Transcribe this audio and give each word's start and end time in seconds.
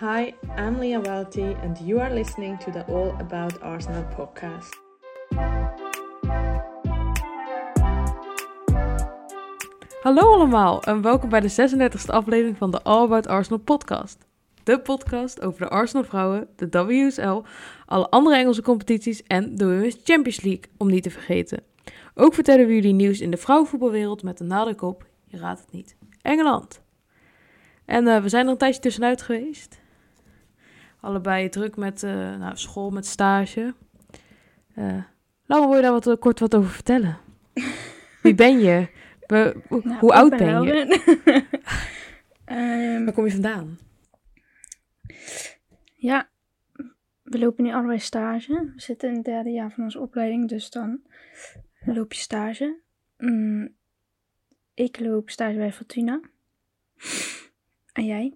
Hi, 0.00 0.34
I'm 0.56 0.78
Leah 0.78 1.00
Welty, 1.00 1.56
and 1.62 1.78
you 1.78 2.00
are 2.00 2.14
listening 2.14 2.58
to 2.58 2.70
the 2.70 2.84
All 2.86 3.14
About 3.18 3.60
Arsenal 3.60 4.04
podcast. 4.16 4.80
Hallo 10.02 10.32
allemaal 10.32 10.82
en 10.82 11.02
welkom 11.02 11.28
bij 11.28 11.40
de 11.40 11.50
36e 11.50 12.06
aflevering 12.06 12.56
van 12.56 12.70
de 12.70 12.82
All 12.82 13.02
About 13.02 13.26
Arsenal 13.26 13.58
podcast. 13.58 14.26
De 14.62 14.80
podcast 14.80 15.40
over 15.40 15.60
de 15.60 15.68
Arsenal 15.68 16.04
vrouwen, 16.04 16.48
de 16.56 16.84
WSL, 16.84 17.42
alle 17.86 18.08
andere 18.08 18.36
Engelse 18.36 18.62
competities 18.62 19.22
en 19.22 19.56
de 19.56 19.64
Women's 19.64 19.98
Champions 20.04 20.40
League, 20.40 20.64
om 20.76 20.90
niet 20.90 21.02
te 21.02 21.10
vergeten. 21.10 21.62
Ook 22.14 22.34
vertellen 22.34 22.66
we 22.66 22.74
jullie 22.74 22.92
nieuws 22.92 23.20
in 23.20 23.30
de 23.30 23.36
vrouwenvoetbalwereld 23.36 24.22
met 24.22 24.40
een 24.40 24.46
nadruk 24.46 24.82
op, 24.82 25.06
je 25.24 25.38
raadt 25.38 25.60
het 25.60 25.72
niet, 25.72 25.96
Engeland. 26.22 26.80
En 27.84 28.06
uh, 28.06 28.22
we 28.22 28.28
zijn 28.28 28.44
er 28.44 28.50
een 28.50 28.58
tijdje 28.58 28.80
tussenuit 28.80 29.22
geweest. 29.22 29.79
Allebei 31.00 31.48
druk 31.48 31.76
met 31.76 32.02
uh, 32.02 32.36
nou, 32.36 32.56
school, 32.56 32.90
met 32.90 33.06
stage. 33.06 33.74
Uh, 34.76 35.02
Laura, 35.46 35.66
wil 35.66 35.76
je 35.76 35.82
daar 35.82 35.92
wat, 35.92 36.18
kort 36.18 36.40
wat 36.40 36.54
over 36.54 36.70
vertellen? 36.70 37.18
Wie 38.22 38.34
ben 38.34 38.58
je? 38.58 38.88
We, 39.26 39.62
nou, 39.68 39.98
hoe 39.98 40.12
oud 40.12 40.30
ben, 40.30 40.38
ben 40.38 40.62
je? 40.62 41.44
um, 42.46 43.04
Waar 43.04 43.14
kom 43.14 43.24
je 43.24 43.32
vandaan? 43.32 43.78
Ja, 45.94 46.28
we 47.22 47.38
lopen 47.38 47.64
nu 47.64 47.72
allebei 47.72 47.98
stage. 47.98 48.72
We 48.74 48.80
zitten 48.80 49.08
in 49.08 49.14
het 49.14 49.24
derde 49.24 49.50
jaar 49.50 49.72
van 49.72 49.84
onze 49.84 50.00
opleiding, 50.00 50.48
dus 50.48 50.70
dan 50.70 51.00
loop 51.84 52.12
je 52.12 52.18
stage. 52.18 52.80
Mm, 53.16 53.74
ik 54.74 55.00
loop 55.00 55.30
stage 55.30 55.56
bij 55.56 55.72
Fortuna. 55.72 56.20
En 57.92 58.04
jij? 58.04 58.34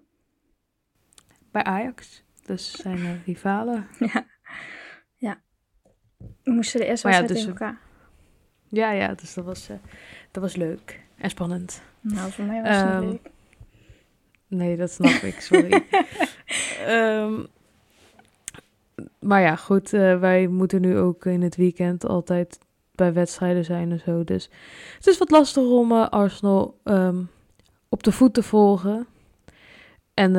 Bij 1.51 1.63
Ajax. 1.63 2.24
Dus 2.45 2.71
zijn 2.71 2.97
we 2.97 3.17
rivalen. 3.25 3.87
Ja. 3.99 4.25
ja. 5.15 5.41
We 6.43 6.51
moesten 6.51 6.79
de 6.79 6.85
eerste 6.85 7.07
wedstrijd 7.07 7.31
ja, 7.31 7.35
dus 7.35 7.47
elkaar. 7.47 7.79
Ja, 8.67 8.91
ja, 8.91 9.13
dus 9.13 9.33
dat 9.33 9.45
was, 9.45 9.69
uh, 9.69 9.77
dat 10.31 10.43
was 10.43 10.55
leuk 10.55 10.99
en 11.17 11.29
spannend. 11.29 11.81
Nou, 12.01 12.31
voor 12.31 12.45
mij 12.45 12.61
was 12.61 12.75
het 12.77 12.93
um, 12.93 13.09
leuk. 13.09 13.29
Nee, 14.47 14.77
dat 14.77 14.91
snap 14.91 15.11
ik, 15.11 15.39
sorry. 15.39 15.83
um, 16.87 17.47
maar 19.29 19.41
ja, 19.41 19.55
goed, 19.55 19.93
uh, 19.93 20.19
wij 20.19 20.47
moeten 20.47 20.81
nu 20.81 20.97
ook 20.97 21.25
in 21.25 21.41
het 21.41 21.55
weekend 21.55 22.05
altijd 22.05 22.59
bij 22.91 23.13
wedstrijden 23.13 23.65
zijn 23.65 23.91
en 23.91 23.99
zo. 23.99 24.23
Dus 24.23 24.49
het 24.95 25.07
is 25.07 25.17
wat 25.17 25.31
lastig 25.31 25.63
om 25.63 25.91
uh, 25.91 26.07
Arsenal 26.09 26.79
um, 26.83 27.29
op 27.89 28.03
de 28.03 28.11
voet 28.11 28.33
te 28.33 28.43
volgen. 28.43 29.07
En 30.13 30.35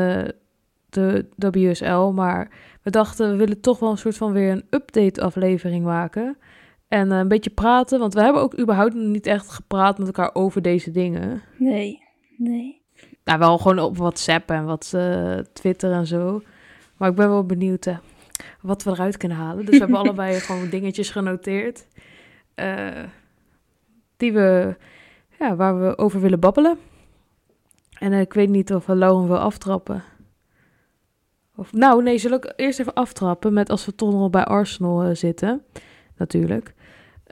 de 0.88 1.50
WSL. 1.50 2.10
Maar 2.14 2.50
we 2.82 2.90
dachten, 2.90 3.30
we 3.30 3.36
willen 3.36 3.60
toch 3.60 3.78
wel 3.78 3.90
een 3.90 3.98
soort 3.98 4.16
van 4.16 4.32
weer 4.32 4.50
een 4.50 4.66
update 4.70 5.22
aflevering 5.22 5.84
maken. 5.84 6.36
En 6.88 7.08
uh, 7.08 7.18
een 7.18 7.28
beetje 7.28 7.50
praten, 7.50 7.98
want 7.98 8.14
we 8.14 8.22
hebben 8.22 8.42
ook 8.42 8.58
überhaupt 8.58 8.94
niet 8.94 9.26
echt 9.26 9.50
gepraat 9.50 9.98
met 9.98 10.06
elkaar 10.06 10.34
over 10.34 10.62
deze 10.62 10.90
dingen. 10.90 11.42
Nee, 11.56 12.02
nee. 12.36 12.82
Nou, 13.24 13.38
wel 13.38 13.58
gewoon 13.58 13.78
op 13.78 13.96
WhatsApp 13.96 14.50
en 14.50 14.64
wat 14.64 14.92
uh, 14.94 15.38
Twitter 15.52 15.92
en 15.92 16.06
zo. 16.06 16.42
Maar 16.96 17.08
ik 17.08 17.14
ben 17.14 17.28
wel 17.28 17.46
benieuwd 17.46 17.86
uh, 17.86 17.98
wat 18.60 18.82
we 18.82 18.90
eruit 18.90 19.16
kunnen 19.16 19.38
halen. 19.38 19.64
Dus 19.64 19.74
we 19.74 19.80
hebben 19.80 19.98
allebei 20.04 20.40
gewoon 20.40 20.68
dingetjes 20.68 21.10
genoteerd. 21.10 21.86
die 24.16 24.32
we, 24.32 24.76
ja, 25.38 25.56
waar 25.56 25.80
we 25.80 25.98
over 25.98 26.20
willen 26.20 26.40
babbelen. 26.40 26.78
En 27.98 28.12
ik 28.12 28.32
weet 28.32 28.48
niet 28.48 28.74
of 28.74 28.86
we 28.86 28.96
Lauren 28.96 29.28
wil 29.28 29.38
aftrappen. 29.38 30.02
Of, 31.56 31.72
nou, 31.72 32.02
nee, 32.02 32.18
zal 32.18 32.32
ik 32.32 32.52
eerst 32.56 32.80
even 32.80 32.94
aftrappen 32.94 33.52
met 33.52 33.70
als 33.70 33.86
we 33.86 33.94
toch 33.94 34.12
nog 34.12 34.30
bij 34.30 34.44
Arsenal 34.44 35.16
zitten. 35.16 35.62
Natuurlijk. 36.16 36.74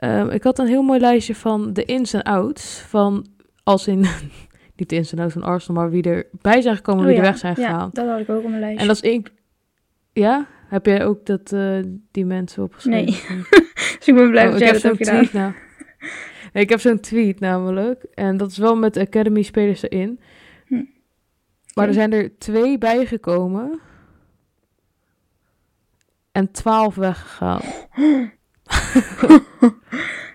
Um, 0.03 0.29
ik 0.29 0.43
had 0.43 0.59
een 0.59 0.67
heel 0.67 0.83
mooi 0.83 0.99
lijstje 0.99 1.35
van 1.35 1.73
de 1.73 1.85
ins 1.85 2.13
en 2.13 2.23
outs. 2.23 2.79
Van 2.79 3.25
als 3.63 3.87
in, 3.87 3.99
niet 4.75 4.89
de 4.89 4.95
ins 4.95 5.11
en 5.11 5.19
outs 5.19 5.33
van 5.33 5.43
Arsenal, 5.43 5.81
maar 5.81 5.91
wie 5.91 6.03
erbij 6.03 6.61
zijn 6.61 6.75
gekomen, 6.75 7.01
oh, 7.01 7.07
wie 7.07 7.15
ja. 7.15 7.21
er 7.21 7.29
weg 7.29 7.37
zijn 7.37 7.55
gegaan. 7.55 7.89
Ja, 7.93 8.01
dat 8.01 8.07
had 8.07 8.19
ik 8.19 8.29
ook 8.29 8.43
op 8.43 8.49
mijn 8.49 8.59
lijstje. 8.59 8.85
En 8.85 8.91
is 8.91 9.01
ik. 9.01 9.31
Ja? 10.13 10.47
Heb 10.67 10.85
jij 10.85 11.05
ook 11.05 11.25
dat, 11.25 11.51
uh, 11.51 11.83
die 12.11 12.25
mensen 12.25 12.63
opgeschreven? 12.63 13.35
Nee. 13.35 13.45
dus 13.97 14.07
ik 14.07 14.15
ben 14.15 14.29
blij 14.29 14.45
oh, 14.45 14.51
dat 14.51 14.59
jij 14.59 14.71
dat 14.71 14.87
ook 14.91 14.97
gedaan. 14.97 15.27
Nou. 15.33 15.53
Nee, 16.53 16.63
ik 16.63 16.69
heb 16.69 16.79
zo'n 16.79 16.99
tweet 16.99 17.39
namelijk. 17.39 18.03
En 18.03 18.37
dat 18.37 18.51
is 18.51 18.57
wel 18.57 18.75
met 18.75 18.97
Academy 18.97 19.41
spelers 19.41 19.81
erin. 19.81 20.19
Hm. 20.67 20.83
Maar 21.73 21.87
er 21.87 21.93
zijn 21.93 22.13
er 22.13 22.37
twee 22.37 22.77
bijgekomen. 22.77 23.79
En 26.35 26.51
twaalf 26.51 26.95
weggegaan. 26.95 27.61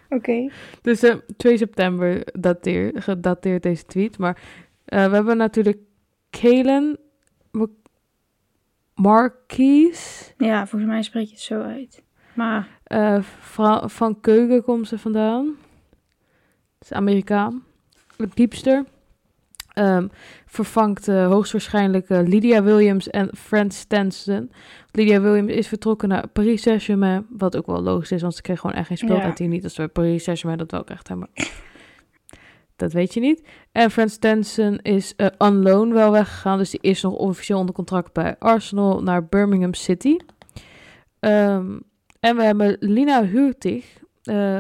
Oké. 0.09 0.51
Dus 0.83 1.05
uh, 1.05 1.15
2 1.37 1.57
september 1.57 2.41
dateer, 2.41 3.03
gedateerd 3.03 3.63
deze 3.63 3.85
tweet. 3.85 4.19
Maar 4.19 4.43
uh, 4.87 5.07
we 5.07 5.15
hebben 5.15 5.37
natuurlijk 5.37 5.79
Kalen 6.31 6.99
Marquise. 8.95 10.33
Ja, 10.37 10.67
volgens 10.67 10.91
mij 10.91 11.03
spreek 11.03 11.27
je 11.27 11.33
het 11.33 11.41
zo 11.41 11.63
uit. 11.63 12.03
Maar... 12.35 12.69
Uh, 12.89 13.23
van 13.85 14.21
Keuken 14.21 14.63
komt 14.63 14.89
ze 14.89 14.99
vandaan. 14.99 15.47
Dat 16.79 16.91
is 16.91 16.93
Amerikaan. 16.93 17.65
De 18.17 18.29
diepster. 18.35 18.85
Um, 19.75 20.11
vervangt 20.47 21.09
uh, 21.09 21.27
hoogstwaarschijnlijk 21.27 22.09
uh, 22.09 22.21
Lydia 22.25 22.63
Williams 22.63 23.11
en 23.11 23.31
Fran 23.37 23.71
Stenson. 23.71 24.53
Lydia 24.91 25.21
Williams 25.21 25.53
is 25.53 25.69
vertrokken 25.69 26.09
naar 26.09 26.29
Paris 26.29 26.63
Saint-Germain. 26.63 27.27
Wat 27.29 27.57
ook 27.57 27.67
wel 27.67 27.83
logisch 27.83 28.13
is, 28.13 28.23
want 28.23 28.35
ze 28.35 28.43
kreeg 28.43 28.61
gewoon 28.61 28.77
echt 28.77 28.87
geen 28.87 28.97
speeltijd 28.97 29.39
ja. 29.39 29.45
hier 29.45 29.55
niet. 29.55 29.65
Als 29.65 29.77
we 29.77 29.89
Paris 29.89 30.25
Saint-Germain 30.25 30.59
dat 30.59 30.71
wel 30.71 30.85
echt 30.85 31.09
hebben. 31.09 31.29
dat 32.77 32.93
weet 32.93 33.15
je 33.15 33.21
niet. 33.21 33.49
En 33.73 33.91
Fran 33.91 34.09
Stenson 34.09 34.79
is 34.79 35.15
uh, 35.17 35.27
on 35.39 35.63
loan 35.63 35.93
wel 35.93 36.11
weggegaan. 36.11 36.59
Dus 36.59 36.71
die 36.71 36.81
is 36.83 37.03
nog 37.03 37.13
officieel 37.13 37.59
onder 37.59 37.75
contract 37.75 38.13
bij 38.13 38.37
Arsenal 38.39 39.03
naar 39.03 39.27
Birmingham 39.27 39.75
City. 39.75 40.17
Um, 41.21 41.83
en 42.21 42.37
we 42.37 42.43
hebben 42.43 42.77
Lina 42.81 43.25
Hurtig, 43.25 43.99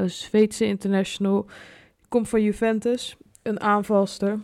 Zweedse 0.06 0.66
international. 0.66 1.47
Komt 2.09 2.28
van 2.28 2.42
Juventus. 2.42 3.16
Een 3.42 3.60
aanvalster. 3.60 4.38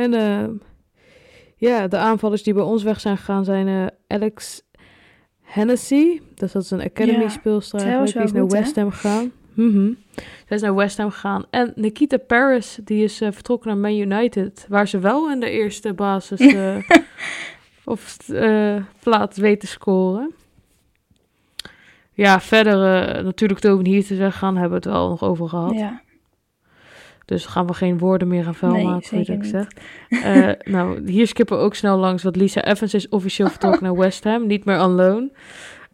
En 0.00 0.12
uh, 0.12 0.48
ja, 1.56 1.88
de 1.88 1.96
aanvallers 1.96 2.42
die 2.42 2.54
bij 2.54 2.62
ons 2.62 2.82
weg 2.82 3.00
zijn 3.00 3.16
gegaan 3.16 3.44
zijn 3.44 3.66
uh, 3.66 3.86
Alex 4.06 4.62
Hennessy. 5.40 6.20
Dus 6.34 6.52
dat 6.52 6.62
is 6.62 6.70
een 6.70 6.82
academy 6.82 7.28
speelster 7.28 7.86
ja, 7.86 8.04
Die 8.04 8.22
is 8.22 8.32
naar 8.32 8.46
West 8.46 8.76
Ham 8.76 8.90
gegaan. 8.90 9.32
Mm 9.54 9.72
-hmm. 9.72 9.96
Zij 10.46 10.56
is 10.56 10.62
naar 10.62 10.74
West 10.74 10.96
Ham 10.96 11.10
gegaan. 11.10 11.44
En 11.50 11.72
Nikita 11.74 12.16
Paris, 12.16 12.78
die 12.84 13.04
is 13.04 13.22
uh, 13.22 13.28
vertrokken 13.32 13.68
naar 13.68 13.78
Man 13.78 13.98
United. 13.98 14.66
Waar 14.68 14.88
ze 14.88 14.98
wel 14.98 15.30
in 15.30 15.40
de 15.40 15.50
eerste 15.50 15.94
basis 15.94 16.54
of 17.84 18.16
plaats 19.02 19.38
weten 19.38 19.68
scoren. 19.68 20.34
Ja, 22.12 22.40
verder 22.40 22.78
natuurlijk 23.24 23.60
Tobin 23.60 23.86
hier 23.86 24.06
te 24.06 24.14
zeggen 24.14 24.38
gaan, 24.38 24.56
hebben 24.56 24.82
we 24.82 24.88
het 24.88 24.94
wel 24.96 25.08
nog 25.08 25.22
over 25.22 25.48
gehad. 25.48 25.72
Ja. 25.72 26.02
Dus 27.30 27.46
gaan 27.46 27.66
we 27.66 27.74
geen 27.74 27.98
woorden 27.98 28.28
meer 28.28 28.46
aan 28.46 28.54
vuil 28.54 28.72
nee, 28.72 28.84
maken, 28.84 29.16
hoe 29.16 29.36
ik 29.36 29.44
zeg. 29.44 29.66
Uh, 30.08 30.72
nou, 30.72 31.10
hier 31.10 31.26
skippen 31.26 31.56
we 31.56 31.62
ook 31.62 31.74
snel 31.74 31.98
langs, 31.98 32.22
want 32.22 32.36
Lisa 32.36 32.64
Evans 32.64 32.94
is 32.94 33.08
officieel 33.08 33.48
vertrokken 33.54 33.82
naar 33.82 33.96
West 33.96 34.24
Ham, 34.24 34.46
niet 34.46 34.64
meer 34.64 34.82
on 34.82 34.90
loan. 34.90 35.30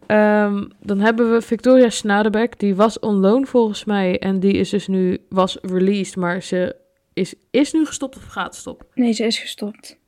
Um, 0.06 0.68
dan 0.80 1.00
hebben 1.00 1.32
we 1.32 1.42
Victoria 1.42 1.90
Snadebeck, 1.90 2.58
die 2.58 2.74
was 2.74 2.98
on 2.98 3.14
loan 3.14 3.46
volgens 3.46 3.84
mij. 3.84 4.18
En 4.18 4.40
die 4.40 4.52
is 4.52 4.70
dus 4.70 4.86
nu, 4.86 5.18
was 5.28 5.58
released, 5.62 6.16
maar 6.16 6.42
ze 6.42 6.76
is, 7.12 7.34
is 7.50 7.72
nu 7.72 7.86
gestopt 7.86 8.16
of 8.16 8.24
gaat 8.24 8.54
stoppen? 8.54 8.86
Nee, 8.94 9.12
ze 9.12 9.24
is 9.24 9.38
gestopt. 9.38 9.98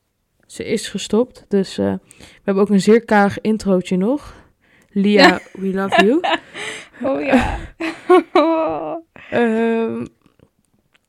Ze 0.46 0.64
is 0.64 0.88
gestopt, 0.88 1.44
dus 1.48 1.78
uh, 1.78 1.94
we 2.18 2.42
hebben 2.42 2.62
ook 2.62 2.70
een 2.70 2.80
zeer 2.80 3.04
karig 3.04 3.40
introotje 3.40 3.96
nog. 3.96 4.34
Lia, 4.90 5.40
we 5.60 5.72
love 5.72 6.04
you. 6.04 6.20
oh 7.02 7.24
ja. 7.24 7.58
um, 9.32 10.06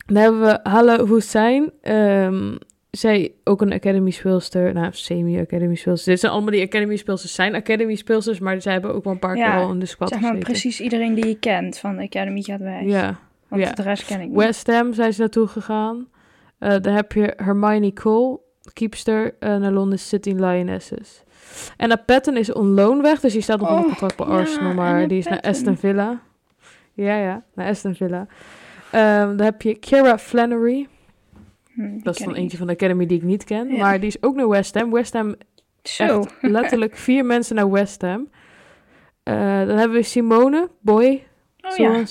Dan 0.09 0.21
hebben 0.21 0.41
we 0.41 0.59
Halle 0.63 1.05
Hussein. 1.07 1.71
Um, 1.81 2.57
zij 2.91 3.31
ook 3.43 3.61
een 3.61 3.73
academy 3.73 4.11
speelster. 4.11 4.73
Nou, 4.73 4.89
semi-academy 4.91 5.75
speelster. 5.75 6.11
Dit 6.11 6.19
zijn 6.19 6.31
allemaal 6.31 6.51
die 6.51 6.65
academy 6.65 6.95
speelsters. 6.95 7.33
Zijn 7.33 7.55
academy 7.55 7.95
speelsters, 7.95 8.39
maar 8.39 8.61
zij 8.61 8.73
hebben 8.73 8.93
ook 8.93 9.03
wel 9.03 9.13
een 9.13 9.19
paar 9.19 9.35
keer 9.35 9.53
al 9.53 9.71
in 9.71 9.79
de 9.79 9.85
squad 9.85 10.09
zeg 10.09 10.19
maar 10.19 10.37
precies 10.37 10.81
iedereen 10.81 11.13
die 11.13 11.27
je 11.27 11.39
kent 11.39 11.77
van 11.77 11.95
de 11.95 12.03
academy 12.03 12.41
gaat 12.41 12.59
wij. 12.59 12.85
Ja. 12.85 13.19
Want 13.47 13.61
ja. 13.61 13.71
de 13.71 13.81
rest 13.81 14.05
ken 14.05 14.21
ik 14.21 14.27
niet. 14.27 14.37
West 14.37 14.67
Ham 14.67 14.93
zijn 14.93 15.13
ze 15.13 15.19
naartoe 15.19 15.47
gegaan. 15.47 16.07
Uh, 16.59 16.69
dan 16.81 16.93
heb 16.93 17.11
je 17.11 17.33
Hermione 17.37 17.93
Cole, 17.93 18.39
keepster, 18.73 19.35
uh, 19.39 19.55
naar 19.57 19.71
London 19.71 19.97
City 19.97 20.29
Lionesses. 20.29 21.23
En 21.77 22.01
Patton 22.05 22.37
is 22.37 22.53
on 22.53 22.67
loan 22.67 23.01
weg, 23.01 23.19
dus 23.19 23.33
die 23.33 23.41
staat 23.41 23.59
nog 23.59 23.69
oh, 23.69 23.75
onder 23.75 23.89
contract 23.89 24.17
bij 24.17 24.25
Arsenal, 24.25 24.73
maar 24.73 25.07
die 25.07 25.17
is 25.17 25.27
naar 25.27 25.41
Aston 25.41 25.77
Villa. 25.77 26.21
Ja, 26.93 27.15
ja, 27.15 27.43
naar 27.53 27.67
Aston 27.67 27.95
Villa. 27.95 28.27
Um, 28.95 29.37
dan 29.37 29.41
heb 29.45 29.61
je 29.61 29.75
Kira 29.75 30.17
Flannery. 30.17 30.87
Hm, 31.73 31.99
dat 32.03 32.19
is 32.19 32.25
dan 32.25 32.35
eentje 32.35 32.57
van 32.57 32.67
de 32.67 32.73
Academy 32.73 33.05
die 33.05 33.17
ik 33.17 33.23
niet 33.23 33.43
ken. 33.43 33.77
Maar 33.77 33.99
die 33.99 34.07
is 34.07 34.23
ook 34.23 34.35
naar 34.35 34.49
West 34.49 34.75
Ham. 34.75 34.91
West 34.91 35.13
Ham 35.13 35.35
Zo. 35.83 36.19
Echt 36.19 36.33
letterlijk 36.41 36.95
vier 37.07 37.25
mensen 37.25 37.55
naar 37.55 37.71
West 37.71 38.01
Ham. 38.01 38.29
Eh, 39.23 39.33
dan 39.65 39.77
hebben 39.77 39.97
we 39.97 40.03
Simone 40.03 40.69
Boy 40.79 41.23
oh 41.61 41.75
ja. 41.75 42.03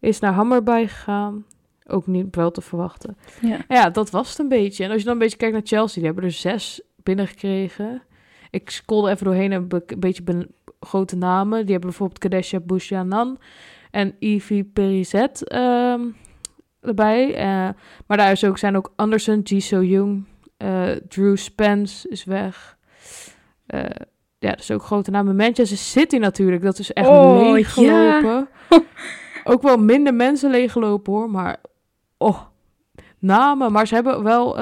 Is 0.00 0.18
naar 0.20 0.32
Hammerby 0.32 0.86
gegaan. 0.86 1.44
Ook 1.86 2.06
niet 2.06 2.36
wel 2.36 2.50
te 2.50 2.60
verwachten. 2.60 3.16
ja. 3.40 3.58
Ja, 3.68 3.90
dat 3.90 4.10
was 4.10 4.28
het 4.28 4.38
een 4.38 4.48
beetje. 4.48 4.84
En 4.84 4.90
als 4.90 4.98
je 4.98 5.04
dan 5.04 5.12
een 5.12 5.18
beetje 5.18 5.36
kijkt 5.36 5.54
naar 5.54 5.66
Chelsea, 5.66 5.94
die 5.94 6.04
hebben 6.04 6.24
er 6.24 6.32
zes 6.32 6.80
binnengekregen. 7.02 8.02
Ik 8.50 8.70
scrollde 8.70 9.10
even 9.10 9.24
doorheen 9.24 9.52
en 9.52 9.66
een 9.68 9.98
beetje 9.98 10.22
ben- 10.22 10.50
grote 10.80 11.16
namen. 11.16 11.60
Die 11.60 11.70
hebben 11.70 11.88
bijvoorbeeld 11.90 12.18
Kadesha 12.18 12.60
Bouchanan 12.60 13.38
en 13.90 14.14
Ivy 14.18 14.64
Perizet 14.64 15.48
ehm, 15.48 16.00
erbij. 16.80 17.34
Eh, 17.34 17.68
maar 18.06 18.16
daar 18.16 18.30
is 18.30 18.44
ook, 18.44 18.58
zijn 18.58 18.76
ook 18.76 18.92
Anderson, 18.96 19.40
Ji 19.40 19.60
So 19.60 19.82
Jung, 19.82 20.24
eh, 20.56 20.90
Drew 21.08 21.36
Spence 21.36 22.08
is 22.08 22.24
weg. 22.24 22.78
Eh, 23.66 23.80
ja, 24.38 24.50
dat 24.50 24.58
is 24.58 24.70
ook 24.70 24.82
grote 24.82 25.10
namen. 25.10 25.36
Manchester 25.36 25.78
City 25.78 26.16
natuurlijk, 26.16 26.62
dat 26.62 26.78
is 26.78 26.92
echt 26.92 27.08
Oh, 27.08 27.52
leeggelopen. 27.52 28.48
ook 29.44 29.62
wel 29.62 29.76
minder 29.76 30.14
mensen 30.14 30.50
leeggelopen 30.50 31.12
hoor, 31.12 31.30
maar 31.30 31.60
oh, 32.18 32.40
namen. 33.18 33.72
Maar 33.72 33.86
ze 33.86 33.94
hebben 33.94 34.22
wel 34.22 34.58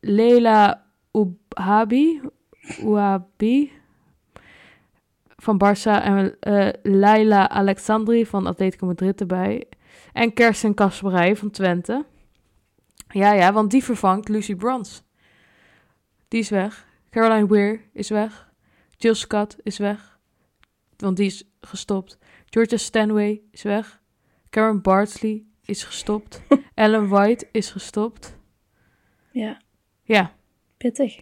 Leila 0.00 0.84
Ouhabi, 1.10 2.20
Ouabi 2.82 3.72
van 5.44 5.60
Barça 5.64 6.02
en 6.02 6.36
eh 6.40 6.68
Laila 6.82 7.48
Alexandri 7.48 8.26
van 8.26 8.46
Atletico 8.46 8.86
Madrid 8.86 9.20
erbij. 9.20 9.68
En 10.12 10.32
Kersten 10.32 10.74
Kasperij 10.74 11.36
van 11.36 11.50
Twente. 11.50 12.04
Ja, 13.08 13.32
ja, 13.32 13.52
want 13.52 13.70
die 13.70 13.84
vervangt 13.84 14.28
Lucy 14.28 14.54
Brons. 14.54 15.02
Die 16.28 16.40
is 16.40 16.50
weg. 16.50 16.86
Caroline 17.10 17.48
Weir 17.48 17.80
is 17.92 18.08
weg. 18.08 18.52
Jill 18.96 19.14
Scott 19.14 19.56
is 19.62 19.78
weg. 19.78 20.18
Want 20.96 21.16
die 21.16 21.26
is 21.26 21.44
gestopt. 21.60 22.18
Georgia 22.50 22.76
Stanway 22.76 23.40
is 23.50 23.62
weg. 23.62 24.00
Karen 24.50 24.82
Bartley 24.82 25.44
is 25.64 25.84
gestopt. 25.84 26.42
Ellen 26.74 27.08
White 27.08 27.46
is 27.52 27.70
gestopt. 27.70 28.36
ja, 29.30 29.60
Ja, 30.02 30.32
pittig. 30.76 31.20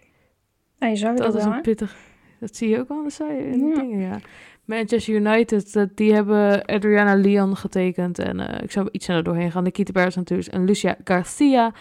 Ja, 0.79 0.87
je 0.87 0.97
zag 0.97 1.09
het 1.09 1.19
dat 1.19 1.33
ook 1.33 1.39
is 1.39 1.45
een 1.45 1.61
pittig. 1.61 1.97
Dat 2.43 2.57
zie 2.57 2.69
je 2.69 2.79
ook 2.79 2.89
je 2.89 3.51
in 3.53 3.59
de 3.59 3.65
Ja. 3.67 3.75
dingen, 3.81 3.99
ja. 4.01 4.19
Manchester 4.65 5.15
United, 5.15 5.73
dat- 5.73 5.97
die 5.97 6.15
hebben 6.15 6.65
Adriana 6.65 7.15
Leon 7.15 7.57
getekend. 7.57 8.19
En 8.19 8.41
eh, 8.49 8.63
ik 8.63 8.71
zou 8.71 8.89
iets 8.93 9.05
sneller 9.05 9.25
doorheen 9.25 9.51
gaan. 9.53 9.63
Nikita 9.63 9.93
Beres 9.93 10.15
natuurlijk. 10.15 10.49
En 10.49 10.65
Lucia 10.65 10.97
Garcia. 11.05 11.73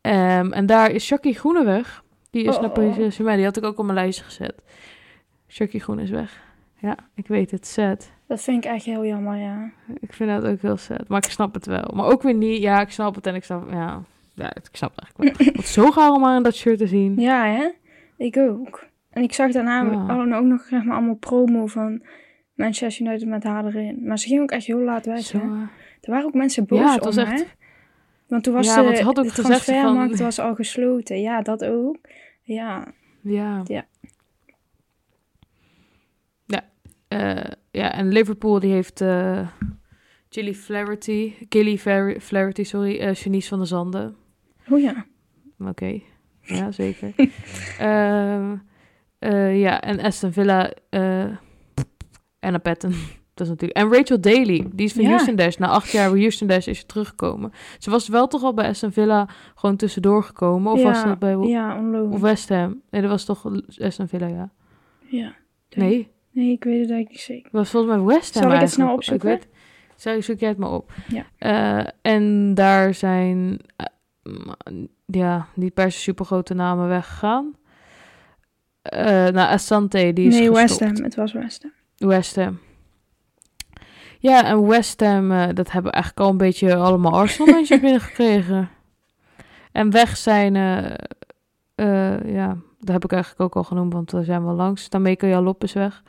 Ehm, 0.00 0.52
en 0.52 0.66
daar 0.66 0.90
is 0.90 1.04
Shaki 1.04 1.32
Groeneweg. 1.34 2.02
Die 2.30 2.44
is 2.44 2.54
Oh, 2.54 2.60
naar 2.60 2.68
oh, 2.68 2.74
Paris 2.74 2.90
oh. 2.90 2.96
Saint-Germain. 2.96 3.36
Die 3.36 3.46
had 3.46 3.56
ik 3.56 3.64
ook 3.64 3.78
op 3.78 3.84
mijn 3.84 3.98
lijstje 3.98 4.24
gezet. 4.24 4.62
Shaki 5.48 5.78
Groen 5.78 5.98
is 5.98 6.10
weg. 6.10 6.42
Ja, 6.78 6.96
ik 7.14 7.26
weet 7.26 7.50
het. 7.50 7.66
Sad. 7.66 8.10
Dat 8.26 8.40
vind 8.42 8.64
ik 8.64 8.70
echt 8.70 8.84
heel 8.84 9.04
jammer, 9.06 9.36
ja. 9.36 9.70
Ik 10.00 10.12
vind 10.12 10.30
dat 10.30 10.52
ook 10.52 10.60
heel 10.60 10.76
sad. 10.76 11.08
Maar 11.08 11.24
ik 11.24 11.30
snap 11.30 11.54
het 11.54 11.66
wel. 11.66 11.90
Maar 11.94 12.06
ook 12.06 12.22
weer 12.22 12.34
niet. 12.34 12.62
Ja, 12.62 12.80
ik 12.80 12.90
snap 12.90 13.14
het 13.14 13.26
en 13.26 13.34
ik 13.34 13.44
snap... 13.44 13.70
Ja, 13.70 14.02
ja 14.34 14.54
ik 14.54 14.68
snap 14.72 14.92
het 14.96 15.04
eigenlijk 15.04 15.54
wel. 15.54 15.62
Zo 15.84 15.90
gaar 15.90 16.10
om 16.10 16.22
haar 16.22 16.36
in 16.36 16.42
dat 16.42 16.54
shirt 16.54 16.78
te 16.78 16.86
zien. 16.86 17.14
Ja, 17.20 17.44
hè? 17.46 17.68
Ik 18.16 18.36
ook. 18.36 18.84
En 19.12 19.22
ik 19.22 19.32
zag 19.32 19.52
daarna 19.52 19.82
Ja. 19.82 19.90
hadden 20.06 20.32
ook 20.32 20.44
nog 20.44 20.62
zeg 20.62 20.84
maar, 20.84 20.96
allemaal 20.96 21.14
promo 21.14 21.66
van 21.66 22.02
Manchester 22.54 23.06
United 23.06 23.28
met 23.28 23.42
haar 23.44 23.64
erin. 23.66 24.06
Maar 24.06 24.18
ze 24.18 24.28
ging 24.28 24.40
ook 24.40 24.50
echt 24.50 24.66
heel 24.66 24.80
laat 24.80 25.06
weg, 25.06 25.20
Zo, 25.20 25.38
hè? 25.38 25.44
eh, 25.44 25.60
Er 26.00 26.10
waren 26.10 26.26
ook 26.26 26.34
mensen 26.34 26.66
boos 26.66 26.78
Ja, 26.78 26.94
het 26.94 27.04
was 27.04 27.16
om, 27.18 27.24
echt- 27.24 27.40
hè? 27.40 27.46
Want 28.28 28.44
toen 28.44 28.54
was 28.54 28.66
Ja, 28.66 28.76
de, 28.76 28.82
want 28.84 28.98
had 29.00 29.18
ook 29.18 29.24
de 29.24 29.30
gezegd 29.30 29.64
van- 29.64 29.74
transfermarkt 29.74 30.18
was 30.20 30.38
al 30.38 30.54
gesloten. 30.54 31.20
Ja, 31.20 31.42
dat 31.42 31.64
ook. 31.64 31.96
Ja, 32.42 32.92
Ja. 33.20 33.62
Ja. 33.66 33.84
Ja. 36.46 36.60
eh, 37.08 37.50
ja, 37.70 37.92
en 37.92 38.08
Liverpool 38.08 38.60
die 38.60 38.72
heeft 38.72 39.00
eh 39.00 39.48
Gilly 40.28 40.54
Flaherty, 40.54 41.32
Gilly 41.48 41.78
Flaher- 41.78 42.20
Flaherty, 42.20 42.62
sorry, 42.64 42.98
eh 42.98 43.14
Janice 43.14 43.48
van 43.48 43.58
der 43.58 43.66
Zanden. 43.66 44.16
oh 44.70 44.80
ja. 44.80 45.06
Oké, 45.58 46.00
ja, 46.42 46.70
zeker. 46.72 47.12
Ehm, 47.78 48.56
eh, 49.22 49.60
ja, 49.60 49.80
en 49.80 50.00
Aston 50.00 50.32
Villa, 50.32 50.72
eh 50.88 51.24
Anna 52.40 52.58
Patton. 52.58 52.94
Dat 53.34 53.46
is 53.46 53.48
natuurlijk. 53.52 53.78
En 53.78 53.92
Rachel 53.92 54.20
Daly, 54.20 54.66
die 54.72 54.86
is 54.86 54.92
van 54.92 55.02
Ja. 55.02 55.08
Houston 55.08 55.36
Dash. 55.36 55.56
Na 55.56 55.68
acht 55.68 55.90
jaar 55.90 56.10
bij 56.10 56.20
Houston 56.20 56.48
Dash 56.48 56.66
is 56.66 56.78
ze 56.78 56.86
teruggekomen. 56.86 57.52
Ze 57.78 57.90
was 57.90 58.08
wel 58.08 58.26
toch 58.26 58.42
al 58.42 58.54
bij 58.54 58.68
Aston 58.68 58.92
Villa 58.92 59.28
gewoon 59.54 59.76
tussendoor 59.76 60.22
gekomen? 60.22 60.72
Of 60.72 60.78
ja, 60.78 60.84
was 60.84 61.04
dat 61.04 61.18
bij 61.18 61.36
Ja, 61.36 61.82
of 62.10 62.20
West 62.20 62.48
Ham? 62.48 62.80
Nee, 62.90 63.00
dat 63.00 63.10
was 63.10 63.24
toch 63.24 63.46
Aston 63.78 64.08
Villa, 64.08 64.26
ja. 64.26 64.50
Ja. 65.08 65.34
Nee, 65.70 66.10
Nee, 66.30 66.52
ik 66.52 66.64
weet 66.64 66.80
het 66.80 66.90
eigenlijk 66.90 67.08
niet 67.10 67.20
zeker. 67.20 67.42
Dat 67.42 67.60
was 67.60 67.70
volgens 67.70 67.94
mij 67.94 68.04
West 68.04 68.34
Ham 68.34 68.42
Zal 68.42 68.52
ik 68.52 68.60
het 68.60 68.70
snel 68.70 68.88
eigenlijk. 68.88 69.22
opzoeken? 69.24 69.32
Ik 69.32 70.12
weet, 70.12 70.24
zoek 70.24 70.38
jij 70.38 70.48
het 70.48 70.58
maar 70.58 70.72
op. 70.72 70.92
Ja. 71.08 71.24
Eh, 71.38 71.86
en 72.02 72.54
daar 72.54 72.94
zijn 72.94 73.58
ja, 75.06 75.46
niet 75.54 75.74
per 75.74 75.92
se 75.92 75.98
super 75.98 76.24
grote 76.24 76.54
namen 76.54 76.88
weggegaan. 76.88 77.54
Eh 78.82 79.04
nou, 79.04 79.36
Asante, 79.36 80.12
die 80.12 80.26
is 80.28 80.34
nee, 80.34 80.48
gestopt. 80.48 80.68
West 80.68 80.80
Ham. 80.80 81.04
Het 81.04 81.14
was 81.14 81.32
West 81.32 81.62
Ham. 81.62 82.08
West 82.08 82.36
Ham. 82.36 82.58
Ja, 84.18 84.44
en 84.44 84.66
West 84.66 85.00
Ham, 85.00 85.32
eh, 85.32 85.48
dat 85.54 85.70
hebben 85.70 85.92
eigenlijk 85.92 86.24
al 86.24 86.30
een 86.30 86.36
beetje 86.36 86.76
allemaal 86.76 87.12
Arsenal 87.12 87.54
mensen 87.54 87.80
binnengekregen. 87.80 88.68
En 89.72 89.90
weg 89.90 90.16
zijn, 90.16 90.56
eh, 90.56 90.84
eh, 91.74 92.34
ja, 92.34 92.56
dat 92.78 92.92
heb 92.92 93.04
ik 93.04 93.12
eigenlijk 93.12 93.42
ook 93.42 93.56
al 93.56 93.64
genoemd, 93.64 93.92
want 93.92 94.12
we 94.12 94.24
zijn 94.24 94.44
wel 94.44 94.54
langs. 94.54 94.88
Tameka 94.88 95.26
Jalop 95.26 95.62
is 95.62 95.72
weg. 95.72 96.02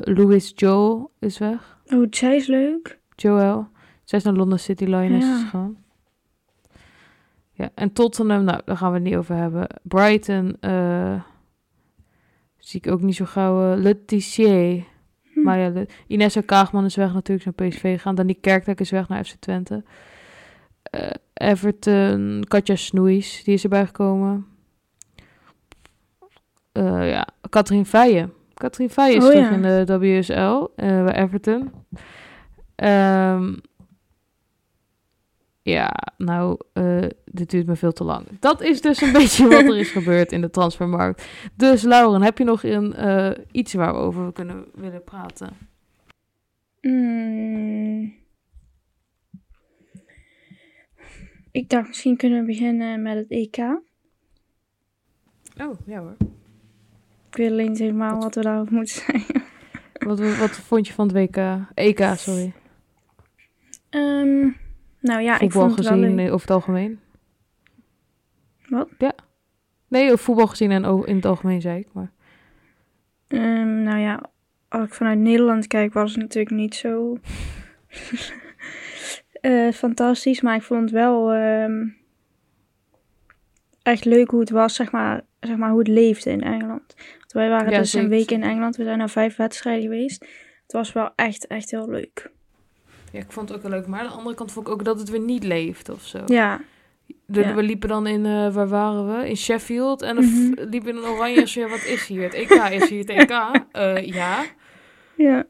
Louis 0.00 0.52
Joel 0.54 1.10
is 1.18 1.38
weg. 1.38 1.78
Oh, 1.86 2.06
zij 2.10 2.36
is 2.36 2.46
leuk. 2.46 2.98
Joel. 3.16 3.66
Zij 4.04 4.18
is 4.18 4.24
naar 4.24 4.34
London 4.34 4.58
City 4.58 4.84
Lioness 4.84 5.26
Ja. 5.26 5.38
gegaan. 5.38 5.76
Ja, 7.52 7.70
en 7.74 7.92
Tottenham, 7.92 8.44
nou, 8.44 8.60
daar 8.64 8.76
gaan 8.76 8.88
we 8.88 8.94
het 8.98 9.04
niet 9.04 9.16
over 9.16 9.34
hebben. 9.36 9.66
Brighton, 9.82 10.56
eh, 10.60 11.14
zie 12.64 12.80
ik 12.80 12.92
ook 12.92 13.00
niet 13.00 13.16
zo 13.16 13.24
gauw. 13.24 13.76
Letizier. 13.76 14.84
Hm. 15.32 15.42
Maar 15.42 15.58
ja, 15.58 15.70
de, 15.70 15.86
Inessa 16.06 16.40
Kaagman 16.40 16.84
is 16.84 16.96
weg 16.96 17.12
natuurlijk 17.12 17.56
naar 17.56 17.68
PSV 17.68 17.80
gegaan. 17.80 18.14
Dan 18.14 18.26
die 18.26 18.38
Kerkdijk 18.40 18.80
is 18.80 18.90
weg 18.90 19.08
naar 19.08 19.24
FC 19.24 19.34
Twente. 19.38 19.84
Eh, 20.82 21.10
Everton, 21.34 22.44
Katja 22.48 22.76
Snoeis, 22.76 23.44
die 23.44 23.54
is 23.54 23.62
erbij 23.62 23.86
gekomen. 23.86 24.46
Eh, 26.72 27.10
ja, 27.10 27.26
Katrien 27.48 27.86
Feijen. 27.86 28.32
Katrien 28.54 28.90
Feijen 28.90 29.16
is 29.16 29.24
Oh, 29.24 29.30
terug 29.30 29.48
ja. 29.48 29.54
in 29.54 29.86
de 29.86 29.98
WSL 29.98 30.66
eh, 30.76 31.04
bij 31.04 31.14
Everton. 31.14 31.70
Ehm, 32.74 33.54
ja, 35.64 35.92
nou, 36.16 36.58
eh, 36.72 37.06
dit 37.24 37.50
duurt 37.50 37.66
me 37.66 37.76
veel 37.76 37.92
te 37.92 38.04
lang. 38.04 38.26
Dat 38.40 38.62
is 38.62 38.80
dus 38.80 39.00
een 39.00 39.12
beetje 39.22 39.48
wat 39.48 39.62
er 39.62 39.78
is 39.78 39.90
gebeurd 39.90 40.32
in 40.32 40.40
de 40.40 40.50
transfermarkt. 40.50 41.28
Dus 41.54 41.82
Lauren, 41.82 42.22
heb 42.22 42.38
je 42.38 42.44
nog 42.44 42.62
een, 42.62 42.94
eh, 42.94 43.30
iets 43.52 43.74
waarover 43.74 44.26
we 44.26 44.32
kunnen 44.32 44.64
willen 44.74 45.04
praten? 45.04 45.56
Mm. 46.80 48.14
Ik 51.50 51.68
dacht, 51.68 51.86
misschien 51.86 52.16
kunnen 52.16 52.40
we 52.40 52.46
beginnen 52.46 53.02
met 53.02 53.16
het 53.16 53.30
EK. 53.30 53.58
Oh, 55.60 55.78
ja 55.86 55.98
hoor. 55.98 56.16
Ik 57.30 57.36
weet 57.36 57.50
alleen 57.50 57.68
niet 57.68 57.78
helemaal 57.78 58.20
wat 58.20 58.34
we 58.34 58.40
daarover 58.40 58.72
moeten 58.72 58.94
zeggen. 58.94 59.42
Wat, 59.92 60.18
wat 60.38 60.50
vond 60.50 60.86
je 60.86 60.92
van 60.92 61.08
het 61.08 61.16
WK? 61.16 61.66
EK, 61.74 62.00
sorry. 62.16 62.52
Ehm, 63.90 64.48
nou 65.04 65.22
ja, 65.22 65.34
ik 65.34 65.40
voetbal 65.40 65.62
vond 65.62 65.76
het 65.76 65.88
wel 65.88 65.98
gezien 65.98 66.14
leuk. 66.14 66.26
eh, 66.26 66.32
over 66.32 66.46
het 66.46 66.56
algemeen. 66.56 67.00
Wat? 68.68 68.88
Ja. 68.98 69.14
Nee, 69.88 70.16
voetbal 70.16 70.46
gezien 70.46 70.70
en 70.70 70.84
in 71.06 71.16
het 71.16 71.24
algemeen 71.24 71.60
zei 71.60 71.78
ik, 71.80 71.88
maar... 71.92 72.12
Ehm, 73.28 73.82
nou 73.82 73.98
ja, 73.98 74.22
als 74.68 74.86
ik 74.86 74.94
vanuit 74.94 75.18
Nederland 75.18 75.66
kijk, 75.66 75.92
was 75.92 76.12
het 76.12 76.20
natuurlijk 76.20 76.54
niet 76.54 76.74
zo 76.74 77.18
eh, 79.40 79.72
fantastisch. 79.72 80.40
Maar 80.40 80.56
ik 80.56 80.62
vond 80.62 80.80
het 80.80 80.90
wel 80.90 81.32
ehm, 81.32 81.86
echt 83.82 84.04
leuk 84.04 84.30
hoe 84.30 84.40
het 84.40 84.50
was, 84.50 84.74
zeg 84.74 84.92
maar, 84.92 85.20
zeg 85.40 85.56
maar 85.56 85.70
hoe 85.70 85.78
het 85.78 85.88
leefde 85.88 86.30
in 86.30 86.42
Engeland. 86.42 86.94
Want 87.18 87.32
wij 87.32 87.48
waren 87.48 87.70
Ja, 87.72 87.78
dus 87.78 87.90
zeker. 87.90 88.04
een 88.06 88.16
week 88.16 88.30
in 88.30 88.42
Engeland. 88.42 88.76
We 88.76 88.84
zijn 88.84 88.98
naar 88.98 89.10
vijf 89.10 89.36
wedstrijden 89.36 89.82
geweest. 89.82 90.20
Het 90.62 90.72
was 90.72 90.92
wel 90.92 91.10
echt, 91.14 91.46
echt 91.46 91.70
heel 91.70 91.88
leuk. 91.88 92.30
Ja, 93.14 93.20
ik 93.20 93.32
vond 93.32 93.48
het 93.48 93.56
ook 93.58 93.62
wel 93.64 93.72
leuk. 93.78 93.86
Maar 93.86 94.00
aan 94.00 94.06
de 94.06 94.12
andere 94.12 94.34
kant 94.36 94.52
vond 94.52 94.66
ik 94.66 94.72
ook 94.72 94.84
dat 94.84 94.98
het 94.98 95.08
weer 95.10 95.20
niet 95.20 95.44
leeft 95.44 95.88
of 95.88 96.02
zo. 96.02 96.18
Ja, 96.26 96.60
De- 97.26 97.40
Ja. 97.40 97.54
We 97.54 97.62
liepen 97.62 97.88
dan 97.88 98.06
in, 98.06 98.26
eh, 98.26 98.54
waar 98.54 98.68
waren 98.68 99.18
we? 99.18 99.28
In 99.28 99.36
Sheffield. 99.36 100.02
En 100.02 100.14
dan 100.14 100.24
Mhm. 100.24 100.68
liepen 100.70 100.90
in 100.90 100.96
een 100.96 101.02
oranje 101.08 101.42
je, 101.46 101.68
wat 101.68 101.84
is 101.84 102.06
hier? 102.06 102.22
Het 102.22 102.34
EK 102.34 102.50
is 102.50 102.88
hier, 102.88 102.98
het 102.98 103.08
EK. 103.10 103.30
Eh, 103.72 104.06
ja. 104.06 104.44
ja, 105.16 105.44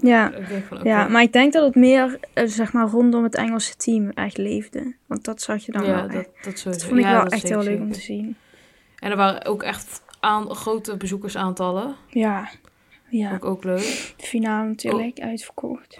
ja. 0.00 0.32
Van. 0.68 0.80
Ja, 0.82 1.08
maar 1.08 1.22
ik 1.22 1.32
denk 1.32 1.52
dat 1.52 1.64
het 1.64 1.74
meer, 1.74 2.18
eh, 2.34 2.44
zeg 2.46 2.72
maar, 2.72 2.88
rondom 2.88 3.22
het 3.22 3.34
Engelse 3.34 3.76
team 3.76 4.10
echt 4.10 4.36
leefde. 4.36 4.94
Want 5.06 5.24
dat 5.24 5.42
zag 5.42 5.64
je 5.66 5.72
dan 5.72 5.84
ja, 5.84 5.94
wel 5.94 6.08
dat, 6.08 6.28
dat, 6.42 6.58
soort, 6.58 6.74
Dat 6.74 6.84
vond 6.84 6.98
ik 6.98 7.04
ja, 7.04 7.12
wel 7.12 7.26
echt 7.26 7.48
heel 7.48 7.62
leuk 7.62 7.80
om 7.80 7.92
te 7.92 8.00
zien. 8.00 8.36
En 8.98 9.10
er 9.10 9.16
waren 9.16 9.44
ook 9.44 9.62
echt 9.62 10.02
aan, 10.20 10.54
grote 10.54 10.96
bezoekersaantallen. 10.96 11.94
Ja. 12.08 12.48
Ja. 13.08 13.28
Vond 13.28 13.42
ik 13.42 13.48
ook 13.48 13.64
leuk. 13.64 14.14
De 14.16 14.26
finale 14.26 14.68
natuurlijk 14.68 15.18
uitverkocht. 15.20 15.98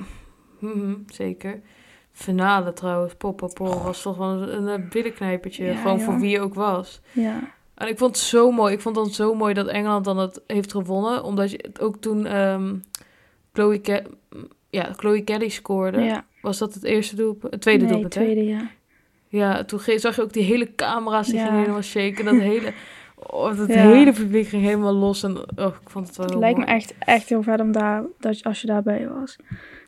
Mhm, 0.65 0.95
zeker. 1.07 1.61
Finale 2.13 2.73
trouwens, 2.73 3.15
Popopol, 3.15 3.83
was 3.83 4.03
toch 4.03 4.17
wel 4.17 4.29
een, 4.29 4.67
een 4.67 4.89
binnenknijpertje. 4.91 5.65
Ja, 5.65 5.75
gewoon 5.75 6.01
voor 6.01 6.19
wie 6.21 6.31
je 6.31 6.41
ook 6.41 6.55
was. 6.55 7.01
Ja. 7.13 7.41
En 7.75 7.89
ik 7.89 7.99
vond 7.99 8.17
het 8.17 8.25
zo 8.25 8.51
mooi. 8.51 8.73
Ik 8.75 8.81
vond 8.81 8.97
het 8.97 9.15
zo 9.15 9.35
mooi 9.35 9.55
dat 9.55 9.67
Engeland 9.67 10.05
dan 10.05 10.19
het 10.19 10.41
heeft 10.47 10.71
gewonnen. 10.73 11.25
Omdat 11.25 11.51
je 11.51 11.59
het 11.63 11.81
ook 11.81 11.97
toen 11.97 12.27
ehm 12.27 12.75
Chloe, 13.53 13.79
Ke- 13.79 14.07
ja, 14.71 14.93
Chloe 14.97 15.21
Kelly 15.23 15.49
scoorde. 15.49 16.01
Ja. 16.01 16.25
Was 16.43 16.59
dat 16.59 16.75
het 16.75 16.83
eerste 16.85 17.17
doelpunt? 17.17 17.53
Het 17.53 17.61
tweede 17.63 17.83
nee, 17.85 17.93
doelpunt, 17.93 18.15
hè? 18.15 18.21
tweede, 18.23 18.45
ja. 18.45 18.71
Ja, 19.29 19.65
toen 19.65 19.81
zag 19.97 20.17
je 20.17 20.23
ook 20.23 20.33
die 20.33 20.43
hele 20.43 20.75
camera's 20.75 21.27
die 21.29 21.39
gingen 21.39 21.59
helemaal 21.59 21.83
shaken. 21.83 22.25
Dat 22.25 22.35
hele, 22.53 22.73
oh, 23.17 23.57
dat 23.57 23.69
Ja. 23.69 23.75
hele 23.75 24.13
publiek 24.13 24.47
ging 24.49 24.63
helemaal 24.63 24.95
los. 24.95 25.23
En 25.23 25.37
oh, 25.37 25.75
ik 25.83 25.91
vond 25.91 26.07
het 26.07 26.17
wel 26.17 26.27
Het 26.27 26.35
lijkt 26.39 26.59
me 26.59 26.65
echt, 26.65 26.95
echt 26.99 27.29
heel 27.29 27.43
vet 27.43 27.61
om 27.61 27.73
daar, 27.73 28.03
dat, 28.19 28.43
als 28.45 28.61
je 28.61 28.67
daarbij 28.67 29.09
was. 29.09 29.37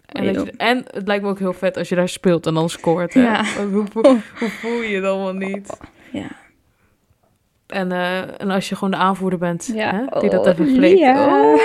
En, 0.06 0.32
dat 0.32 0.44
je- 0.46 0.52
en 0.56 0.84
het 0.90 1.06
lijkt 1.06 1.22
me 1.25 1.30
ook 1.30 1.38
heel 1.38 1.52
vet 1.52 1.76
als 1.76 1.88
je 1.88 1.94
daar 1.94 2.08
speelt 2.08 2.46
en 2.46 2.54
dan 2.54 2.68
scoort. 2.70 3.14
Hè? 3.14 3.22
Ja. 3.22 3.44
Hoe, 3.70 3.84
hoe, 3.92 4.02
hoe 4.38 4.48
voel 4.48 4.82
je 4.82 4.94
het 4.96 5.04
allemaal 5.04 5.32
niet? 5.48 5.78
Ja. 6.12 6.28
En, 7.66 7.92
eh, 7.92 8.40
en 8.40 8.50
als 8.50 8.68
je 8.68 8.75
gewoon 8.75 8.90
de 8.90 8.96
aanvoerder 8.96 9.38
bent, 9.38 9.70
Ja. 9.75 9.90
hè? 9.94 10.20
die 10.20 10.30
dat 10.30 10.40
Oh, 10.46 10.52
even 10.52 10.68
flikt. 10.68 10.98
ja. 10.98 11.42
Oh. 11.52 11.60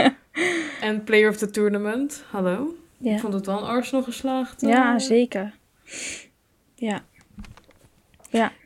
en 0.88 1.04
player 1.04 1.28
of 1.28 1.36
the 1.36 1.50
tournament, 1.50 2.24
hallo. 2.30 2.74
Ja, 2.98 3.12
Ik 3.14 3.20
vond 3.20 3.32
het 3.34 3.46
wel 3.46 3.58
een 3.58 3.64
Arsenal 3.68 4.02
geslaagd. 4.04 4.62
eh. 4.62 4.68
ja 4.68 4.98
zeker. 4.98 5.52
Ja, 6.74 7.00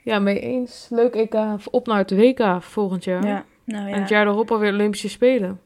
Ja, 0.04 0.18
mee 0.18 0.40
eens. 0.40 0.87
Leuk 0.90 1.14
EK. 1.14 1.35
Op 1.71 1.87
naar 1.87 1.99
het 1.99 2.11
WK 2.11 2.62
volgend 2.62 3.04
jaar. 3.04 3.26
ja. 3.26 3.45
Nou 3.64 3.87
En 3.88 4.00
het 4.00 4.09
ja. 4.09 4.16
jaar 4.16 4.25
daarop 4.25 4.50
alweer 4.50 4.73
Olympische 4.73 5.09
Spelen. 5.09 5.61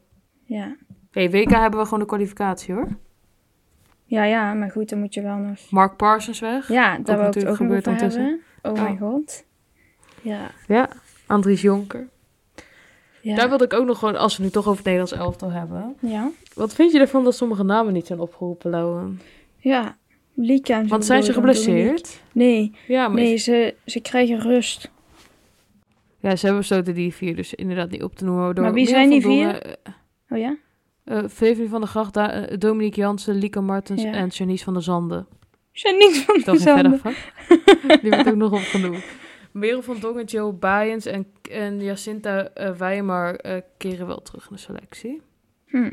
Ja. 0.45 0.75
hey, 1.11 1.29
WK 1.31 1.49
hebben 1.51 1.79
we 1.79 1.85
gewoon 1.85 1.99
de 1.99 2.05
kwalificatie 2.05 2.73
hoor. 2.73 2.87
Ja, 4.13 4.23
ja, 4.23 4.53
maar 4.53 4.71
goed, 4.71 4.89
dan 4.89 4.99
moet 4.99 5.13
je 5.13 5.21
wel 5.21 5.35
nog... 5.37 5.57
Mark 5.69 5.95
Parsons 5.95 6.39
weg. 6.39 6.67
Ja, 6.67 6.83
daar 6.83 6.99
ik 6.99 7.07
het 7.07 7.17
natuurlijk 7.17 7.49
ook 7.49 7.55
gebeurd 7.57 7.85
hebben. 7.85 8.41
Oh 8.61 8.71
Oh. 8.71 8.81
mijn 8.81 8.97
god. 8.97 9.43
Ja, 10.21 10.51
Ja, 10.67 10.89
Andries 11.25 11.61
Jonker. 11.61 12.07
ja. 13.21 13.35
Daar 13.35 13.49
wilde 13.49 13.63
ik 13.63 13.73
ook 13.73 13.85
nog 13.85 13.99
gewoon, 13.99 14.15
als 14.15 14.37
we 14.37 14.43
nu 14.43 14.49
toch 14.49 14.63
over 14.67 14.75
het 14.75 14.85
Nederlands 14.85 15.13
elftal 15.13 15.51
hebben. 15.51 15.95
Ja, 15.99 16.29
Wat 16.53 16.73
vind 16.73 16.91
je 16.91 16.99
ervan 16.99 17.23
dat 17.23 17.35
sommige 17.35 17.63
namen 17.63 17.93
niet 17.93 18.07
zijn 18.07 18.19
opgeroepen, 18.19 18.69
Lauwen? 18.69 19.21
ja. 19.57 19.97
Lieke 20.35 20.73
en 20.73 20.83
zo 20.83 20.89
Want 20.89 21.05
zijn 21.05 21.23
ze 21.23 21.33
geblesseerd? 21.33 22.21
Nee, 22.31 22.75
Ja, 22.87 23.07
maar 23.07 23.17
nee 23.21 23.37
ze, 23.37 23.75
ze 23.85 23.99
krijgen 24.01 24.39
rust. 24.39 24.91
ja, 26.19 26.35
ze 26.35 26.41
hebben 26.45 26.57
besloten 26.61 26.93
die 26.93 27.13
vier 27.13 27.35
dus 27.35 27.53
inderdaad 27.53 27.89
niet 27.89 28.03
op 28.03 28.15
te 28.15 28.23
noemen. 28.25 28.43
Waardoor 28.43 28.63
Maar 28.63 28.73
wie 28.73 28.87
zijn 28.87 29.09
die 29.09 29.21
Dongen, 29.21 29.61
Oh 30.29 30.37
ja? 30.37 30.55
Vevely 31.05 31.67
van 31.67 31.79
der 31.81 31.89
Gracht, 31.89 32.13
Da- 32.13 32.31
eh, 32.31 32.57
Dominique 32.57 33.01
Jansen, 33.01 33.35
Lieke 33.35 33.61
Martens 33.61 34.01
Ja. 34.01 34.11
en 34.11 34.27
Janice 34.27 34.63
van 34.63 34.73
der 34.73 34.83
Zanden. 34.83 35.27
Zijn 35.71 35.97
niet 35.97 36.17
van 36.17 36.41
Dat 36.45 36.55
is 36.55 36.63
de 36.63 36.69
een 36.69 36.75
verder 36.75 36.99
zanden. 36.99 38.01
Die 38.01 38.09
wordt 38.11 38.27
ook 38.29 38.35
nog 38.35 38.51
opgenoemd. 38.51 39.03
Merel 39.51 39.81
van 39.81 39.99
Dongen, 39.99 40.25
Joe 40.25 40.59
en, 40.59 41.25
en 41.51 41.81
Jacinta 41.81 42.47
eh 42.47 42.71
Weimar 42.71 43.39
keren 43.77 44.07
wel 44.07 44.21
terug 44.21 44.49
in 44.49 44.55
de 44.55 44.61
selectie. 44.61 45.21
Hm. 45.67 45.91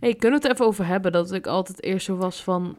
Hey, 0.00 0.14
kunnen 0.14 0.40
we 0.40 0.46
het 0.46 0.54
even 0.54 0.66
over 0.66 0.86
hebben 0.86 1.12
dat 1.12 1.32
ik 1.32 1.46
altijd 1.46 1.82
eerst 1.82 2.06
zo 2.06 2.16
was 2.16 2.42
van 2.42 2.78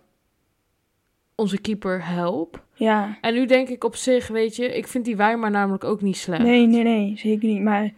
onze 1.36 1.62
keeper 1.62 2.05
help. 2.07 2.63
Ja. 2.74 3.17
En 3.22 3.34
nu 3.34 3.45
denk 3.45 3.69
ik 3.69 3.84
op 3.84 3.95
zich, 3.95 4.27
weet 4.27 4.55
je, 4.55 4.65
ik 4.77 4.88
vind 4.88 5.05
die 5.05 5.15
Weimar 5.15 5.51
namelijk 5.51 5.84
ook 5.84 6.01
niet 6.01 6.17
slecht. 6.17 6.43
Nee, 6.43 6.65
nee, 6.67 6.84
nee. 6.84 7.17
Zeker 7.17 7.48
niet. 7.48 7.62
Maar 7.62 7.93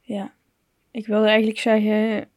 ja. 0.00 0.32
Ik 0.90 1.06
wilde 1.06 1.26
eigenlijk 1.26 1.58
zeggen 1.58 2.28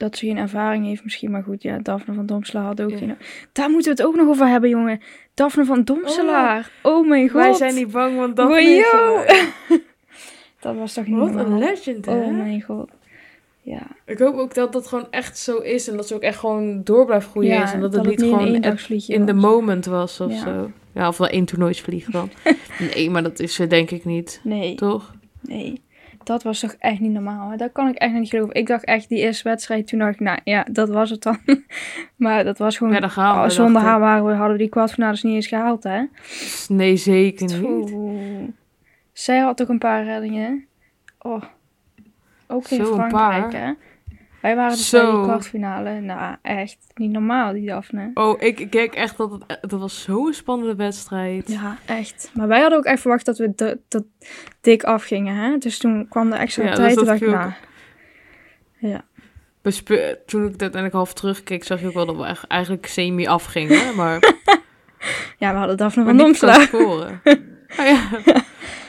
dat 0.00 0.16
ze 0.16 0.26
geen 0.26 0.36
ervaring 0.36 0.86
heeft 0.86 1.04
misschien. 1.04 1.30
Maar 1.30 1.42
goed, 1.42 1.62
ja. 1.62 1.78
Daphne 1.78 2.14
van 2.14 2.26
Domselaar 2.26 2.64
had 2.64 2.80
ook 2.82 2.90
Ja. 2.90 2.96
geen... 2.96 3.16
Daar 3.52 3.70
moeten 3.70 3.96
we 3.96 4.02
het 4.02 4.08
ook 4.08 4.16
nog 4.16 4.28
over 4.28 4.46
hebben, 4.46 4.70
jongen. 4.70 5.00
Daphne 5.34 5.64
van 5.64 5.84
Domselaar. 5.84 6.70
Oh, 6.82 7.08
mijn 7.08 7.28
god. 7.28 7.40
Wij 7.40 7.52
zijn 7.52 7.74
niet 7.74 7.90
bang, 7.90 8.16
want 8.16 8.38
erbij. 8.38 8.84
Dat 10.60 10.76
was 10.76 10.92
toch 10.92 11.06
niet 11.06 11.18
Wat 11.18 11.34
een 11.34 11.58
legend, 11.58 12.06
hè? 12.06 12.12
Oh, 12.20 12.36
mijn 12.36 12.62
god. 12.62 12.90
Ja. 13.62 13.86
Ik 14.06 14.18
hoop 14.18 14.36
ook 14.36 14.54
dat 14.54 14.72
dat 14.72 14.86
gewoon 14.86 15.06
echt 15.10 15.38
zo 15.38 15.56
is 15.56 15.88
en 15.88 15.96
dat 15.96 16.08
ze 16.08 16.14
ook 16.14 16.22
echt 16.22 16.38
gewoon 16.38 16.84
door 16.84 17.06
blijft 17.06 17.28
groeien 17.28 17.50
ja, 17.54 17.62
is. 17.62 17.72
En 17.72 17.80
dat, 17.80 17.92
het 17.94 18.06
niet 18.06 18.20
een 18.22 18.28
gewoon 18.28 18.46
in 19.06 19.26
the 19.26 19.34
was. 19.34 19.42
moment 19.42 19.84
was 19.86 20.20
of 20.20 20.32
Ja. 20.32 20.38
zo. 20.42 20.70
Ja, 20.94 21.08
of 21.08 21.18
wel 21.18 21.28
één 21.28 21.44
toernooisvlieg 21.44 22.04
dan. 22.10 22.30
nee, 22.94 23.10
maar 23.10 23.22
dat 23.22 23.38
is 23.40 23.54
ze 23.54 23.66
denk 23.66 23.90
ik 23.90 24.04
niet, 24.04 24.40
Nee, 24.44 24.74
toch? 24.74 25.14
nee. 25.40 25.82
Dat 26.24 26.42
was 26.42 26.60
toch 26.60 26.72
echt 26.78 27.00
niet 27.00 27.12
normaal. 27.12 27.50
hè? 27.50 27.56
Dat 27.56 27.72
kan 27.72 27.88
ik 27.88 27.94
echt 27.94 28.12
niet 28.12 28.28
geloven. 28.28 28.54
Ik 28.54 28.66
dacht 28.66 28.84
echt 28.84 29.08
die 29.08 29.18
eerste 29.18 29.48
wedstrijd, 29.48 29.86
toen 29.86 29.98
dacht 29.98 30.12
ik, 30.14 30.20
nou 30.20 30.38
ja, 30.44 30.66
dat 30.70 30.88
was 30.88 31.10
het 31.10 31.22
dan. 31.22 31.38
maar 32.16 32.44
dat 32.44 32.58
was 32.58 32.76
gewoon... 32.76 32.92
Ja, 32.92 33.00
dan 33.00 33.10
gaan 33.10 33.38
we. 33.38 33.44
Oh, 33.44 33.48
zonder 33.50 33.82
haar 33.82 34.00
waren 34.00 34.24
we, 34.26 34.32
hadden 34.32 34.52
we 34.52 34.58
die 34.62 34.68
kwartfinales 34.68 35.22
niet 35.22 35.34
eens 35.34 35.46
gehaald, 35.46 35.82
hè? 35.82 36.02
Nee, 36.68 36.96
zeker 36.96 37.46
niet. 37.46 37.62
Oeh. 37.92 38.48
Zij 39.12 39.38
had 39.38 39.56
toch 39.56 39.68
een 39.68 39.78
paar 39.78 40.04
reddingen. 40.04 40.64
Oh. 41.18 41.42
Ook 42.46 42.68
in 42.68 42.76
Zo, 42.76 42.82
een 42.82 42.94
Frankrijk, 43.10 43.50
paar. 43.50 43.60
hè? 43.60 43.72
Wij 44.40 44.56
waren 44.56 44.70
dus 44.76 44.88
Zo. 44.88 45.02
bij 45.06 45.14
die 45.14 45.22
kwartfinale. 45.22 46.00
Nou, 46.00 46.36
echt 46.42 46.76
niet 46.94 47.10
normaal, 47.10 47.52
die 47.52 47.66
Daphne. 47.66 48.10
Oh, 48.14 48.42
ik 48.42 48.60
ik 48.60 48.70
kijk 48.70 48.94
echt 48.94 49.16
dat 49.16 49.30
het, 49.32 49.58
dat 49.70 49.80
was 49.80 50.02
zo'n 50.02 50.32
spannende 50.32 50.74
wedstrijd. 50.74 51.48
Ja, 51.48 51.78
echt. 51.86 52.30
Maar 52.34 52.48
wij 52.48 52.60
hadden 52.60 52.78
ook 52.78 52.84
echt 52.84 53.00
verwacht 53.00 53.24
dat 53.24 53.38
we 53.38 53.52
dat, 53.54 53.76
dat 53.88 54.04
dik 54.60 54.82
afgingen, 54.84 55.34
hè? 55.36 55.58
Dus 55.58 55.78
toen 55.78 56.08
kwam 56.08 56.30
de 56.30 56.36
extra 56.36 56.62
Ja, 56.62 56.68
dus 56.68 56.78
tijd. 56.78 56.94
Toen 56.96 57.04
dacht 57.04 57.22
ik, 57.22 57.28
nou... 57.28 57.50
Ja. 58.78 59.04
Bespe- 59.62 60.18
toen 60.26 60.40
ik 60.42 60.48
uiteindelijk 60.50 60.92
half 60.92 61.12
terugkeek, 61.14 61.64
zag 61.64 61.80
je 61.80 61.86
ook 61.86 61.94
wel 61.94 62.06
dat 62.06 62.16
we 62.16 62.46
eigenlijk 62.48 62.86
semi 62.86 63.26
afgingen. 63.26 63.94
Maar, 63.96 64.32
ja, 65.38 65.52
we 65.52 65.58
hadden 65.58 65.76
Daphne 65.76 66.04
van 66.04 66.16
Domselaar. 66.16 66.60
scoren. 66.60 67.20
Ah, 67.76 67.86
ja. 67.86 68.08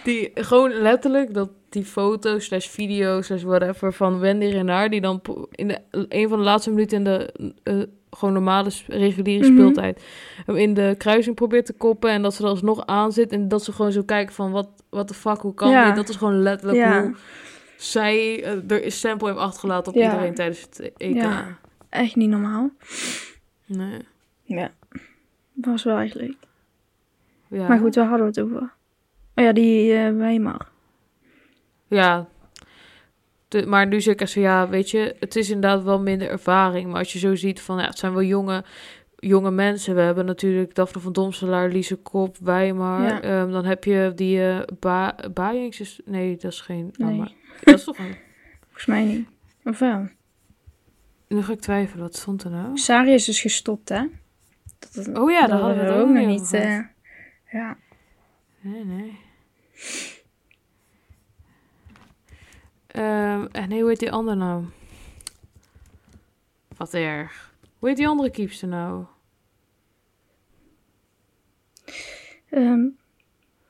Die, 0.03 0.31
gewoon 0.33 0.71
letterlijk 0.71 1.33
dat 1.33 1.49
die 1.69 1.85
foto 1.85 2.39
slash 2.39 2.67
video 2.67 3.21
slash 3.21 3.43
whatever 3.43 3.93
van 3.93 4.19
Wendy 4.19 4.45
Renard, 4.45 4.91
die 4.91 5.01
dan 5.01 5.21
in 5.51 5.67
de, 5.67 5.79
een 5.91 6.29
van 6.29 6.37
de 6.37 6.43
laatste 6.43 6.69
minuten 6.69 6.97
in 6.97 7.03
de 7.03 7.33
eh, 7.63 7.81
gewoon 8.11 8.33
normale 8.33 8.69
reguliere 8.87 9.43
Mhm. 9.49 9.53
speeltijd 9.57 10.03
hem 10.45 10.55
in 10.55 10.73
de 10.73 10.95
kruising 10.97 11.35
probeert 11.35 11.65
te 11.65 11.73
koppen 11.73 12.09
en 12.09 12.21
dat 12.21 12.33
ze 12.33 12.43
er 12.43 12.49
alsnog 12.49 12.85
aan 12.85 13.11
zit 13.11 13.31
en 13.31 13.47
dat 13.47 13.63
ze 13.63 13.71
gewoon 13.71 13.91
zo 13.91 14.03
kijken 14.03 14.33
van 14.35 14.51
wat 14.51 14.69
what 14.89 15.07
the 15.07 15.13
fuck, 15.13 15.37
hoe 15.37 15.53
kan 15.53 15.69
Ja. 15.69 15.85
dit? 15.85 15.95
Dat 15.95 16.09
is 16.09 16.15
gewoon 16.15 16.41
letterlijk 16.41 16.77
Ja. 16.79 17.01
hoe 17.01 17.15
zij 17.75 18.43
eh, 18.43 18.51
er 18.71 18.85
een 18.85 18.91
stempel 18.91 19.27
heeft 19.27 19.39
achtergelaten 19.39 19.93
op 19.93 19.97
Ja. 19.99 20.05
iedereen 20.11 20.33
tijdens 20.35 20.61
het 20.61 20.91
EK. 20.97 21.15
Ja. 21.15 21.57
Echt 21.89 22.15
niet 22.15 22.29
normaal. 22.29 22.69
Nee. 23.65 23.97
Ja. 24.43 24.71
Was 25.53 25.83
wel 25.83 25.97
echt 25.97 26.15
leuk. 26.15 26.35
Ja. 27.47 27.67
Maar 27.67 27.79
goed, 27.79 27.95
waar 27.95 28.07
hadden 28.07 28.33
we 28.33 28.41
het 28.41 28.51
over? 28.51 28.71
Oh 29.35 29.43
ja, 29.43 29.51
die 29.53 29.93
eh 29.93 30.13
Weimar. 30.15 30.67
Ja. 31.87 32.27
De- 33.47 33.65
maar 33.65 33.87
nu 33.87 34.01
zeg 34.01 34.13
ik 34.13 34.21
echt 34.21 34.31
zo, 34.31 34.39
ja, 34.39 34.69
weet 34.69 34.89
je, 34.89 35.15
het 35.19 35.35
is 35.35 35.49
inderdaad 35.49 35.83
wel 35.83 35.99
minder 36.01 36.29
ervaring. 36.29 36.89
Maar 36.89 36.97
als 36.99 37.13
je 37.13 37.19
zo 37.19 37.35
ziet 37.35 37.61
van, 37.61 37.77
ja, 37.77 37.85
het 37.85 37.97
zijn 37.97 38.11
wel 38.13 38.23
jonge, 38.23 38.63
jonge 39.15 39.51
mensen. 39.51 39.95
We 39.95 40.01
hebben 40.01 40.25
natuurlijk 40.25 40.75
Daphne 40.75 41.01
van 41.01 41.13
Domselaar, 41.13 41.69
Lise 41.69 41.95
Kop, 41.95 42.37
Weimar. 42.37 43.01
Ja. 43.01 43.21
Ehm, 43.21 43.51
dan 43.51 43.65
heb 43.65 43.83
je 43.83 44.11
die 44.15 44.41
eh 44.49 44.59
ba 44.79 45.15
is- 45.69 46.01
Nee, 46.05 46.37
dat 46.37 46.51
is 46.51 46.61
geen... 46.61 46.89
Nee. 46.97 47.17
dat 47.63 47.75
is 47.75 47.83
toch 47.83 47.97
een... 47.97 48.15
Volgens 48.63 48.85
mij 48.85 49.03
niet. 49.03 49.27
Of 49.63 49.79
wel? 49.79 50.07
Nu 51.27 51.41
ga 51.43 51.53
ik 51.53 51.59
twijfelen, 51.59 52.03
wat 52.03 52.15
stond 52.15 52.43
er 52.43 52.51
nou? 52.51 52.77
Sari 52.77 53.13
is 53.13 53.25
dus 53.25 53.41
gestopt, 53.41 53.89
hè? 53.89 54.01
Dat, 54.79 55.05
dat- 55.05 55.17
Oh 55.17 55.31
ja, 55.31 55.47
daar 55.47 55.59
hadden 55.59 55.77
we 55.77 55.83
het 55.91 55.93
ook 56.01 56.09
nog 56.09 56.25
niet. 56.25 56.53
eh, 56.53 56.79
ja. 57.51 57.77
Nee, 58.61 58.85
nee. 58.85 59.19
Ehm, 62.87 63.45
en 63.51 63.69
nee, 63.69 63.79
hoe 63.79 63.89
heet 63.89 63.99
die 63.99 64.11
ander 64.11 64.37
nou? 64.37 64.65
Wat 66.77 66.93
erg. 66.93 67.53
Hoe 67.79 67.89
heet 67.89 67.97
die 67.97 68.07
andere 68.07 68.31
kiepster 68.31 68.67
nou? 68.67 69.05
Ehm, 72.49 72.87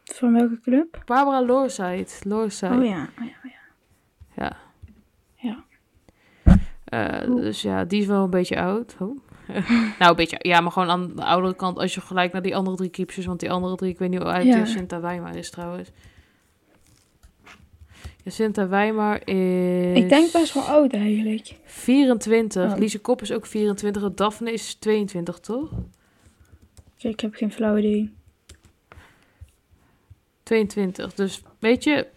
van 0.03 0.33
welke 0.33 0.60
club? 0.60 1.01
Barbara. 1.05 1.45
Loorzijt. 1.45 2.21
Oh 2.27 2.50
ja. 2.50 2.74
Oh, 2.74 2.83
ja, 2.83 3.10
oh 3.19 3.51
ja. 3.51 3.60
Ja. 4.36 4.57
Ja. 5.36 5.63
Eh, 6.83 7.25
dus 7.25 7.62
ja, 7.62 7.86
die 7.86 8.01
is 8.01 8.07
wel 8.07 8.24
een 8.24 8.29
beetje 8.29 8.62
oud. 8.62 8.95
Oh. 9.00 9.19
nou, 10.00 10.12
een 10.12 10.15
beetje, 10.15 10.38
ja, 10.39 10.62
maar 10.62 10.72
gewoon 10.72 10.89
aan 10.89 11.15
de 11.15 11.24
oudere 11.24 11.55
kant 11.55 11.77
als 11.77 11.93
je 11.93 12.01
gelijk 12.01 12.31
naar 12.31 12.41
die 12.41 12.55
andere 12.55 12.75
drie 12.75 12.89
keepers, 12.89 13.25
want 13.25 13.39
die 13.39 13.51
andere 13.51 13.75
drie, 13.75 13.91
ik 13.91 14.00
weet 14.00 14.10
niet 14.10 14.20
hoe 14.20 14.31
oud 14.31 14.43
Ja. 14.43 14.58
Jacinta 14.58 15.00
Weimar 15.00 15.36
is 15.36 15.50
trouwens. 15.50 15.91
Jacinta 18.24 18.67
Weimar 18.67 19.27
is... 19.27 19.98
Ik 19.98 20.10
denk 20.10 20.31
best 20.31 20.53
wel 20.53 20.63
oud 20.63 20.93
eigenlijk. 20.93 21.55
24. 21.63 22.72
Oh. 22.72 22.77
Lise 22.77 23.00
Kop 23.00 23.22
is 23.22 23.31
ook 23.31 23.46
24. 23.46 24.03
en 24.03 24.15
Daphne 24.15 24.53
is 24.53 24.74
22, 24.74 25.39
toch? 25.39 25.70
Ik 26.98 27.20
heb 27.20 27.36
geen 27.36 27.51
flauw 27.51 27.77
idee. 27.77 28.13
22. 30.43 31.13
Dus 31.13 31.41
weet 31.60 31.84
je, 31.84 32.08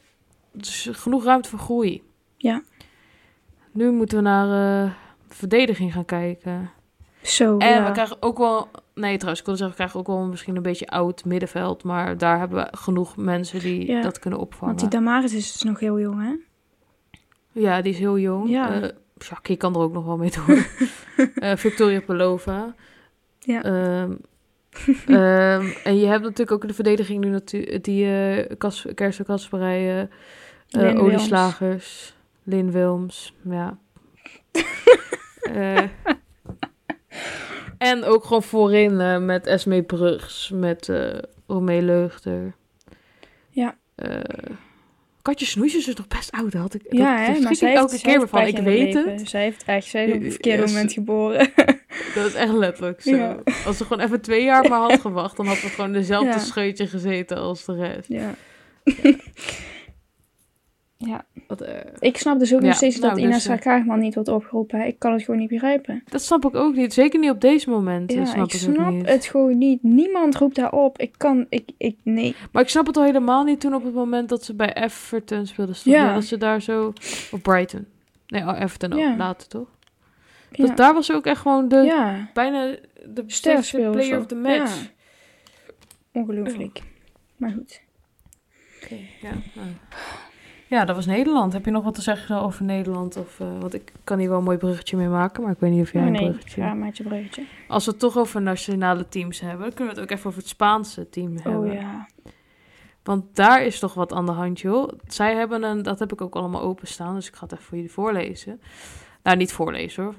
dus 0.53 0.89
genoeg 0.93 1.25
ruimte 1.25 1.49
voor 1.49 1.59
groei. 1.59 2.03
Ja. 2.37 2.63
Nu 3.73 3.91
moeten 3.91 4.17
we 4.17 4.23
naar 4.23 4.85
eh, 4.85 4.93
verdediging 5.29 5.93
gaan 5.93 6.05
kijken. 6.05 6.71
Zo, 7.25 7.59
En 7.59 7.69
ja. 7.69 7.87
we 7.87 7.93
krijgen 7.93 8.17
ook 8.21 8.39
wel... 8.39 8.69
Nee, 8.95 9.15
trouwens, 9.17 9.41
ik 9.41 9.47
wilde 9.47 9.61
zeggen, 9.61 9.69
we 9.69 9.75
krijgen 9.75 10.01
ook 10.01 10.07
wel 10.07 10.27
misschien 10.27 10.57
een 10.57 10.63
beetje 10.63 10.87
oud 10.87 11.25
middenveld. 11.25 11.85
Maar 11.85 12.19
daar 12.19 12.39
hebben 12.39 12.59
we 12.59 12.77
genoeg 12.77 13.17
mensen 13.17 13.61
die 13.61 13.87
Ja, 13.87 14.03
dat 14.03 14.19
kunnen 14.19 14.41
opvangen. 14.41 14.67
Want 14.67 14.81
die 14.81 15.01
Damaris 15.01 15.35
is 15.35 15.53
dus 15.53 15.63
nog 15.63 15.81
heel 15.81 16.01
jong, 16.01 16.23
hè? 16.23 16.35
Ja, 17.61 17.83
die 17.83 17.93
is 17.93 17.99
heel 17.99 18.19
jong. 18.19 18.49
Ja. 18.49 18.91
Jackie 19.19 19.57
kan 19.57 19.75
er 19.75 19.81
ook 19.81 19.93
nog 19.93 20.05
wel 20.05 20.17
mee 20.17 20.31
doen. 20.31 20.65
Eh, 21.35 21.57
Victoria 21.57 22.01
Pelova. 22.01 22.75
Ja. 23.39 23.63
Ehm, 23.63 24.13
ehm, 25.07 25.67
en 25.85 25.97
je 25.97 26.07
hebt 26.07 26.23
natuurlijk 26.23 26.51
ook 26.51 26.63
in 26.63 26.69
de 26.69 26.75
verdediging 26.75 27.25
nu 27.25 27.31
natuurlijk 27.31 27.85
die 27.85 28.07
eh 28.07 28.57
Kas, 28.59 28.87
Kersten 28.95 29.25
Kasperijen, 29.25 30.11
Lin 30.69 30.97
uh. 30.97 31.03
Olieslagers, 31.03 32.15
Lin 32.43 32.71
Wilms, 32.71 33.35
ja. 33.43 33.79
En 37.79 38.05
ook 38.05 38.25
gewoon 38.25 38.43
voorin 38.43 39.01
eh, 39.01 39.19
met 39.19 39.47
Esmee 39.47 39.83
Brugs, 39.83 40.51
met 40.55 40.89
eh 40.89 41.19
Romee 41.47 41.83
Leugder. 41.83 42.55
Ja. 43.51 43.77
Eh, 43.95 44.19
Katje 45.23 45.47
Snoesjes 45.47 45.89
is 45.89 45.95
nog 45.95 46.07
best 46.07 46.31
oud, 46.33 46.53
had 46.53 46.75
ik. 46.75 46.83
Ja, 46.89 47.27
dat, 47.27 47.37
hè? 47.37 47.43
Maar 47.43 47.55
zij 47.55 47.71
ik 47.71 47.77
elke 47.77 48.01
keer 48.01 48.29
van. 48.29 48.47
Ik 48.47 48.59
weet 48.59 48.95
leven. 48.95 49.13
het. 49.13 49.29
Zij 49.29 49.43
heeft 49.43 49.65
echt, 49.65 49.87
zij 49.87 50.07
is 50.07 50.15
op 50.15 50.23
het 50.23 50.33
verkeerde 50.33 50.63
yes. 50.63 50.73
moment 50.73 50.93
geboren. 50.93 51.51
Dat 52.15 52.27
is 52.27 52.35
echt 52.35 52.53
letterlijk 52.53 53.01
zo. 53.03 53.17
Ja. 53.17 53.37
Als 53.67 53.77
ze 53.77 53.85
gewoon 53.85 54.05
even 54.05 54.21
twee 54.21 54.45
jaar 54.45 54.69
maar 54.69 54.79
had 54.79 55.01
gewacht, 55.09 55.37
dan 55.37 55.47
had 55.47 55.61
we 55.61 55.69
gewoon 55.69 55.93
dezelfde 55.93 56.29
Ja. 56.29 56.39
scheutje 56.39 56.87
gezeten 56.87 57.37
als 57.37 57.65
de 57.65 57.75
rest. 57.75 58.09
ja. 58.09 58.35
ja. 58.85 59.15
Wat, 61.49 61.61
eh, 61.61 61.75
Ik 61.99 62.17
snap 62.17 62.39
dus 62.39 62.55
ook 62.55 62.61
Ja, 62.61 62.67
nog 62.67 62.77
steeds 62.77 62.99
nou, 62.99 63.15
dat 63.15 63.23
Ines 63.23 63.43
dus, 63.43 63.47
eh, 63.47 63.61
Kaagman 63.61 63.99
niet 63.99 64.15
wordt 64.15 64.29
opgeroepen. 64.29 64.87
Ik 64.87 64.99
kan 64.99 65.13
het 65.13 65.23
gewoon 65.23 65.41
niet 65.41 65.49
begrijpen. 65.49 66.03
dat 66.11 66.23
snap 66.23 66.45
ik 66.45 66.55
ook 66.55 66.75
niet. 66.75 66.93
Zeker 66.93 67.21
niet 67.21 67.31
op 67.31 67.41
deze 67.41 67.71
momenten. 67.71 68.19
Ja, 68.19 68.25
snap 68.25 68.47
ik 68.47 68.53
ik 68.53 68.61
snap 68.61 68.93
niet. 68.93 69.09
het 69.09 69.25
gewoon 69.25 69.59
niet. 69.59 69.83
Niemand 69.83 70.37
roept 70.37 70.57
daar 70.57 70.73
op. 70.73 70.99
Ik 70.99 71.15
kan, 71.17 71.47
ik, 71.49 71.71
ik, 71.77 71.97
nee. 72.03 72.35
Maar 72.53 72.63
ik 72.63 72.69
snap 72.69 72.87
het 72.87 72.97
al 72.97 73.05
helemaal 73.05 73.45
niet 73.45 73.61
toen 73.61 73.75
op 73.75 73.85
het 73.85 73.95
moment 73.95 74.29
dat 74.29 74.45
ze 74.45 74.55
bij 74.55 74.75
Everton 74.75 75.47
speelden. 75.47 75.75
Stond, 75.75 75.97
Ja. 75.97 76.05
ja. 76.05 76.15
Dat 76.15 76.25
ze 76.25 76.39
daar 76.39 76.63
zo... 76.63 76.93
Of 77.31 77.43
Brighton. 77.43 77.87
Nee, 78.27 78.43
oh, 78.43 78.61
Everton 78.61 78.93
ook. 78.93 78.99
Ja. 78.99 79.17
Later 79.17 79.49
toch? 79.49 79.69
Ja. 80.51 80.67
Dat, 80.67 80.77
daar 80.77 80.95
was 80.95 81.07
ze 81.07 81.15
ook 81.15 81.27
echt 81.27 81.41
gewoon 81.41 81.69
de, 81.69 81.77
ja, 81.77 82.31
bijna 82.35 82.67
de 82.67 82.79
Ster 83.15 83.31
sterkste 83.31 83.77
speelde 83.77 83.99
player 83.99 84.19
of 84.19 84.27
the 84.27 84.35
match. 84.35 84.81
Ja. 84.81 84.91
ongelooflijk. 86.13 86.83
Maar 87.37 87.51
goed. 87.51 87.81
Oké, 88.83 88.97
ja. 89.21 89.31
nou. 89.55 89.69
Ja, 90.75 90.85
dat 90.85 90.97
was 90.97 91.07
Nederland. 91.07 91.53
Heb 91.53 91.65
je 91.65 91.71
nog 91.71 91.85
wat 91.85 91.95
te 91.95 92.03
zeggen 92.03 92.41
over 92.41 92.65
Nederland? 92.65 93.17
Of, 93.17 93.41
eh, 93.41 93.47
want 93.61 93.75
ik 93.75 93.93
kan 94.05 94.19
hier 94.19 94.29
wel 94.29 94.39
een 94.39 94.45
mooi 94.45 94.57
bruggetje 94.57 94.97
mee 94.97 95.09
maken, 95.09 95.43
maar 95.43 95.53
ik 95.53 95.59
weet 95.59 95.71
niet 95.71 95.83
of 95.83 95.93
jij 95.93 96.01
Oh, 96.01 96.07
een 96.07 96.13
nee, 96.13 96.31
bruggetje... 96.31 96.63
je 96.93 97.03
bruggetje. 97.03 97.45
Als 97.69 97.85
we 97.85 97.91
het 97.91 98.01
toch 98.01 98.19
over 98.19 98.43
nationale 98.43 99.09
teams 99.09 99.41
hebben, 99.41 99.61
dan 99.61 99.75
kunnen 99.75 99.95
we 99.95 100.01
het 100.01 100.11
ook 100.11 100.17
even 100.17 100.29
over 100.31 100.41
het 100.41 100.49
Spaanse 100.49 101.09
team 101.09 101.37
hebben. 101.43 101.71
Oh 101.71 101.73
ja. 101.73 102.09
Want 103.03 103.25
daar 103.37 103.63
is 103.63 103.79
toch 103.79 103.95
wat 103.95 104.13
aan 104.13 104.27
de 104.27 104.33
hand, 104.33 104.61
joh. 104.61 104.89
Zij 105.07 105.35
hebben 105.35 105.63
een, 105.63 105.83
dat 105.83 105.99
heb 105.99 106.13
ik 106.13 106.21
ook 106.21 106.35
allemaal 106.35 106.63
openstaan, 106.63 107.15
dus 107.15 107.29
ik 107.29 107.35
ga 107.35 107.43
het 107.45 107.53
even 107.53 107.65
voor 107.65 107.77
jullie 107.77 107.93
voorlezen. 107.93 108.61
Nou, 109.23 109.37
niet 109.37 109.53
voorlezen 109.53 110.03
hoor. 110.03 110.15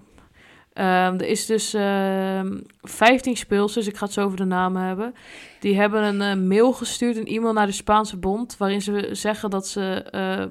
Ehm, 0.75 1.13
er 1.13 1.27
is 1.27 1.45
dus 1.45 1.73
ehm 1.73 2.57
15 2.81 3.37
speelsters, 3.37 3.87
ik 3.87 3.97
ga 3.97 4.05
het 4.05 4.13
zo 4.13 4.23
over 4.23 4.37
de 4.37 4.43
namen 4.43 4.81
hebben. 4.81 5.13
Die 5.59 5.75
hebben 5.75 6.03
een 6.03 6.21
eh, 6.21 6.47
mail 6.47 6.73
gestuurd, 6.73 7.17
een 7.17 7.25
e-mail 7.25 7.53
naar 7.53 7.65
de 7.65 7.71
Spaanse 7.71 8.17
bond, 8.17 8.57
waarin 8.57 8.81
ze 8.81 9.09
zeggen 9.11 9.49
dat 9.49 9.67
ze 9.67 10.03
ehm, 10.11 10.49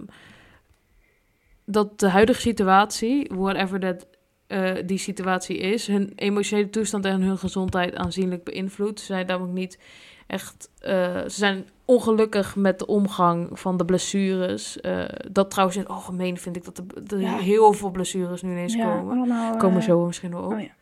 dat 1.64 2.00
de 2.00 2.08
huidige 2.08 2.40
situatie, 2.40 3.30
whatever 3.34 3.80
that, 3.80 4.06
eh, 4.46 4.72
die 4.86 4.98
situatie 4.98 5.56
is, 5.56 5.86
hun 5.86 6.12
emotionele 6.16 6.70
toestand 6.70 7.04
en 7.04 7.22
hun 7.22 7.38
gezondheid 7.38 7.94
aanzienlijk 7.94 8.44
beïnvloedt. 8.44 9.00
Ze 9.00 9.06
zijn 9.06 9.26
namelijk 9.26 9.54
niet 9.54 9.78
echt, 10.26 10.70
eh, 10.78 11.22
ze 11.22 11.28
zijn 11.28 11.68
ongelukkig 11.84 12.56
met 12.56 12.78
de 12.78 12.86
omgang 12.86 13.58
van 13.58 13.76
de 13.76 13.84
blessures. 13.84 14.80
Eh, 14.80 15.04
dat 15.30 15.50
trouwens 15.50 15.76
in 15.78 15.82
het 15.84 15.92
algemeen 15.92 16.38
vind 16.38 16.56
ik 16.56 16.64
dat 16.64 16.82
er, 17.12 17.20
Ja. 17.20 17.36
heel 17.36 17.72
veel 17.72 17.90
blessures 17.90 18.42
nu 18.42 18.50
ineens 18.50 18.74
ja, 18.74 18.94
komen. 18.94 19.16
allemaal... 19.16 19.56
Komen 19.56 19.80
eh, 19.80 19.86
zo 19.86 20.06
misschien 20.06 20.30
wel 20.30 20.42
op. 20.42 20.52
Oh 20.52 20.60
ja. 20.60 20.74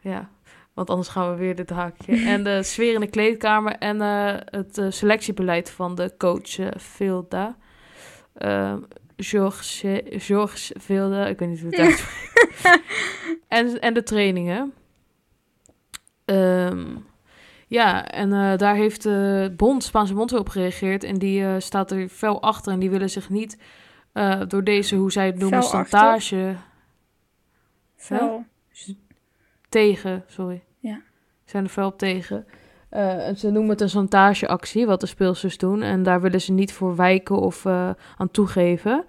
Ja, 0.00 0.28
want 0.74 0.90
anders 0.90 1.08
gaan 1.08 1.30
we 1.30 1.36
weer 1.36 1.54
dit 1.54 1.70
haakje. 1.70 2.16
en 2.32 2.44
de 2.44 2.62
sfeer 2.62 2.94
in 2.94 3.00
de 3.00 3.06
kleedkamer 3.10 3.72
en 3.72 4.00
eh, 4.00 4.34
het 4.44 4.80
selectiebeleid 4.88 5.70
van 5.70 5.94
de 5.94 6.14
coach 6.18 6.58
Vilda. 6.76 7.56
Ehm 8.34 8.78
Georges, 9.16 9.84
Georges 10.08 10.72
Vilda, 10.74 11.26
ik 11.26 11.38
weet 11.38 11.48
niet 11.48 11.60
hoe 11.60 11.70
het 11.70 11.78
uitspreekt. 11.78 12.80
en, 13.48 13.80
en 13.80 13.94
de 13.94 14.02
trainingen. 14.02 14.72
Ehm, 16.24 16.86
ja, 17.66 18.08
en 18.08 18.32
eh, 18.32 18.58
daar 18.58 18.74
heeft 18.74 19.02
de 19.02 19.52
bond, 19.56 19.84
Spaanse 19.84 20.14
bond 20.14 20.32
op 20.32 20.48
gereageerd. 20.48 21.04
En 21.04 21.18
die 21.18 21.44
eh, 21.44 21.54
staat 21.58 21.90
er 21.90 22.08
fel 22.08 22.42
achter. 22.42 22.72
En 22.72 22.78
die 22.78 22.90
willen 22.90 23.10
zich 23.10 23.28
niet 23.28 23.58
eh, 24.12 24.40
door 24.48 24.64
deze, 24.64 24.96
hoe 24.96 25.12
zij 25.12 25.26
het 25.26 25.38
noemen, 25.38 25.62
Fel 25.62 25.68
standage 25.68 26.54
Fel. 27.96 28.44
tegen, 29.68 30.24
sorry. 30.26 30.62
Ja. 30.78 31.00
Zijn 31.44 31.64
er 31.64 31.70
fel 31.70 31.86
op 31.86 31.98
tegen. 31.98 32.46
En 32.88 33.36
ze 33.36 33.50
noemen 33.50 33.70
het 33.70 33.80
een 33.80 33.88
chantageactie, 33.88 34.86
wat 34.86 35.00
de 35.00 35.06
speelsters 35.06 35.58
doen. 35.58 35.82
En 35.82 36.02
daar 36.02 36.20
willen 36.20 36.40
ze 36.40 36.52
niet 36.52 36.72
voor 36.72 36.96
wijken 36.96 37.38
of 37.38 37.66
aan 38.16 38.30
toegeven. 38.30 39.04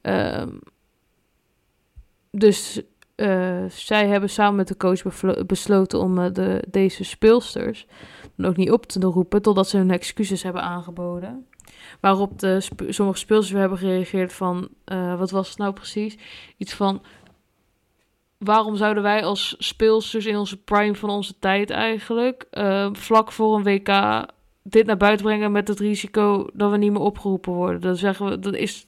Ehm, 0.00 0.48
dus 2.30 2.82
eh, 3.20 3.64
zij 3.68 4.08
hebben 4.08 4.30
samen 4.30 4.54
met 4.54 4.68
de 4.68 4.76
coach 4.76 5.02
besloten 5.46 5.98
om 5.98 6.18
eh, 6.18 6.32
de, 6.32 6.64
deze 6.68 7.04
speelsters 7.04 7.86
ook 8.42 8.56
niet 8.56 8.70
op 8.70 8.86
te 8.86 9.00
roepen 9.00 9.42
totdat 9.42 9.68
ze 9.68 9.76
hun 9.76 9.90
excuses 9.90 10.42
hebben 10.42 10.62
aangeboden. 10.62 11.46
Waarop 12.00 12.38
de 12.38 12.60
sommige 12.88 13.18
speelsters 13.18 13.60
hebben 13.60 13.78
gereageerd 13.78 14.32
van, 14.32 14.68
eh, 14.84 15.18
wat 15.18 15.30
was 15.30 15.48
het 15.48 15.58
nou 15.58 15.72
precies? 15.72 16.18
Iets 16.56 16.74
van, 16.74 17.02
waarom 18.38 18.76
zouden 18.76 19.02
wij 19.02 19.24
als 19.24 19.54
speelsters 19.58 20.26
in 20.26 20.36
onze 20.36 20.56
prime 20.56 20.94
van 20.94 21.10
onze 21.10 21.38
tijd 21.38 21.70
eigenlijk, 21.70 22.46
vlak 22.92 23.32
voor 23.32 23.56
een 23.56 23.62
WK, 23.62 24.24
dit 24.62 24.86
naar 24.86 24.96
buiten 24.96 25.26
brengen 25.26 25.52
met 25.52 25.68
het 25.68 25.80
risico 25.80 26.46
dat 26.52 26.70
we 26.70 26.76
niet 26.76 26.92
meer 26.92 27.00
opgeroepen 27.00 27.52
worden? 27.52 27.80
Dan 27.80 27.96
zeggen 27.96 28.26
we, 28.26 28.38
dan 28.38 28.54
is, 28.54 28.86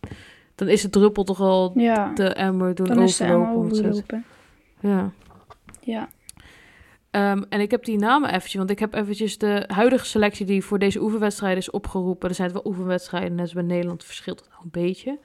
dan 0.54 0.68
is 0.68 0.82
het 0.82 0.92
druppel 0.92 1.24
toch 1.24 1.40
al 1.40 1.72
Ja, 1.74 2.12
de 2.14 2.28
emmer 2.28 2.74
doen 2.74 2.86
dan 2.86 3.02
is 3.02 3.16
de 3.16 3.24
overlopen. 3.24 3.70
overlopen. 3.70 4.24
Ja. 4.80 5.10
Ja. 5.80 6.08
Ehm, 7.10 7.42
en 7.48 7.60
ik 7.60 7.70
heb 7.70 7.84
die 7.84 7.98
namen 7.98 8.28
eventjes, 8.28 8.54
want 8.54 8.70
ik 8.70 8.78
heb 8.78 8.94
eventjes 8.94 9.38
de 9.38 9.64
huidige 9.66 10.04
selectie 10.06 10.46
die 10.46 10.64
voor 10.64 10.78
deze 10.78 11.02
oefenwedstrijden 11.02 11.58
is 11.58 11.70
opgeroepen. 11.70 12.28
Er 12.28 12.34
zijn 12.34 12.48
het 12.52 12.62
wel 12.62 12.72
oefenwedstrijden, 12.72 13.30
net 13.30 13.40
als 13.40 13.52
bij 13.52 13.62
Nederland 13.62 14.04
verschilt 14.04 14.40
het 14.40 14.48
nog 14.50 14.62
een 14.62 14.82
beetje. 14.82 15.18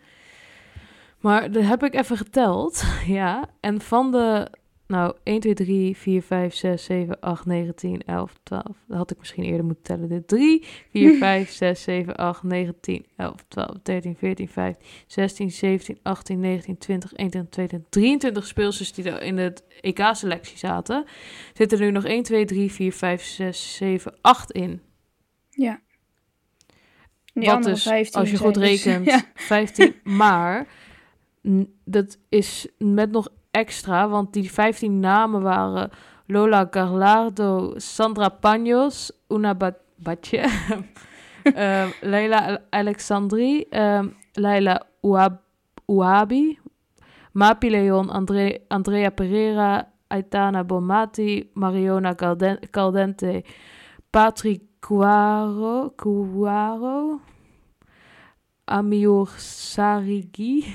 Maar 1.19 1.51
dat 1.51 1.63
heb 1.63 1.83
ik 1.83 1.93
even 1.95 2.17
geteld, 2.17 2.83
ja. 3.05 3.49
En 3.59 3.81
van 3.81 4.11
de, 4.11 4.47
nou, 4.87 5.15
1, 5.23 5.39
2, 5.39 5.53
3, 5.53 5.97
4, 5.97 6.21
5, 6.21 6.55
6, 6.55 6.83
7, 6.83 7.19
8, 7.19 7.45
9, 7.45 7.75
10, 7.75 8.01
11, 8.05 8.33
12. 8.43 8.63
Dat 8.87 8.97
had 8.97 9.11
ik 9.11 9.17
misschien 9.17 9.43
eerder 9.43 9.65
moeten 9.65 9.83
tellen. 9.83 10.09
Dit 10.09 10.27
3, 10.27 10.63
4, 10.91 11.17
5, 11.17 11.51
6, 11.51 11.81
7, 11.81 12.15
8, 12.15 12.43
9, 12.43 12.79
10, 12.79 13.05
11, 13.17 13.45
12, 13.47 13.77
13, 13.83 14.15
14, 14.15 14.47
15, 14.47 14.85
16, 15.07 15.51
17, 15.51 15.99
18, 16.03 16.39
19, 16.39 16.77
20, 16.77 17.13
21, 17.15 17.51
22, 17.51 17.89
23 17.89 18.47
speelsters 18.47 18.93
die 18.93 19.11
er 19.11 19.21
in 19.21 19.35
de 19.35 19.53
EK-selectie 19.81 20.57
zaten. 20.57 21.05
Zitten 21.53 21.79
er 21.79 21.85
nu 21.85 21.91
nog 21.91 22.05
1, 22.05 22.23
2, 22.23 22.45
3, 22.45 22.71
4, 22.71 22.93
5, 22.93 23.23
6, 23.23 23.75
7, 23.75 24.13
8 24.21 24.51
in. 24.51 24.81
Ja. 25.49 25.81
Die 27.33 27.45
Wat 27.45 27.55
andere 27.55 27.73
dus, 27.73 27.83
15 27.83 28.19
als 28.19 28.31
je 28.31 28.37
goed 28.37 28.53
dus- 28.53 28.83
rekent, 28.83 29.05
ja. 29.13 29.21
15. 29.33 29.95
Maar 30.03 30.67
dat 31.85 32.17
is 32.29 32.67
met 32.77 33.11
nog 33.11 33.29
extra, 33.59 34.09
want 34.11 34.33
die 34.35 34.47
15 34.49 34.99
namen 34.99 35.43
waren 35.43 35.89
Lola 36.27 36.65
Garlardo, 36.65 37.73
Sandra 37.77 38.29
Paños, 38.29 39.13
Una 39.29 39.53
Ba- 39.55 39.75
Batje, 39.97 40.43
ehm, 41.55 41.91
Leila 42.01 42.59
Alexandri, 42.71 43.67
ehm, 43.71 44.11
Leila 44.35 44.79
Ouab- 45.03 45.39
Ouabi, 45.87 46.57
Mapi 47.33 47.69
Leon, 47.69 48.09
Andre- 48.09 48.61
Andrea 48.69 49.09
Pereira, 49.11 49.85
Aitana 50.09 50.63
Bomati, 50.63 51.49
Mariona 51.55 52.13
Calden- 52.15 52.59
Caldente, 52.71 53.43
Patrick 54.11 54.61
Cuaro, 54.81 55.91
Amior 58.69 59.27
Sarigi, 59.37 60.65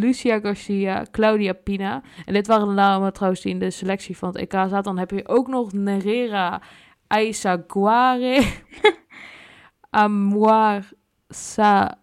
Lucia 0.00 0.38
Garcia, 0.40 1.06
Claudia 1.10 1.52
Pina. 1.52 2.02
En 2.24 2.32
dit 2.34 2.46
waren 2.46 2.66
de 2.68 2.72
namen 2.74 3.12
trouwens 3.12 3.42
die 3.42 3.52
in 3.52 3.58
de 3.58 3.70
selectie 3.70 4.16
van 4.16 4.28
het 4.28 4.36
EK 4.38 4.52
zaten. 4.52 4.82
Dan 4.82 4.98
heb 4.98 5.10
je 5.10 5.28
ook 5.28 5.48
nog 5.48 5.72
Nerera 5.72 6.62
Aisa 7.06 7.64
Guare, 7.66 8.42
Amouar 9.90 10.88
Sa 11.28 11.98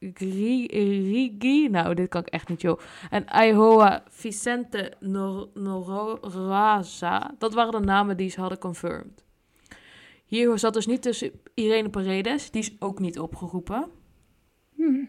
Gri- 0.00 0.66
Rigi. 1.10 1.68
Nou, 1.68 1.94
dit 1.94 2.08
kan 2.08 2.20
ik 2.20 2.28
echt 2.28 2.48
niet, 2.48 2.60
joh. 2.60 2.78
En 3.10 3.24
Iowa 3.46 4.02
Vicente 4.08 4.92
Nor-. 5.00 6.20
Dat 7.38 7.54
waren 7.54 7.72
de 7.72 7.86
namen 7.86 8.16
die 8.16 8.30
ze 8.30 8.40
hadden 8.40 8.58
confirmed. 8.58 9.24
Hier 10.24 10.58
zat 10.58 10.74
dus 10.74 10.86
niet 10.86 11.02
tussen 11.02 11.30
Irene 11.54 11.88
Paredes. 11.90 12.50
Die 12.50 12.62
is 12.62 12.76
ook 12.78 12.98
niet 12.98 13.18
opgeroepen. 13.18 13.90
Hmm. 14.76 15.08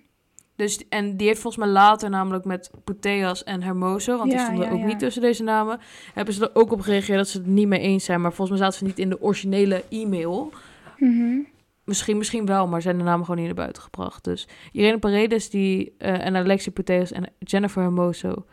Dus, 0.56 0.88
en 0.90 1.18
die 1.18 1.28
heeft 1.28 1.42
volgens 1.42 1.64
mij 1.64 1.74
later 1.74 2.10
namelijk 2.10 2.46
met 2.46 2.72
Puteas 2.84 3.44
en 3.44 3.62
Hermoso, 3.64 4.18
want 4.18 4.30
die 4.32 4.40
stonden 4.40 4.66
ja, 4.66 4.72
ook 4.72 4.80
ja. 4.80 4.86
niet 4.86 5.00
tussen 5.00 5.22
deze 5.22 5.44
namen, 5.44 5.80
hebben 6.14 6.34
ze 6.34 6.42
er 6.44 6.56
ook 6.56 6.72
op 6.72 6.82
gereageerd 6.82 7.18
dat 7.18 7.28
ze 7.28 7.38
het 7.38 7.48
niet 7.48 7.68
mee 7.68 7.80
eens 7.80 8.06
zijn. 8.06 8.22
Maar 8.22 8.34
volgens 8.34 8.60
mij 8.60 8.68
zaten 8.68 8.80
ze 8.80 8.86
niet 8.86 9.00
in 9.00 9.10
de 9.10 9.22
originele 9.22 9.84
e-mail. 9.90 10.52
Mhm. 10.98 11.40
Misschien, 11.84 12.18
misschien 12.18 12.46
wel, 12.46 12.68
maar 12.68 12.82
zijn 12.82 12.98
de 12.98 13.04
namen 13.04 13.22
gewoon 13.26 13.38
niet 13.40 13.46
naar 13.46 13.64
buiten 13.64 13.84
gebracht. 13.84 14.24
Dus 14.24 14.48
Irene 14.72 14.98
Paredes 15.00 15.50
die, 15.50 15.96
eh, 15.98 16.26
en 16.26 16.36
Alexia 16.36 16.72
Puteas 16.72 17.12
en 17.12 17.30
Jennifer 17.40 17.82
Hermoso 17.82 18.46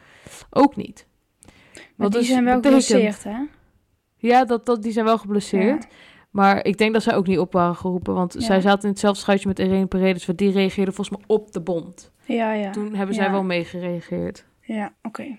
ook 0.51 0.77
niet. 0.77 1.07
Maar 1.75 1.83
Wat 1.97 2.11
die 2.11 2.21
dus 2.21 2.29
zijn 2.29 2.45
wel 2.45 2.61
betekent- 2.61 2.85
geblesseerd, 2.85 3.25
hè? 3.25 3.39
Ja, 4.17 4.45
dat, 4.45 4.67
dat, 4.67 4.83
die 4.83 4.93
zijn 4.93 5.05
wel 5.05 5.19
geblesseerd. 5.19 5.87
Maar 6.35 6.65
ik 6.65 6.79
denk 6.79 6.93
dat 6.93 7.03
zij 7.03 7.15
ook 7.15 7.27
niet 7.27 7.39
op 7.39 7.53
waren 7.53 7.77
geroepen. 7.77 8.15
Want 8.15 8.33
Ja. 8.33 8.41
zij 8.41 8.61
zaten 8.61 8.83
in 8.83 8.89
hetzelfde 8.89 9.21
schuitje 9.21 9.49
met 9.49 9.59
Irene 9.59 9.87
Paredes. 9.87 10.27
Want 10.27 10.39
die 10.39 10.53
reageerde 10.53 10.93
volgens 10.93 11.17
mij 11.17 11.27
op 11.37 11.53
de 11.53 11.61
bond. 11.61 12.13
Ja, 12.25 12.53
ja. 12.53 12.71
Toen 12.71 12.95
hebben 12.95 13.15
zij 13.15 13.25
Ja. 13.25 13.31
wel 13.31 13.43
meegereageerd. 13.43 14.45
Ja, 14.61 14.93
oké. 15.03 15.39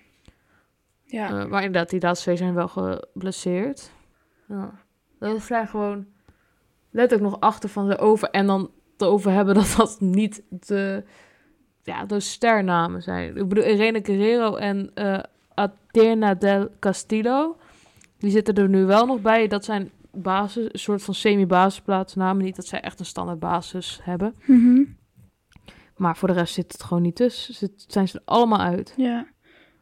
Ja. 1.03 1.27
Eh, 1.27 1.45
maar 1.45 1.63
inderdaad, 1.63 1.89
die 1.89 2.01
laatste 2.01 2.23
twee 2.25 2.37
zijn 2.37 2.53
wel 2.53 2.67
geblesseerd. 2.67 3.91
Ja. 4.47 4.71
Dat 5.19 5.41
zijn 5.41 5.67
gewoon... 5.67 6.05
Let 6.89 7.13
ook 7.13 7.19
nog 7.21 7.39
achter 7.39 7.69
van 7.69 7.87
ze 7.91 7.97
over. 7.97 8.29
En 8.29 8.45
dan 8.45 8.71
erover 8.97 9.31
hebben 9.31 9.53
dat 9.63 9.73
dat 9.77 9.97
niet 9.99 10.43
de, 10.49 11.03
ja, 11.83 12.05
de 12.05 12.19
sternamen 12.19 13.01
zijn. 13.01 13.37
Ik 13.37 13.47
bedoel, 13.47 13.63
Irene 13.63 13.99
Guerrero 14.03 14.55
en 14.55 14.91
Athena 15.53 16.33
del 16.33 16.69
Castillo. 16.79 17.57
Die 18.17 18.31
zitten 18.31 18.55
er 18.55 18.69
nu 18.69 18.85
wel 18.85 19.05
nog 19.05 19.21
bij. 19.21 19.47
Dat 19.47 19.65
zijn 19.65 19.91
basis, 20.21 20.65
een 20.71 20.79
soort 20.79 21.03
van 21.03 21.13
semi-basisplaatsnamen. 21.13 22.43
Niet 22.43 22.55
dat 22.55 22.67
zij 22.67 22.81
echt 22.81 22.99
een 22.99 23.05
standaard 23.05 23.39
basis 23.39 23.99
hebben. 24.03 24.35
Mhm. 24.45 24.83
Maar 25.95 26.17
voor 26.17 26.27
de 26.27 26.33
rest 26.33 26.53
zit 26.53 26.71
het 26.71 26.83
gewoon 26.83 27.03
niet 27.03 27.15
tussen. 27.15 27.53
Zit, 27.53 27.85
zijn 27.87 28.07
ze 28.07 28.17
er 28.17 28.23
allemaal 28.25 28.59
uit. 28.59 28.93
Ja. 28.97 29.27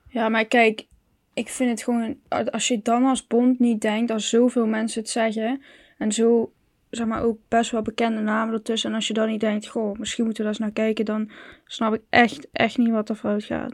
Ja, 0.09 0.29
maar 0.29 0.45
kijk, 0.45 0.87
ik 1.33 1.49
vind 1.49 1.69
het 1.69 1.83
gewoon, 1.83 2.17
als 2.51 2.67
je 2.67 2.81
dan 2.81 3.05
als 3.05 3.27
bond 3.27 3.59
niet 3.59 3.81
denkt, 3.81 4.11
als 4.11 4.29
zoveel 4.29 4.65
mensen 4.65 5.01
het 5.01 5.09
zeggen, 5.09 5.61
en 5.97 6.11
zo, 6.11 6.51
zeg 6.89 7.07
maar, 7.07 7.23
ook 7.23 7.37
best 7.47 7.71
wel 7.71 7.81
bekende 7.81 8.21
namen 8.21 8.53
ertussen, 8.53 8.89
en 8.89 8.95
als 8.95 9.07
je 9.07 9.13
dan 9.13 9.27
niet 9.27 9.39
denkt, 9.39 9.67
goh, 9.67 9.97
misschien 9.97 10.25
moeten 10.25 10.43
we 10.45 10.49
daar 10.49 10.59
eens 10.59 10.75
naar 10.75 10.85
kijken, 10.85 11.05
dan 11.05 11.29
snap 11.65 11.93
ik 11.93 12.01
echt, 12.09 12.47
echt 12.51 12.77
niet 12.77 12.89
wat 12.89 13.09
er 13.09 13.15
fout 13.15 13.43
gaat. 13.43 13.73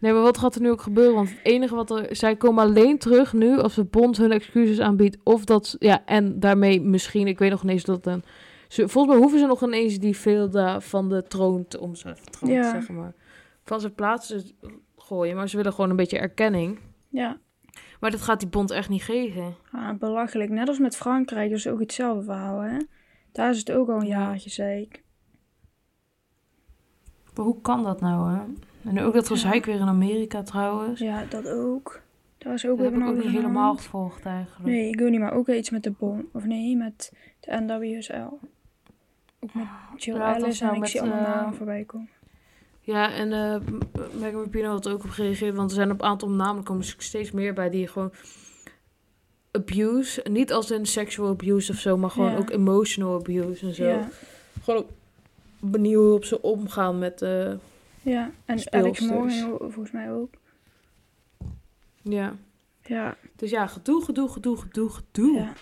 Nee, 0.00 0.12
maar 0.12 0.22
wat 0.22 0.38
gaat 0.38 0.54
er 0.54 0.60
nu 0.60 0.70
ook 0.70 0.80
gebeuren? 0.80 1.14
Want 1.14 1.28
het 1.30 1.38
enige 1.42 1.74
wat 1.74 1.90
er... 1.90 2.16
Zij 2.16 2.36
komen 2.36 2.64
alleen 2.64 2.98
terug 2.98 3.32
nu 3.32 3.58
als 3.58 3.74
de 3.74 3.84
bond 3.84 4.16
hun 4.16 4.32
excuses 4.32 4.80
aanbiedt. 4.80 5.16
Of 5.22 5.44
dat... 5.44 5.76
Ja, 5.78 6.04
en 6.04 6.40
daarmee 6.40 6.80
misschien... 6.80 7.26
Ik 7.26 7.38
weet 7.38 7.50
nog 7.50 7.62
ineens 7.62 7.84
dat 7.84 8.04
dan... 8.04 8.22
Ze, 8.68 8.88
volgens 8.88 9.12
mij 9.14 9.22
hoeven 9.22 9.38
ze 9.40 9.46
nog 9.46 9.62
ineens 9.62 9.98
die 9.98 10.16
Velda 10.16 10.80
van 10.80 11.08
de 11.08 11.22
troon 11.22 11.64
te... 11.68 11.80
Om 11.80 11.94
ze 11.94 12.08
even 12.08 12.30
troon 12.30 12.50
Ja. 12.52 12.62
te 12.62 12.68
zeggen, 12.68 12.94
maar... 12.94 13.14
Van 13.64 13.80
zijn 13.80 13.94
plaats 13.94 14.26
te 14.26 14.54
gooien. 14.96 15.36
Maar 15.36 15.48
ze 15.48 15.56
willen 15.56 15.72
gewoon 15.72 15.90
een 15.90 15.96
beetje 15.96 16.18
erkenning. 16.18 16.78
Ja, 17.08 17.38
Maar 18.00 18.10
dat 18.10 18.22
gaat 18.22 18.40
die 18.40 18.48
bond 18.48 18.70
echt 18.70 18.88
niet 18.88 19.02
geven. 19.02 19.54
ah, 19.72 19.98
belachelijk. 19.98 20.50
Net 20.50 20.68
als 20.68 20.78
met 20.78 20.96
Frankrijk 20.96 21.50
is 21.50 21.66
ook 21.68 21.80
hetzelfde 21.80 22.24
verhaal, 22.24 22.60
hè. 22.60 22.78
Daar 23.32 23.50
is 23.50 23.58
het 23.58 23.72
ook 23.72 23.88
al 23.88 24.00
een 24.00 24.06
jaartje, 24.06 24.50
zei 24.50 24.80
ik. 24.80 25.02
Maar 27.34 27.44
hoe 27.44 27.60
kan 27.60 27.82
dat 27.82 28.00
nou, 28.00 28.34
hè? 28.34 28.40
En 28.86 29.00
ook 29.00 29.14
dat 29.14 29.26
gezeik 29.26 29.64
weer 29.64 29.80
in 29.80 29.88
Amerika 29.88 30.42
trouwens. 30.42 31.00
Ja, 31.00 31.24
dat 31.28 31.48
ook. 31.48 32.00
Daar 32.38 32.54
is 32.54 32.66
ook 32.66 32.78
Dat 32.78 32.90
heb 32.92 33.00
ik 33.00 33.06
ook 33.08 33.14
niet 33.16 33.32
helemaal 33.32 33.64
hand. 33.66 33.80
gevolgd 33.80 34.24
eigenlijk. 34.24 34.64
Nee, 34.64 34.88
ik 34.88 34.98
weet 34.98 35.10
niet, 35.10 35.20
maar 35.20 35.32
ook 35.32 35.48
iets 35.48 35.70
met 35.70 35.82
de 35.82 35.90
bom. 35.90 36.28
Of 36.32 36.44
nee, 36.44 36.76
met 36.76 37.12
de 37.40 37.60
NWSL. 37.66 38.12
Ook 39.40 39.54
met 39.54 39.64
Jill 39.96 40.16
Ja, 40.16 40.32
was 40.32 40.42
Ellis 40.42 40.60
en 40.60 40.64
nou 40.66 40.74
ik 40.76 40.82
met, 40.82 40.90
zie 40.90 41.00
allemaal 41.00 41.18
eh, 41.24 41.34
namen 41.34 41.54
voorbij 41.54 41.84
komen. 41.84 42.08
Ja, 42.80 43.12
en 43.12 43.32
eh 43.32 43.60
Megan 44.20 44.40
Rapinoe 44.42 44.68
had 44.70 44.88
ook 44.88 45.04
op 45.04 45.10
gereageerd, 45.10 45.54
want 45.56 45.70
er 45.70 45.76
zijn 45.76 45.90
op 45.90 46.00
een 46.02 46.08
aantal 46.08 46.30
namen 46.30 46.62
komen 46.62 46.84
steeds 46.84 47.30
meer 47.30 47.54
bij 47.54 47.70
die 47.70 47.88
gewoon 47.88 48.12
abuse, 49.50 50.24
niet 50.30 50.52
als 50.52 50.70
in 50.70 50.86
sexual 50.86 51.28
abuse 51.28 51.72
of 51.72 51.78
zo, 51.78 51.96
maar 51.96 52.10
gewoon 52.10 52.30
Ja. 52.30 52.36
ook 52.36 52.50
emotional 52.50 53.14
abuse 53.18 53.66
en 53.66 53.74
zo. 53.74 53.84
Ja, 53.84 54.08
Gewoon 54.62 54.80
ook 54.80 54.88
benieuwd 55.60 56.02
hoe 56.04 56.14
op 56.14 56.24
ze 56.24 56.42
omgaan 56.42 56.98
met, 56.98 57.22
eh 57.22 57.52
ja. 58.10 58.30
En 58.44 58.58
Alex. 58.70 59.00
Morgan 59.00 59.56
volgens 59.58 59.90
mij 59.90 60.12
ook. 60.12 60.34
ja. 62.02 62.34
Ja, 62.82 63.16
Dus 63.36 63.50
ja, 63.50 63.66
gedoe, 63.66 64.04
gedoe, 64.04 64.28
gedoe, 64.28 64.56
gedoe, 64.56 64.90
gedoe. 64.90 65.32
ja. 65.36 65.52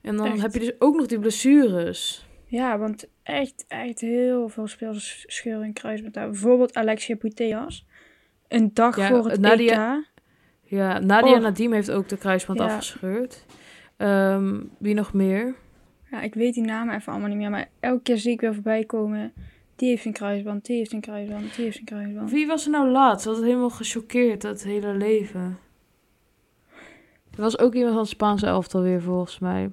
En 0.00 0.16
dan 0.16 0.26
Echt. 0.26 0.42
heb 0.42 0.52
je 0.52 0.58
dus 0.58 0.72
ook 0.78 0.96
nog 0.96 1.06
die 1.06 1.18
blessures. 1.18 2.26
ja, 2.46 2.78
want 2.78 3.08
echt, 3.22 3.64
echt 3.68 4.00
heel 4.00 4.48
veel 4.48 4.66
spelers 4.66 5.24
scheuren 5.26 5.62
en 5.64 5.72
kruisband 5.72 6.14
daar. 6.14 6.30
Bijvoorbeeld 6.30 6.74
Alexia 6.74 7.16
Putellas. 7.16 7.86
Een 8.48 8.70
dag 8.74 8.96
Ja, 8.96 9.08
voor 9.08 9.30
het 9.30 9.40
Nadia- 9.40 9.96
EK. 9.98 10.04
Ja, 10.62 10.98
Nadia 10.98 11.34
Oh. 11.36 11.40
Nadim 11.42 11.72
heeft 11.72 11.90
ook 11.90 12.08
de 12.08 12.16
kruisband 12.18 12.58
Ja. 12.58 12.64
afgescheurd. 12.64 13.44
Ehm, 13.96 14.60
wie 14.78 14.94
nog 14.94 15.12
meer? 15.12 15.54
Ja, 16.10 16.20
ik 16.20 16.34
weet 16.34 16.54
die 16.54 16.64
namen 16.64 16.94
even 16.94 17.12
allemaal 17.12 17.28
niet 17.30 17.38
meer. 17.38 17.50
Maar 17.50 17.68
elke 17.80 18.02
keer 18.02 18.18
zie 18.18 18.32
ik 18.32 18.40
weer 18.40 18.54
voorbij 18.54 18.84
komen. 18.84 19.32
Die 19.76 19.88
heeft 19.88 20.04
een 20.04 20.12
kruisband, 20.12 20.64
die 20.64 20.76
heeft 20.76 20.92
een 20.92 21.00
kruisband, 21.00 21.54
die 21.54 21.64
heeft 21.64 21.78
een 21.78 21.84
kruisband. 21.84 22.30
Wie 22.30 22.46
was 22.46 22.64
er 22.64 22.70
nou 22.70 22.88
laatst? 22.88 23.22
Ze 23.22 23.28
had 23.28 23.36
het 23.38 23.46
helemaal 23.46 23.70
gechoqueerd, 23.70 24.40
dat 24.40 24.62
hele 24.62 24.94
leven. 24.94 25.58
Er 27.36 27.40
was 27.42 27.58
ook 27.58 27.74
iemand 27.74 27.92
van 27.92 28.00
het 28.02 28.10
Spaanse 28.10 28.46
elftal 28.46 28.82
weer, 28.82 29.02
volgens 29.02 29.38
mij. 29.38 29.70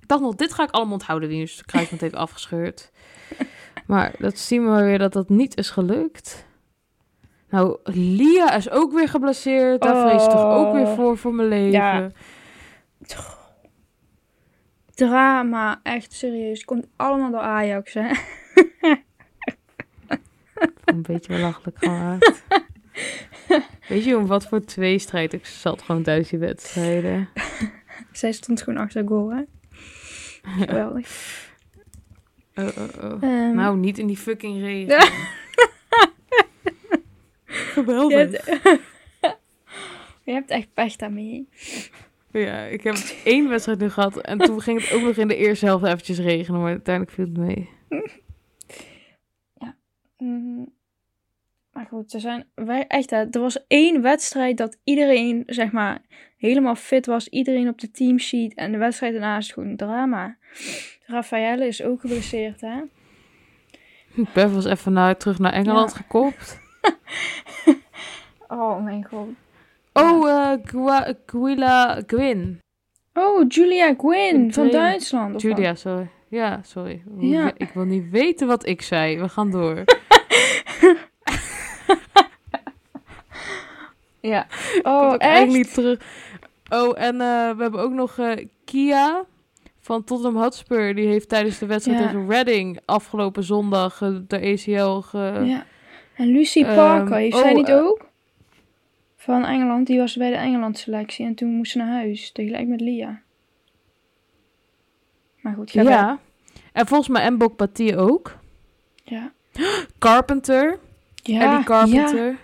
Ik 0.00 0.08
dacht 0.08 0.22
nog, 0.22 0.34
dit 0.34 0.52
ga 0.52 0.62
ik 0.62 0.70
allemaal 0.70 0.92
onthouden, 0.92 1.28
wie 1.28 1.40
dus 1.40 1.56
de 1.56 1.64
kruisband 1.64 2.00
heeft 2.00 2.14
afgescheurd. 2.14 2.90
Maar 3.86 4.14
dat 4.18 4.38
zien 4.38 4.62
we 4.62 4.68
maar 4.68 4.84
weer 4.84 4.98
dat 4.98 5.12
dat 5.12 5.28
niet 5.28 5.56
is 5.56 5.70
gelukt. 5.70 6.46
Nou, 7.48 7.78
Lia 7.84 8.54
is 8.54 8.70
ook 8.70 8.92
weer 8.92 9.08
geblesseerd. 9.08 9.82
Daar 9.82 10.08
vrees 10.08 10.24
ik 10.24 10.30
toch 10.30 10.54
ook 10.54 10.72
weer 10.72 10.86
Oh. 10.86 10.94
voor, 10.94 11.18
voor 11.18 11.34
mijn 11.34 11.48
leven. 11.48 11.70
Ja. 11.70 12.10
Drama, 14.94 15.80
echt 15.82 16.12
serieus. 16.12 16.56
Het 16.58 16.66
komt 16.66 16.86
allemaal 16.96 17.30
door 17.30 17.40
Ajax, 17.40 17.94
hè. 17.94 18.10
Een 20.84 21.02
beetje 21.02 21.34
belachelijk 21.34 21.78
gemaakt. 21.78 22.42
Weet 23.88 24.04
je 24.04 24.16
om 24.16 24.26
wat 24.26 24.46
voor 24.46 24.64
tweestrijd 24.64 25.32
ik 25.32 25.46
zat 25.46 25.82
gewoon 25.82 26.02
thuis 26.02 26.28
die 26.28 26.38
wedstrijden? 26.38 27.28
Zij 28.12 28.32
stond 28.32 28.62
gewoon 28.62 28.80
achter 28.80 29.06
goal, 29.08 29.32
hè. 29.32 29.42
Geweldig. 30.42 31.08
Oh, 32.54 32.64
oh, 32.64 33.02
oh. 33.02 33.22
Ehm, 33.22 33.54
Nou, 33.54 33.76
niet 33.76 33.98
in 33.98 34.06
die 34.06 34.16
fucking 34.16 34.60
regen. 34.60 35.10
Geweldig. 37.44 38.46
je, 38.46 38.58
hebt, 38.62 38.70
je 40.24 40.32
hebt 40.32 40.50
echt 40.50 40.68
pech 40.74 40.96
daarmee. 40.96 41.48
Ja, 42.30 42.64
ik 42.64 42.82
heb 42.82 42.94
één 43.24 43.48
wedstrijd 43.48 43.78
nu 43.78 43.90
gehad. 43.90 44.20
En 44.20 44.38
toen 44.38 44.60
ging 44.60 44.80
het 44.80 44.92
ook 44.92 45.02
nog 45.02 45.16
in 45.16 45.28
de 45.28 45.36
eerste 45.36 45.66
helft 45.66 45.84
eventjes 45.84 46.18
regenen. 46.18 46.60
Maar 46.60 46.70
uiteindelijk 46.70 47.14
viel 47.14 47.24
het 47.24 47.36
mee. 47.36 47.68
Mm, 50.22 50.72
Maar 51.72 51.86
goed, 51.86 52.12
er 52.12 52.20
zijn 52.20 52.46
wij 52.54 52.86
echt, 52.86 53.10
hè, 53.10 53.16
er 53.30 53.40
was 53.40 53.66
één 53.66 54.02
wedstrijd 54.02 54.56
dat 54.56 54.78
iedereen, 54.84 55.42
zeg 55.46 55.72
maar, 55.72 56.02
helemaal 56.36 56.74
fit 56.74 57.06
was. 57.06 57.28
Iedereen 57.28 57.68
op 57.68 57.80
de 57.80 57.90
teamsheet. 57.90 58.54
En 58.54 58.72
de 58.72 58.78
wedstrijd 58.78 59.12
daarna 59.12 59.36
is 59.36 59.52
gewoon 59.52 59.76
drama. 59.76 60.36
Raffaelle 61.06 61.66
is 61.66 61.82
ook 61.82 62.00
geblesseerd, 62.00 62.60
hè. 62.60 62.80
Bev 64.34 64.52
was 64.52 64.64
even 64.64 64.92
naar, 64.92 65.16
terug 65.16 65.38
naar 65.38 65.52
Engeland 65.52 65.90
Ja. 65.90 65.96
gekopt. 65.96 66.58
Oh 68.48 68.84
mijn 68.84 69.04
god. 69.04 69.28
Oh, 69.92 70.28
eh 70.30 70.58
Gua- 70.64 71.12
Gwila 71.26 72.02
Gwyn. 72.06 72.58
Oh, 73.14 73.44
Julia 73.48 73.94
Gwyn 73.98 74.52
van. 74.52 74.70
Duitsland. 74.70 75.40
Julia, 75.42 75.74
sorry. 75.74 76.08
Ja, 76.28 76.60
sorry. 76.62 77.02
Ja. 77.18 77.52
Ik 77.56 77.68
wil 77.74 77.84
niet 77.84 78.10
weten 78.10 78.46
wat 78.46 78.66
ik 78.66 78.82
zei. 78.82 79.18
We 79.18 79.28
gaan 79.28 79.50
door. 79.50 79.84
Ja. 84.20 84.46
Ik 84.74 84.80
Oh, 84.86 85.14
echt? 85.18 85.46
niet 85.46 85.74
terug. 85.74 86.00
Oh, 86.70 87.00
en 87.00 87.20
eh, 87.20 87.50
we 87.56 87.62
hebben 87.62 87.80
ook 87.80 87.92
nog 87.92 88.18
eh, 88.18 88.46
Kia 88.64 89.24
van 89.80 90.04
Tottenham 90.04 90.42
Hotspur. 90.42 90.94
Die 90.94 91.06
heeft 91.06 91.28
tijdens 91.28 91.58
de 91.58 91.66
wedstrijd 91.66 91.98
Ja. 91.98 92.06
tegen 92.06 92.28
Reading 92.28 92.80
afgelopen 92.84 93.44
zondag 93.44 94.02
eh, 94.02 94.16
de 94.26 94.36
ACL 94.36 95.00
ge... 95.00 95.42
Ja. 95.44 95.66
En 96.16 96.26
Lucy 96.26 96.62
Ehm, 96.62 96.74
Parker, 96.74 97.16
heeft 97.16 97.36
zij 97.36 97.50
oh, 97.50 97.56
niet 97.56 97.72
ook? 97.72 98.10
Van 99.16 99.44
Engeland, 99.44 99.86
die 99.86 99.98
was 99.98 100.16
bij 100.16 100.30
de 100.30 100.36
Engeland 100.36 100.78
selectie 100.78 101.26
en 101.26 101.34
toen 101.34 101.48
moest 101.48 101.72
ze 101.72 101.78
naar 101.78 101.92
huis, 101.92 102.32
tegelijk 102.32 102.66
met 102.68 102.80
Lia. 102.80 103.22
Maar 105.40 105.54
goed, 105.54 105.70
ga 105.70 105.82
Ja. 105.82 106.18
En 106.72 106.86
volgens 106.86 107.08
mij 107.08 107.30
Mbok 107.30 107.56
Patie 107.56 107.96
ook. 107.96 108.38
Ja. 109.04 109.32
Carpenter. 109.98 110.78
Ja, 111.14 111.40
Eddie 111.40 111.64
Carpenter. 111.64 112.38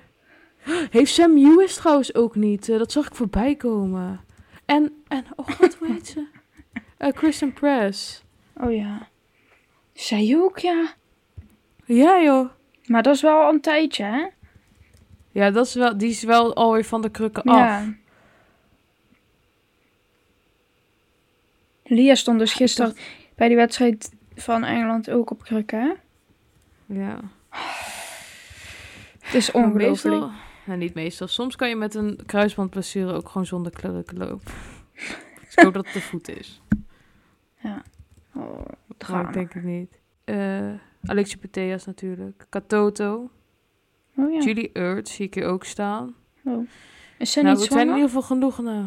Heeft 0.91 1.13
Sam 1.13 1.39
Lewis 1.39 1.75
trouwens 1.75 2.15
ook 2.15 2.35
niet. 2.35 2.69
Eh, 2.69 2.79
dat 2.79 2.93
zag 2.93 3.07
ik 3.07 3.15
voorbij 3.15 3.55
komen. 3.55 4.21
En, 4.65 5.03
en 5.09 5.25
oh 5.37 5.49
god, 5.49 5.75
hoe 5.75 5.89
heet 5.89 6.07
ze? 6.07 6.27
Kristen 7.19 7.53
Press. 7.53 8.23
Oh 8.55 8.75
ja. 8.75 9.09
Zij 9.93 10.37
ook, 10.37 10.59
ja. 10.59 10.95
Ja 11.85 12.23
joh. 12.23 12.49
Maar 12.87 13.03
dat 13.03 13.15
is 13.15 13.23
wel 13.23 13.41
al 13.41 13.53
een 13.53 13.61
tijdje, 13.61 14.05
hè? 14.05 14.27
Ja, 15.33 15.51
dat 15.51 15.67
is 15.67 15.75
wel, 15.75 15.99
die 15.99 16.11
is 16.11 16.23
wel 16.23 16.55
alweer 16.55 16.85
van 16.85 17.03
de 17.03 17.11
krukken 17.11 17.43
af. 17.43 17.57
Ja. 17.57 17.95
Lia 21.85 22.15
stond 22.15 22.39
dus 22.39 22.53
gisteren 22.53 22.97
bij 23.35 23.49
die 23.49 23.57
wedstrijd 23.57 24.11
van 24.35 24.65
Engeland 24.65 25.11
ook 25.11 25.31
op 25.31 25.43
krukken, 25.43 25.81
hè? 25.81 25.93
Ja. 26.89 27.21
Het 29.21 29.35
is 29.35 29.51
ongelooflijk. 29.51 30.15
Meestal, 30.15 30.31
nou, 30.67 30.79
niet 30.79 30.95
meestal. 30.95 31.27
Soms 31.27 31.57
kan 31.57 31.69
je 31.69 31.77
met 31.77 31.95
een 31.95 32.19
kruisbandblessure 32.27 33.13
ook 33.13 33.29
gewoon 33.29 33.47
zonder 33.47 33.73
krukken 33.73 34.17
lopen. 34.17 34.53
Dus 35.41 35.57
ik 35.57 35.63
hoop 35.63 35.75
dat 35.75 35.85
het 35.85 35.95
de 35.95 36.01
voet 36.01 36.29
is. 36.29 36.63
Oh, 37.65 37.75
Maar 38.33 38.97
drama. 38.97 39.29
ik 39.29 39.35
denk 39.35 39.53
het 39.53 39.63
niet. 39.63 39.99
Eh 40.25 40.71
Alexia 41.05 41.79
natuurlijk. 41.87 42.47
Katoto. 42.49 43.31
Oh 44.17 44.33
ja. 44.33 44.41
Julie 44.41 44.73
Earth 44.73 45.09
zie 45.09 45.27
ik 45.27 45.35
hier 45.35 45.47
ook 45.47 45.65
staan. 45.65 46.15
Oh. 46.45 46.69
Is 47.19 47.33
zij 47.33 47.43
nou, 47.43 47.55
niet 47.55 47.65
het 47.65 47.73
zijn 47.73 47.89
in 47.89 47.95
zwanger? 47.95 47.95
ieder 47.95 48.09
geval 48.09 48.23
genoeg. 48.23 48.59
Nou. 48.63 48.87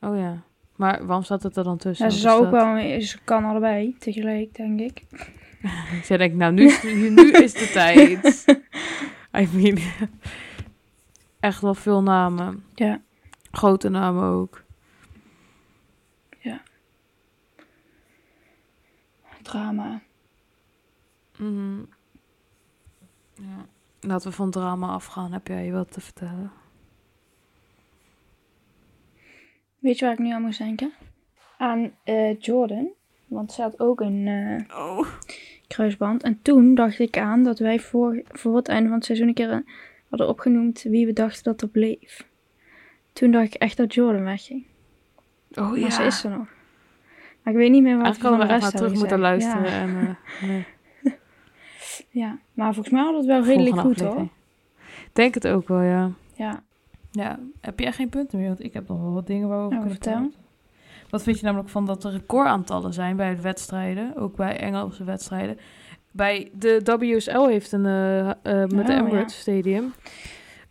Oh 0.00 0.18
ja. 0.18 0.42
Maar 0.76 1.06
waarom 1.06 1.24
staat 1.24 1.42
het 1.42 1.56
er 1.56 1.64
dan 1.64 1.78
tussen? 1.78 2.06
Ja, 2.06 2.12
ze 2.12 2.18
zou 2.18 2.44
ook 2.44 2.50
wel... 2.50 3.00
Ze 3.00 3.18
kan 3.24 3.44
allebei 3.44 3.96
tegelijk, 3.98 4.54
denk 4.54 4.80
ik. 4.80 5.04
Zij 6.04 6.16
denkt, 6.16 6.36
nou, 6.36 6.52
nu, 6.52 6.64
is- 6.64 6.82
nu 6.82 7.30
is 7.32 7.52
de 7.52 7.70
tijd. 7.72 8.44
I 9.40 9.48
mean, 9.52 9.78
echt 11.40 11.60
wel 11.60 11.74
veel 11.74 12.02
namen. 12.02 12.64
Ja. 12.74 13.00
Grote 13.50 13.88
namen 13.88 14.24
ook. 14.24 14.60
Drama. 19.42 20.00
Mhm. 21.38 21.78
Ja. 23.34 23.66
Laten 24.00 24.28
we 24.30 24.36
van 24.36 24.50
drama 24.50 24.88
afgaan. 24.88 25.32
Heb 25.32 25.46
jij 25.46 25.72
wat 25.72 25.92
te 25.92 26.00
vertellen? 26.00 26.52
Weet 29.78 29.98
je 29.98 30.04
waar 30.04 30.14
ik 30.14 30.20
nu 30.20 30.30
aan 30.32 30.42
moest 30.42 30.58
denken? 30.58 30.92
Aan 31.58 31.92
eh, 32.04 32.38
Jordan. 32.40 32.92
Want 33.26 33.52
ze 33.52 33.62
had 33.62 33.80
ook 33.80 34.00
een 34.00 34.26
eh, 34.68 34.78
Oh. 34.78 35.06
Kruisband. 35.74 36.22
En 36.22 36.38
toen 36.42 36.74
dacht 36.74 36.98
ik 36.98 37.18
aan 37.18 37.42
dat 37.42 37.58
wij 37.58 37.80
voor, 37.80 38.22
voor 38.28 38.56
het 38.56 38.68
einde 38.68 38.88
van 38.88 38.96
het 38.96 39.04
seizoen 39.04 39.28
een 39.28 39.34
keer 39.34 39.50
eh, 39.50 39.58
hadden 40.08 40.28
opgenoemd 40.28 40.82
wie 40.82 41.06
we 41.06 41.12
dachten 41.12 41.44
dat 41.44 41.62
er 41.62 41.68
bleef. 41.68 42.26
Toen 43.12 43.30
dacht 43.30 43.46
ik 43.46 43.54
echt 43.54 43.76
dat 43.76 43.94
Jordan 43.94 44.24
wegging. 44.24 44.64
Oh 45.54 45.70
Maar 45.70 45.78
ja. 45.78 45.90
ze 45.90 46.02
is 46.02 46.24
er 46.24 46.30
nog. 46.30 46.48
Maar 47.42 47.52
ik 47.52 47.58
weet 47.58 47.70
niet 47.70 47.82
meer 47.82 47.96
wat 47.96 48.02
we 48.02 48.04
Eigenlijk 48.04 48.36
van 48.36 48.46
de 48.46 48.52
rest 48.52 48.62
naar 48.62 48.80
terug 48.80 48.94
moeten 48.94 49.18
luisteren. 49.18 49.66
En, 49.66 49.96
eh, 49.96 50.48
nee. 50.48 50.64
Ja, 51.02 51.16
ja, 52.24 52.38
maar 52.54 52.74
volgens 52.74 52.94
mij 52.94 53.04
hadden 53.04 53.26
we 53.26 53.32
het 53.32 53.46
wel 53.46 53.54
redelijk 53.56 53.80
goed 53.80 54.00
hoor. 54.00 54.28
Denk 55.12 55.34
het 55.34 55.48
ook 55.48 55.68
wel, 55.68 55.80
ja. 55.80 56.10
Ja. 56.34 56.62
Ja, 57.10 57.38
heb 57.60 57.80
jij 57.80 57.92
geen 57.92 58.08
punten 58.08 58.38
meer? 58.38 58.48
Want 58.48 58.64
ik 58.64 58.72
heb 58.72 58.88
nog 58.88 59.00
wel 59.00 59.12
wat 59.12 59.26
dingen 59.26 59.48
waarover 59.48 59.78
we 59.78 59.84
kunnen 59.84 60.02
vertel. 60.02 60.41
Wat 61.12 61.22
vind 61.22 61.38
je 61.38 61.44
namelijk 61.44 61.68
van 61.68 61.86
dat 61.86 62.04
er 62.04 62.10
recordaantallen 62.12 62.92
zijn 62.92 63.16
bij 63.16 63.34
de 63.34 63.42
wedstrijden? 63.42 64.16
Ook 64.16 64.36
bij 64.36 64.56
Engelse 64.60 65.04
wedstrijden. 65.04 65.58
Bij 66.10 66.50
de 66.52 66.96
WSL 66.98 67.46
heeft 67.46 67.72
een, 67.72 67.86
eh, 67.86 68.26
met 68.52 68.72
Oh, 68.72 68.86
ja. 68.86 68.98
Emirates 68.98 69.40
Stadium. 69.40 69.92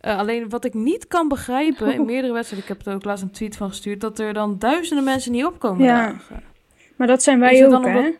Eh, 0.00 0.18
alleen 0.18 0.48
wat 0.48 0.64
ik 0.64 0.74
niet 0.74 1.06
kan 1.08 1.28
begrijpen 1.28 1.94
in 1.94 2.04
meerdere 2.04 2.32
wedstrijden, 2.32 2.68
ik 2.70 2.76
heb 2.76 2.86
er 2.86 2.94
ook 2.94 3.04
laatst 3.04 3.22
een 3.24 3.30
tweet 3.30 3.56
van 3.56 3.68
gestuurd, 3.68 4.00
dat 4.00 4.18
er 4.18 4.32
dan 4.32 4.58
duizenden 4.58 5.04
mensen 5.04 5.32
niet 5.32 5.44
opkomen 5.44 5.84
Ja. 5.84 6.06
dagen. 6.06 6.42
Maar 6.96 7.06
dat 7.06 7.22
zijn 7.22 7.38
wij 7.40 7.64
ook 7.64 7.70
dan 7.70 7.84
hè? 7.84 8.10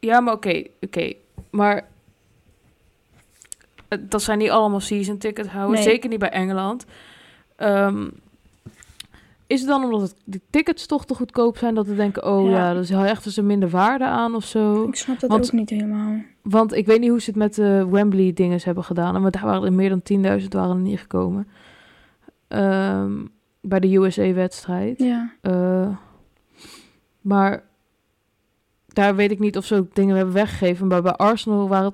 Ja, 0.00 0.20
maar 0.20 0.34
oké, 0.34 0.62
oké. 0.80 1.12
Maar 1.50 1.86
dat 4.00 4.22
zijn 4.22 4.38
niet 4.38 4.50
allemaal 4.50 4.80
season 4.80 5.18
ticket 5.18 5.46
houden. 5.46 5.74
Nee. 5.74 5.82
Zeker 5.82 6.08
niet 6.10 6.18
bij 6.18 6.30
Engeland. 6.30 6.84
Ehm, 7.56 8.08
is 9.46 9.60
het 9.60 9.68
dan 9.68 9.84
omdat 9.84 10.00
het, 10.00 10.14
de 10.24 10.40
tickets 10.50 10.86
toch 10.86 11.04
te 11.06 11.14
goedkoop 11.14 11.58
zijn 11.58 11.74
dat 11.74 11.86
we 11.86 11.94
denken, 11.94 12.24
oh 12.26 12.44
ja, 12.50 12.56
Ja. 12.56 12.74
dat 12.74 12.82
is 12.82 12.90
echt 12.90 13.24
dus 13.24 13.36
een 13.36 13.46
minder 13.46 13.68
waarde 13.68 14.04
aan 14.04 14.34
of 14.34 14.44
zo? 14.44 14.84
Ik 14.88 14.94
snap 14.94 15.20
dat 15.20 15.30
Want- 15.30 15.44
ook 15.46 15.52
niet 15.52 15.70
helemaal. 15.70 16.14
Want 16.42 16.72
ik 16.74 16.86
weet 16.86 17.00
niet 17.00 17.10
hoe 17.10 17.20
ze 17.20 17.30
het 17.30 17.38
met 17.38 17.54
de 17.54 17.86
Wembley 17.90 18.32
dingen 18.32 18.60
hebben 18.62 18.84
gedaan. 18.84 19.22
Maar 19.22 19.30
daar 19.30 19.44
waren 19.44 19.64
er 19.64 19.72
meer 19.72 19.88
dan 19.88 20.02
10.000 20.42 20.48
waren 20.52 20.76
er 20.76 20.82
niet 20.82 21.00
gekomen. 21.00 21.48
Ehm, 22.48 23.12
bij 23.60 23.80
de 23.80 23.94
USA-wedstrijd. 23.96 24.98
Ja. 24.98 25.32
Eh, 25.40 25.88
maar 27.20 27.62
daar 28.86 29.16
weet 29.16 29.30
ik 29.30 29.38
niet 29.38 29.56
of 29.56 29.64
ze 29.64 29.74
ook 29.76 29.94
dingen 29.94 30.16
hebben 30.16 30.34
weggegeven. 30.34 30.86
Maar 30.86 31.02
bij 31.02 31.12
Arsenal 31.12 31.68
waren 31.68 31.92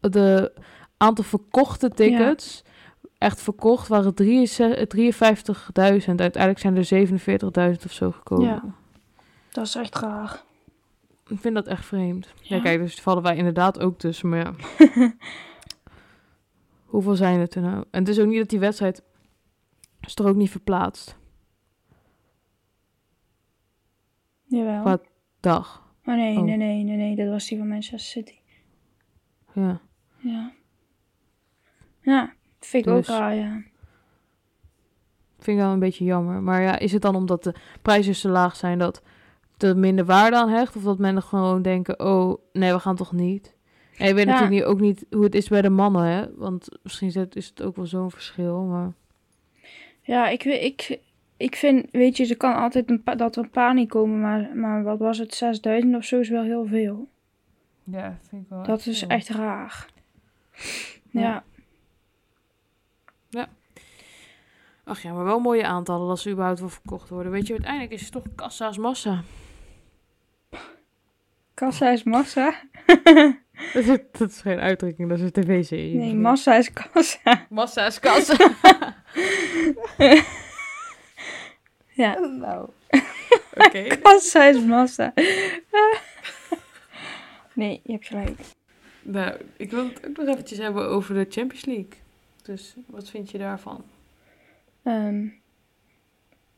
het 0.00 0.12
de 0.12 0.52
aantal 0.96 1.24
verkochte 1.24 1.88
tickets. 1.90 2.64
Echt 3.18 3.42
verkocht 3.42 3.88
waren 3.88 4.14
63 4.14 4.88
53.000. 4.96 6.14
Uiteindelijk 6.16 6.58
zijn 6.58 6.76
er 6.76 7.08
47.000 7.78 7.84
of 7.84 7.92
zo 7.92 8.10
gekomen. 8.10 8.46
Ja. 8.46 8.62
Dat 9.50 9.66
is 9.66 9.74
echt 9.74 9.94
raar. 9.96 10.42
Ik 11.26 11.38
vind 11.40 11.54
dat 11.54 11.66
echt 11.66 11.84
vreemd. 11.84 12.32
Ja, 12.42 12.56
Ja. 12.56 12.62
kijk, 12.62 12.78
dus 12.80 13.00
vallen 13.00 13.22
wij 13.22 13.36
inderdaad 13.36 13.80
ook 13.80 13.98
tussen. 13.98 14.28
Maar 14.28 14.38
ja. 14.38 14.54
Hoeveel 16.84 17.14
zijn 17.14 17.40
het 17.40 17.54
er 17.54 17.62
nou? 17.62 17.84
En 17.90 18.00
het 18.00 18.08
is 18.08 18.18
ook 18.20 18.26
niet 18.26 18.38
dat 18.38 18.48
die 18.48 18.58
wedstrijd... 18.58 19.02
is 20.00 20.14
er 20.14 20.26
ook 20.28 20.36
niet 20.36 20.50
verplaatst. 20.50 21.16
Jawel. 24.44 24.82
Wat? 24.82 25.02
Dag. 25.40 25.86
Oh 26.04 26.14
nee, 26.14 26.36
Oh. 26.38 26.42
nee, 26.44 26.56
nee, 26.56 26.82
nee, 26.84 26.96
nee. 26.96 27.16
Dat 27.16 27.28
was 27.28 27.48
die 27.48 27.58
van 27.58 27.68
Manchester 27.68 27.98
City. 28.22 28.38
Ja. 29.52 29.80
Ja. 30.18 30.52
Ja, 32.02 32.32
vind 32.60 32.86
ik 32.86 32.92
Dus- 32.92 33.10
ook 33.10 33.16
raar, 33.16 33.34
ja. 33.34 33.62
Vind 35.38 35.58
ik 35.58 35.64
wel 35.64 35.72
een 35.72 35.78
beetje 35.78 36.04
jammer. 36.04 36.42
Maar 36.42 36.62
ja, 36.62 36.78
is 36.78 36.92
het 36.92 37.02
dan 37.02 37.14
omdat 37.14 37.42
de 37.44 37.54
prijzen 37.82 38.14
zo 38.14 38.28
laag 38.28 38.56
zijn 38.56 38.78
dat 38.78 39.02
er 39.58 39.76
minder 39.76 40.04
waarde 40.04 40.36
aan 40.36 40.48
hecht? 40.48 40.76
Of 40.76 40.82
dat 40.82 40.98
mensen 40.98 41.22
gewoon 41.22 41.62
denken, 41.62 42.00
oh, 42.00 42.38
nee, 42.52 42.72
we 42.72 42.78
gaan 42.78 42.96
toch 42.96 43.12
niet? 43.12 43.54
En 43.96 44.06
je 44.06 44.14
weet 44.14 44.24
Ja. 44.24 44.30
natuurlijk 44.32 44.52
niet, 44.60 44.64
ook 44.64 44.80
niet 44.80 45.06
hoe 45.10 45.24
het 45.24 45.34
is 45.34 45.48
bij 45.48 45.62
de 45.62 45.68
mannen, 45.70 46.04
hè? 46.04 46.34
Want 46.36 46.68
misschien 46.82 47.08
is 47.08 47.14
het, 47.14 47.36
is 47.36 47.48
het 47.48 47.62
ook 47.62 47.76
wel 47.76 47.86
zo'n 47.86 48.10
verschil, 48.10 48.62
maar... 48.62 48.92
Ja, 50.02 50.28
ik, 50.28 50.42
weet- 50.42 50.62
ik, 50.62 50.98
ik 51.36 51.56
vind, 51.56 51.86
weet 51.92 52.16
je, 52.16 52.26
er 52.28 52.36
kan 52.36 52.54
altijd 52.54 52.90
een 52.90 53.02
dat 53.16 53.36
er 53.36 53.42
een 53.42 53.50
paar 53.50 53.74
niet 53.74 53.88
komen, 53.88 54.20
maar, 54.20 54.50
maar 54.56 54.82
wat 54.82 54.98
was 54.98 55.18
het, 55.18 55.34
6000 55.34 55.96
of 55.96 56.04
zo 56.04 56.20
is 56.20 56.28
wel 56.28 56.42
heel 56.42 56.66
veel. 56.66 57.08
Ja, 57.84 58.18
vind 58.28 58.42
ik 58.42 58.48
wel. 58.48 58.62
Dat 58.62 58.86
is 58.86 58.98
veel. 58.98 59.08
echt 59.08 59.28
raar. 59.28 59.86
Ja. 61.10 61.20
Ja, 61.20 61.44
Ach 64.84 65.02
ja, 65.02 65.12
maar 65.12 65.24
wel 65.24 65.40
mooie 65.40 65.64
aantallen 65.64 66.08
dat 66.08 66.18
ze 66.18 66.30
überhaupt 66.30 66.60
wel 66.60 66.68
verkocht 66.68 67.08
worden. 67.08 67.32
Weet 67.32 67.46
je, 67.46 67.52
uiteindelijk 67.52 67.92
is 67.92 68.00
het 68.00 68.12
toch 68.12 68.24
kassa's 68.34 68.78
massa. 68.78 69.22
kassa 71.54 71.90
is 71.90 72.02
massa. 72.02 72.54
Dat 73.72 73.84
is, 73.84 73.98
dat 74.12 74.30
is 74.30 74.40
geen 74.40 74.58
uitdrukking, 74.58 75.08
dat 75.08 75.18
is 75.18 75.24
een 75.24 75.32
tv-serie. 75.32 75.94
Nee, 75.94 76.14
massa 76.14 76.56
is 76.56 76.72
kassa. 76.72 77.46
Massa 77.48 77.86
is 77.86 77.98
kassa. 77.98 78.36
Ja, 81.98 82.18
nou. 82.18 82.68
Oké. 83.54 83.86
kassa 84.02 84.44
is 84.44 84.60
massa. 84.64 85.12
nee, 87.52 87.80
je 87.84 87.92
hebt 87.92 88.06
gelijk. 88.06 88.40
Nou, 89.02 89.40
ik 89.56 89.70
wil 89.70 89.84
het 89.84 90.06
ook 90.06 90.16
nog 90.16 90.26
eventjes 90.26 90.58
hebben 90.58 90.88
over 90.88 91.14
de 91.14 91.26
Champions 91.28 91.64
League. 91.64 92.07
Dus 92.48 92.74
wat 92.86 93.10
vind 93.10 93.30
je 93.30 93.38
daarvan? 93.38 93.84
Ehm, 94.82 95.26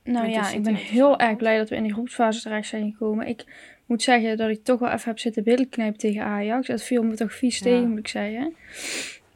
nou 0.05 0.29
ja, 0.29 0.51
ik 0.51 0.63
ben 0.63 0.75
heel 0.75 1.19
erg 1.19 1.37
blij 1.37 1.59
dat 1.59 1.69
we 1.69 1.77
in 1.77 1.83
die 1.83 1.93
groepsfase 1.93 2.41
terecht 2.43 2.69
zijn 2.69 2.91
gekomen. 2.93 3.27
Ik 3.27 3.45
moet 3.87 4.03
zeggen 4.03 4.37
dat 4.37 4.51
ik 4.51 4.65
toch 4.65 4.79
wel 4.81 4.91
even 4.91 5.09
heb 5.09 5.19
zitten 5.19 5.43
billen 5.45 5.69
knijpen 5.69 5.99
tegen 5.99 6.23
Ajax. 6.23 6.67
Dat 6.67 6.83
viel 6.83 7.03
me 7.03 7.15
toch 7.15 7.33
vies 7.35 7.59
Ja. 7.59 7.65
tegen, 7.65 7.89
moet 7.89 7.99
ik 7.99 8.09
zeggen. 8.09 8.55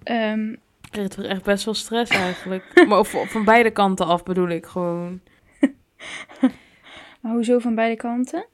Ehm, 0.02 0.50
Ik 0.52 0.90
kreeg 0.90 1.08
toch 1.08 1.24
echt 1.24 1.42
best 1.44 1.64
wel 1.64 1.74
stress 1.74 2.10
eigenlijk. 2.10 2.64
maar 2.88 2.98
of, 2.98 3.10
van 3.30 3.44
beide 3.44 3.70
kanten 3.70 4.06
af 4.06 4.22
bedoel 4.22 4.48
ik 4.48 4.66
gewoon. 4.66 5.20
maar 7.20 7.32
hoezo 7.32 7.58
van 7.58 7.74
beide 7.74 7.96
kanten? 7.96 8.46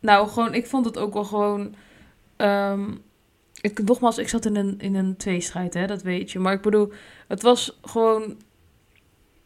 Nou, 0.00 0.28
gewoon, 0.28 0.54
ik 0.54 0.66
vond 0.66 0.84
het 0.84 0.98
ook 0.98 1.12
wel 1.12 1.24
gewoon. 1.24 1.74
ehm, 2.36 2.90
ik, 3.64 3.82
nogmaals, 3.84 4.18
ik 4.18 4.28
zat 4.28 4.44
in 4.44 4.56
een, 4.56 4.74
in 4.78 4.94
een 4.94 5.16
tweestrijd, 5.16 5.74
hè, 5.74 5.86
dat 5.86 6.02
weet 6.02 6.30
je. 6.30 6.38
Maar 6.38 6.52
ik 6.52 6.62
bedoel, 6.62 6.92
het 7.28 7.42
was 7.42 7.78
gewoon. 7.82 8.36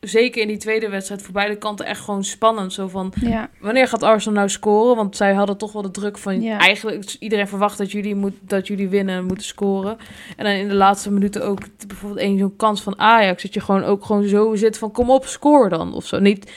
zeker 0.01 0.43
in 0.43 0.49
die 0.49 0.57
tweede 0.57 0.89
wedstrijd 0.89 1.23
voor 1.23 1.33
beide 1.33 1.57
kanten 1.59 1.87
echt 1.87 2.01
gewoon 2.01 2.25
spannend. 2.25 2.73
Zo 2.73 2.89
van, 2.89 3.13
Ja, 3.21 3.51
wanneer 3.61 3.89
gaat 3.89 4.03
Arsenal 4.03 4.37
nou 4.39 4.49
scoren? 4.49 4.97
Want 4.97 5.17
zij 5.17 5.35
hadden 5.35 5.57
toch 5.57 5.73
wel 5.73 5.83
de 5.83 5.91
druk 5.91 6.19
van, 6.19 6.41
Ja. 6.43 6.59
eigenlijk 6.59 7.17
iedereen 7.19 7.49
verwacht 7.49 7.79
dat 7.79 7.93
jullie, 7.93 8.15
moet, 8.15 8.35
dat 8.41 8.67
jullie 8.67 8.89
winnen 8.89 9.17
en 9.17 9.25
moeten 9.25 9.47
scoren. 9.47 9.97
En 10.37 10.45
dan 10.45 10.53
in 10.55 10.69
de 10.69 10.75
laatste 10.75 11.11
minuten 11.13 11.45
ook 11.45 11.59
bijvoorbeeld 11.87 12.21
één 12.21 12.39
zo'n 12.39 12.57
kans 12.57 12.83
van 12.83 12.99
Ajax. 12.99 13.43
Dat 13.43 13.55
je 13.55 13.61
gewoon 13.61 13.85
ook 13.85 14.05
gewoon 14.05 14.25
zo 14.29 14.55
zit 14.55 14.79
van, 14.79 14.93
kom 14.93 15.11
op, 15.11 15.27
score 15.27 15.69
dan. 15.69 15.95
Of 15.95 16.07
zo. 16.07 16.19
Niet 16.19 16.53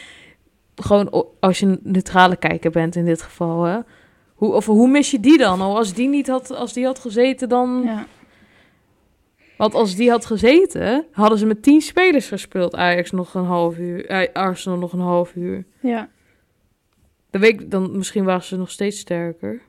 gewoon 0.75 1.25
als 1.39 1.59
je 1.59 1.65
een 1.65 1.79
neutrale 1.83 2.35
kijker 2.35 2.71
bent 2.71 2.95
in 2.95 3.05
dit 3.05 3.21
geval, 3.21 3.63
hè. 3.63 3.79
Hoe, 4.41 4.53
of 4.53 4.65
hoe 4.65 4.87
mis 4.87 5.11
je 5.11 5.19
die 5.19 5.37
dan? 5.37 5.61
Al 5.61 5.77
als 5.77 5.93
die 5.93 6.07
niet 6.07 6.27
had, 6.27 6.51
als 6.51 6.73
die 6.73 6.85
had 6.85 6.99
gezeten, 6.99 7.49
dan... 7.49 7.81
ja, 7.85 8.05
Want 9.57 9.73
als 9.73 9.95
die 9.95 10.09
had 10.09 10.25
gezeten, 10.25 11.05
hadden 11.11 11.37
ze 11.37 11.45
met 11.45 11.63
tien 11.63 11.81
spelers 11.81 12.27
gespeeld. 12.27 12.75
Ajax 12.75 13.11
nog 13.11 13.33
een 13.33 13.45
half 13.45 13.77
uur, 13.77 14.05
eh, 14.05 14.33
Arsenal 14.33 14.77
nog 14.77 14.93
een 14.93 14.99
half 14.99 15.35
uur. 15.35 15.65
ja. 15.79 16.09
Dan, 17.29 17.41
weet 17.41 17.61
ik, 17.61 17.71
dan 17.71 17.97
misschien 17.97 18.23
waren 18.23 18.43
ze 18.43 18.57
nog 18.57 18.71
steeds 18.71 18.99
sterker. 18.99 19.61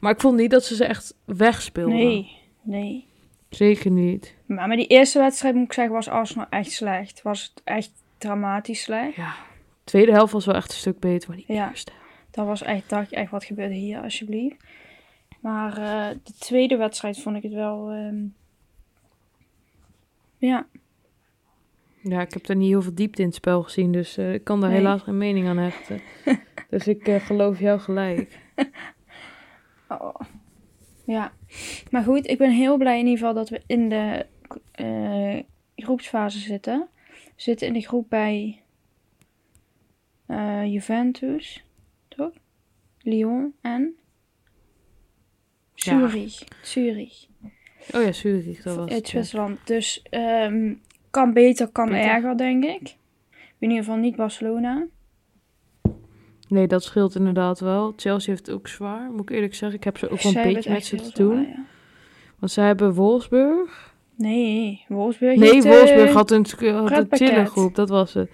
Maar 0.00 0.12
ik 0.12 0.20
vond 0.20 0.36
niet 0.36 0.50
dat 0.50 0.64
ze 0.64 0.74
ze 0.74 0.84
echt 0.84 1.14
wegspeelden. 1.24 1.94
Nee, 1.96 2.30
nee. 2.62 3.06
Zeker 3.50 3.90
niet. 3.90 4.34
Maar 4.46 4.68
met 4.68 4.78
die 4.78 4.86
eerste 4.86 5.18
wedstrijd 5.18 5.54
moet 5.54 5.64
ik 5.64 5.72
zeggen, 5.72 5.94
was 5.94 6.08
Arsenal 6.08 6.46
echt 6.50 6.70
slecht. 6.70 7.22
Was 7.22 7.42
het 7.54 7.62
echt 7.64 7.90
dramatisch 8.18 8.82
slecht. 8.82 9.16
Ja. 9.16 9.34
De 9.84 9.90
tweede 9.90 10.12
helft 10.12 10.32
was 10.32 10.46
wel 10.46 10.54
echt 10.54 10.70
een 10.70 10.76
stuk 10.78 10.98
beter, 10.98 11.28
maar 11.28 11.38
die 11.46 11.54
Ja. 11.56 11.68
eerste. 11.68 11.92
Dat 12.32 12.46
was 12.46 12.62
echt, 12.62 12.88
dacht 12.88 13.12
ik 13.12 13.18
echt, 13.18 13.30
wat 13.30 13.44
gebeurde 13.44 13.74
hier 13.74 14.00
alsjeblieft. 14.00 14.56
Maar 15.40 15.70
eh, 15.78 16.16
de 16.22 16.32
tweede 16.38 16.76
wedstrijd 16.76 17.20
vond 17.20 17.36
ik 17.36 17.42
het 17.42 17.52
wel... 17.52 17.90
ehm, 17.90 18.24
ja, 20.36 20.66
Ja, 22.02 22.20
ik 22.20 22.32
heb 22.32 22.48
er 22.48 22.56
niet 22.56 22.68
heel 22.68 22.82
veel 22.82 22.94
diepte 22.94 23.20
in 23.22 23.26
het 23.26 23.36
spel 23.36 23.62
gezien, 23.62 23.92
dus 23.92 24.16
eh, 24.16 24.32
ik 24.34 24.44
kan 24.44 24.60
daar 24.60 24.70
Nee. 24.70 24.78
helaas 24.78 25.02
geen 25.02 25.18
mening 25.18 25.48
aan 25.48 25.56
hechten. 25.58 26.00
dus 26.70 26.88
ik 26.88 27.08
eh, 27.08 27.20
geloof 27.20 27.58
jou 27.58 27.80
gelijk. 27.80 28.38
Oh. 29.88 30.14
Ja, 31.04 31.32
maar 31.90 32.02
goed, 32.02 32.26
ik 32.26 32.38
ben 32.38 32.50
heel 32.50 32.76
blij 32.76 32.98
in 32.98 33.06
ieder 33.06 33.18
geval 33.18 33.34
dat 33.34 33.48
we 33.48 33.62
in 33.66 33.88
de 33.88 34.26
groepsfase 35.76 36.38
zitten. 36.38 36.88
We 37.08 37.32
zitten 37.36 37.66
in 37.66 37.72
de 37.72 37.80
groep 37.80 38.08
bij 38.08 38.62
Juventus? 40.66 41.64
Lyon 43.04 43.54
en 43.60 43.94
Ja. 45.74 46.08
Zurich. 46.08 46.44
Zurich, 46.62 47.26
Oh 47.94 48.02
ja, 48.02 48.12
Zurich, 48.12 48.62
dat 48.62 48.76
was 48.76 48.88
uit 48.88 48.94
het. 48.96 49.04
ja. 49.04 49.10
Zwitserland. 49.10 49.58
Dus 49.66 50.02
ehm, 50.10 50.74
kan 51.10 51.32
beter, 51.32 51.68
kan 51.68 51.88
Beter. 51.88 52.10
erger, 52.10 52.36
denk 52.36 52.64
ik. 52.64 52.96
In 53.58 53.68
ieder 53.70 53.84
geval 53.84 53.96
niet 53.98 54.16
Barcelona. 54.16 54.86
Nee, 56.48 56.66
dat 56.66 56.84
scheelt 56.84 57.14
inderdaad 57.14 57.60
wel. 57.60 57.92
Chelsea 57.96 58.32
heeft 58.32 58.46
het 58.46 58.54
ook 58.54 58.68
zwaar, 58.68 59.10
moet 59.10 59.20
ik 59.20 59.30
eerlijk 59.30 59.54
zeggen. 59.54 59.78
Ik 59.78 59.84
heb 59.84 59.98
ze 59.98 60.08
ook 60.08 60.20
wel 60.22 60.36
een 60.36 60.52
beetje 60.52 60.72
met 60.72 60.84
ze 60.84 60.96
te 60.96 61.10
doen. 61.22 61.40
ja. 61.40 61.64
Want 62.38 62.52
zij 62.52 62.66
hebben 62.66 62.94
Wolfsburg. 62.94 63.94
Nee, 64.16 64.84
Wolfsburg 64.88 65.36
Nee, 65.38 65.52
heeft, 65.52 65.64
eh, 65.64 65.72
Wolfsburg 65.72 66.12
had 66.12 66.30
een, 66.30 66.46
had 66.88 66.90
een 66.90 67.06
chille 67.10 67.44
groep, 67.44 67.74
dat 67.74 67.88
was 67.88 68.14
het. 68.14 68.30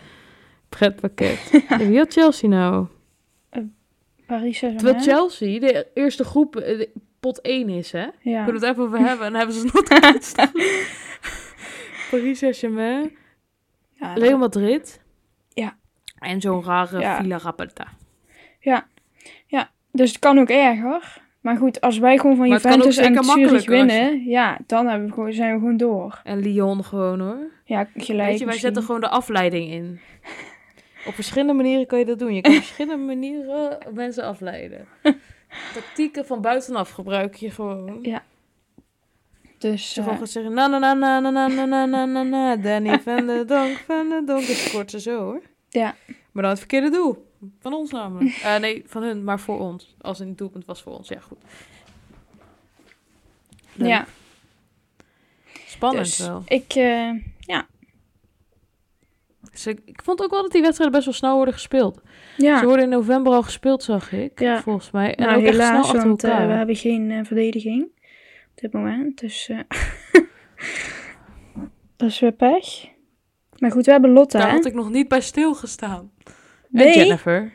Pretpakket. 0.69 1.51
Wie 1.89 1.97
had 1.99 2.13
Chelsea 2.13 2.49
nou? 2.49 2.87
Paris 4.29 4.59
Terwijl. 4.59 5.01
Chelsea 5.01 5.59
de 5.61 5.87
eerste 5.95 6.25
groep, 6.25 6.57
eh, 6.57 6.79
de- 6.79 6.91
pot 7.21 7.39
1 7.43 7.69
is, 7.69 7.93
hè? 7.93 8.07
Ja. 8.21 8.45
Kunnen 8.45 8.61
we 8.61 8.67
het 8.67 8.77
even 8.77 8.83
over 8.83 8.99
hebben? 9.09 9.27
En 9.27 9.33
dan 9.33 9.41
hebben 9.41 9.57
ze 9.61 9.71
nog 9.73 10.13
niet 10.13 10.25
staan. 10.25 10.51
Paris 12.11 12.39
Saint-Germain, 12.39 13.17
Ja, 13.93 14.13
Real 14.15 14.39
Madrid. 14.39 15.01
Ja. 15.49 15.77
En 16.19 16.41
zo'n 16.41 16.65
rare 16.65 17.01
Ja. 17.01 17.21
Villa 17.21 17.39
Rapetta. 17.39 17.87
Dus 19.93 20.09
het 20.11 20.19
kan 20.19 20.39
ook 20.39 20.49
erger. 20.49 21.21
Maar 21.41 21.57
goed, 21.57 21.81
als 21.81 21.99
wij 21.99 22.17
gewoon 22.19 22.37
van 22.37 22.45
Maar 22.49 22.55
het 22.59 22.67
kan 22.67 22.73
Juventus 22.77 22.97
en 22.97 23.25
Zurich 23.25 23.65
je- 23.65 23.71
winnen, 23.71 24.25
ja, 24.25 24.59
dan 24.67 24.87
hebben 24.87 25.09
we 25.09 25.15
gewoon, 25.15 25.33
zijn 25.33 25.53
we 25.53 25.59
gewoon 25.59 25.77
door. 25.77 26.21
En 26.25 26.39
Lyon 26.39 26.85
gewoon, 26.85 27.21
hoor. 27.21 27.51
Ja, 27.65 27.85
gelijk 27.85 27.95
Weet 27.95 28.09
je, 28.09 28.15
wij 28.15 28.29
misschien. 28.29 28.59
zetten 28.59 28.83
gewoon 28.83 29.01
de 29.01 29.09
afleiding 29.09 29.71
in. 29.71 30.01
Op 31.09 31.15
verschillende 31.15 31.53
manieren 31.53 31.87
kan 31.87 31.99
je 31.99 32.05
dat 32.05 32.19
doen. 32.19 32.35
Je 32.35 32.41
kan 32.41 32.53
op 32.53 32.59
verschillende 32.59 33.05
manieren 33.05 33.79
mensen 33.95 34.25
afleiden. 34.25 34.87
Tactieken 35.75 36.27
van 36.27 36.41
buitenaf 36.41 36.91
gebruik 36.91 37.35
je 37.35 37.51
gewoon. 37.51 38.03
Dus, 39.59 39.95
je 39.95 40.01
eh, 40.01 40.07
gewoon 40.07 40.19
gaat 40.19 40.31
zeggen, 40.31 40.55
na 40.55 40.67
na 40.67 40.79
na 40.79 40.95
na 40.95 41.21
na 41.21 41.47
na 41.47 41.67
na 41.67 41.87
na 41.87 42.05
na 42.05 42.23
na 42.23 42.57
Danny 42.57 43.01
van 43.01 43.27
de 43.27 43.45
Donk 43.47 43.77
van 43.77 44.09
de 44.09 44.23
Donk. 44.27 44.47
Dan 44.47 44.57
scoort 44.57 44.91
ze 44.91 45.01
zo 45.01 45.19
hoor. 45.19 45.43
Ja. 45.69 45.95
Maar 46.33 46.43
dan 46.43 46.51
het 46.51 46.59
verkeerde 46.59 46.91
doel. 46.91 47.27
Van 47.61 47.73
ons 47.73 47.91
namelijk. 47.91 48.37
Eh, 48.37 48.57
nee, 48.57 48.83
van 48.87 49.03
hun, 49.03 49.25
maar 49.25 49.41
voor 49.41 49.59
ons. 49.59 49.95
Als 50.01 50.19
een 50.19 50.37
doelpunt 50.37 50.65
was 50.65 50.83
voor 50.83 50.97
ons. 50.97 51.09
Ja, 51.09 51.21
goed. 51.21 51.39
Leuk. 53.75 53.89
ja, 53.89 54.07
Spannend 55.67 56.07
dus 56.07 56.19
wel. 56.19 56.43
ik, 56.47 56.75
eh, 56.75 57.11
Dus 59.59 59.67
ik, 59.67 59.81
ik 59.85 60.01
vond 60.03 60.23
ook 60.23 60.31
wel 60.31 60.43
dat 60.43 60.53
die 60.53 60.63
wedstrijden 60.63 60.95
best 60.97 61.05
wel 61.07 61.15
snel 61.19 61.35
worden 61.37 61.55
gespeeld. 61.55 62.01
ja. 62.37 62.59
Ze 62.59 62.65
worden 62.67 62.85
in 62.85 62.91
november 62.91 63.33
al 63.33 63.43
gespeeld, 63.43 63.83
zag 63.83 64.13
ik. 64.13 64.41
Ja. 64.41 64.63
Volgens 64.63 64.91
mij. 64.91 65.15
En 65.15 65.27
nou, 65.27 65.39
ook 65.39 65.45
echt 65.47 65.55
snel 65.55 65.69
helaas, 65.69 65.93
want 65.93 66.25
eh, 66.25 66.47
we 66.47 66.53
hebben 66.53 66.77
geen 66.77 67.11
eh, 67.11 67.25
verdediging 67.25 67.83
op 68.51 68.61
dit 68.61 68.73
moment. 68.73 69.21
Dus 69.21 69.49
eh, 69.49 69.59
dat 71.97 72.09
is 72.09 72.21
weer 72.21 72.33
pech. 72.33 72.89
Maar 73.59 73.71
goed, 73.71 73.87
we 73.87 73.93
hebben 73.93 74.11
Lotte, 74.11 74.39
Daar 74.39 74.51
had 74.51 74.65
ik 74.65 74.75
nog 74.75 74.91
niet 74.91 75.09
bij 75.09 75.21
stilgestaan. 75.21 76.13
En 76.25 76.33
Nee. 76.69 76.97
Jennifer. 76.97 77.53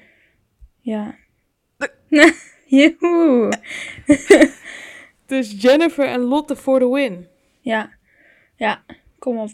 Ja. 0.79 1.15
Joehoe. 2.65 3.51
Dus 5.25 5.61
Jennifer 5.61 6.05
en 6.05 6.19
Lotte 6.19 6.55
voor 6.55 6.79
de 6.79 6.89
win. 6.89 7.27
Ja, 7.59 7.89
ja, 8.55 8.83
kom 9.19 9.37
op. 9.37 9.49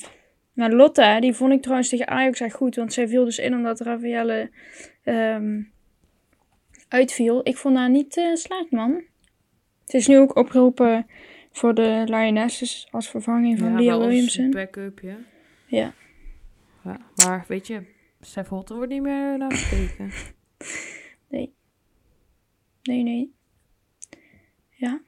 Maar 0.60 0.72
Lotte, 0.72 1.04
hè, 1.04 1.20
die 1.20 1.34
vond 1.34 1.52
ik 1.52 1.62
trouwens 1.62 1.90
tegen 1.90 2.08
Ajax 2.08 2.40
echt 2.40 2.56
goed. 2.56 2.76
Want 2.76 2.94
zij 2.94 3.08
viel 3.08 3.26
dus 3.26 3.38
in 3.38 3.54
omdat 3.54 3.80
Rafaelle 3.80 4.52
ehm 5.04 5.62
uitviel. 6.88 7.42
Ik 7.44 7.58
vond 7.58 7.78
haar 7.78 7.90
niet 7.90 8.18
eh, 8.18 8.36
slecht, 8.36 8.72
man. 8.72 9.04
Het 9.82 9.94
is 9.94 10.08
nu 10.08 10.18
ook 10.18 10.36
opgeroepen 10.36 11.08
voor 11.52 11.74
de 11.74 12.04
Lionesses 12.06 12.88
als 12.92 13.10
vervanging 13.10 13.60
van 13.60 13.72
ja, 13.72 13.80
Leah 13.80 13.98
Williamson. 13.98 14.52
backup, 14.52 15.00
ja. 15.00 15.18
Ja. 15.66 15.94
ja. 16.84 17.00
Maar 17.26 17.46
weet 17.48 17.68
je, 17.68 17.84
Stef 18.22 18.48
Holten 18.48 18.76
wordt 18.76 18.92
niet 18.92 19.02
meer 19.02 19.38
naar 19.38 19.52
gekeken. 19.52 20.12
Nee, 22.84 23.04
nee. 23.04 23.34
Ja, 24.70 25.02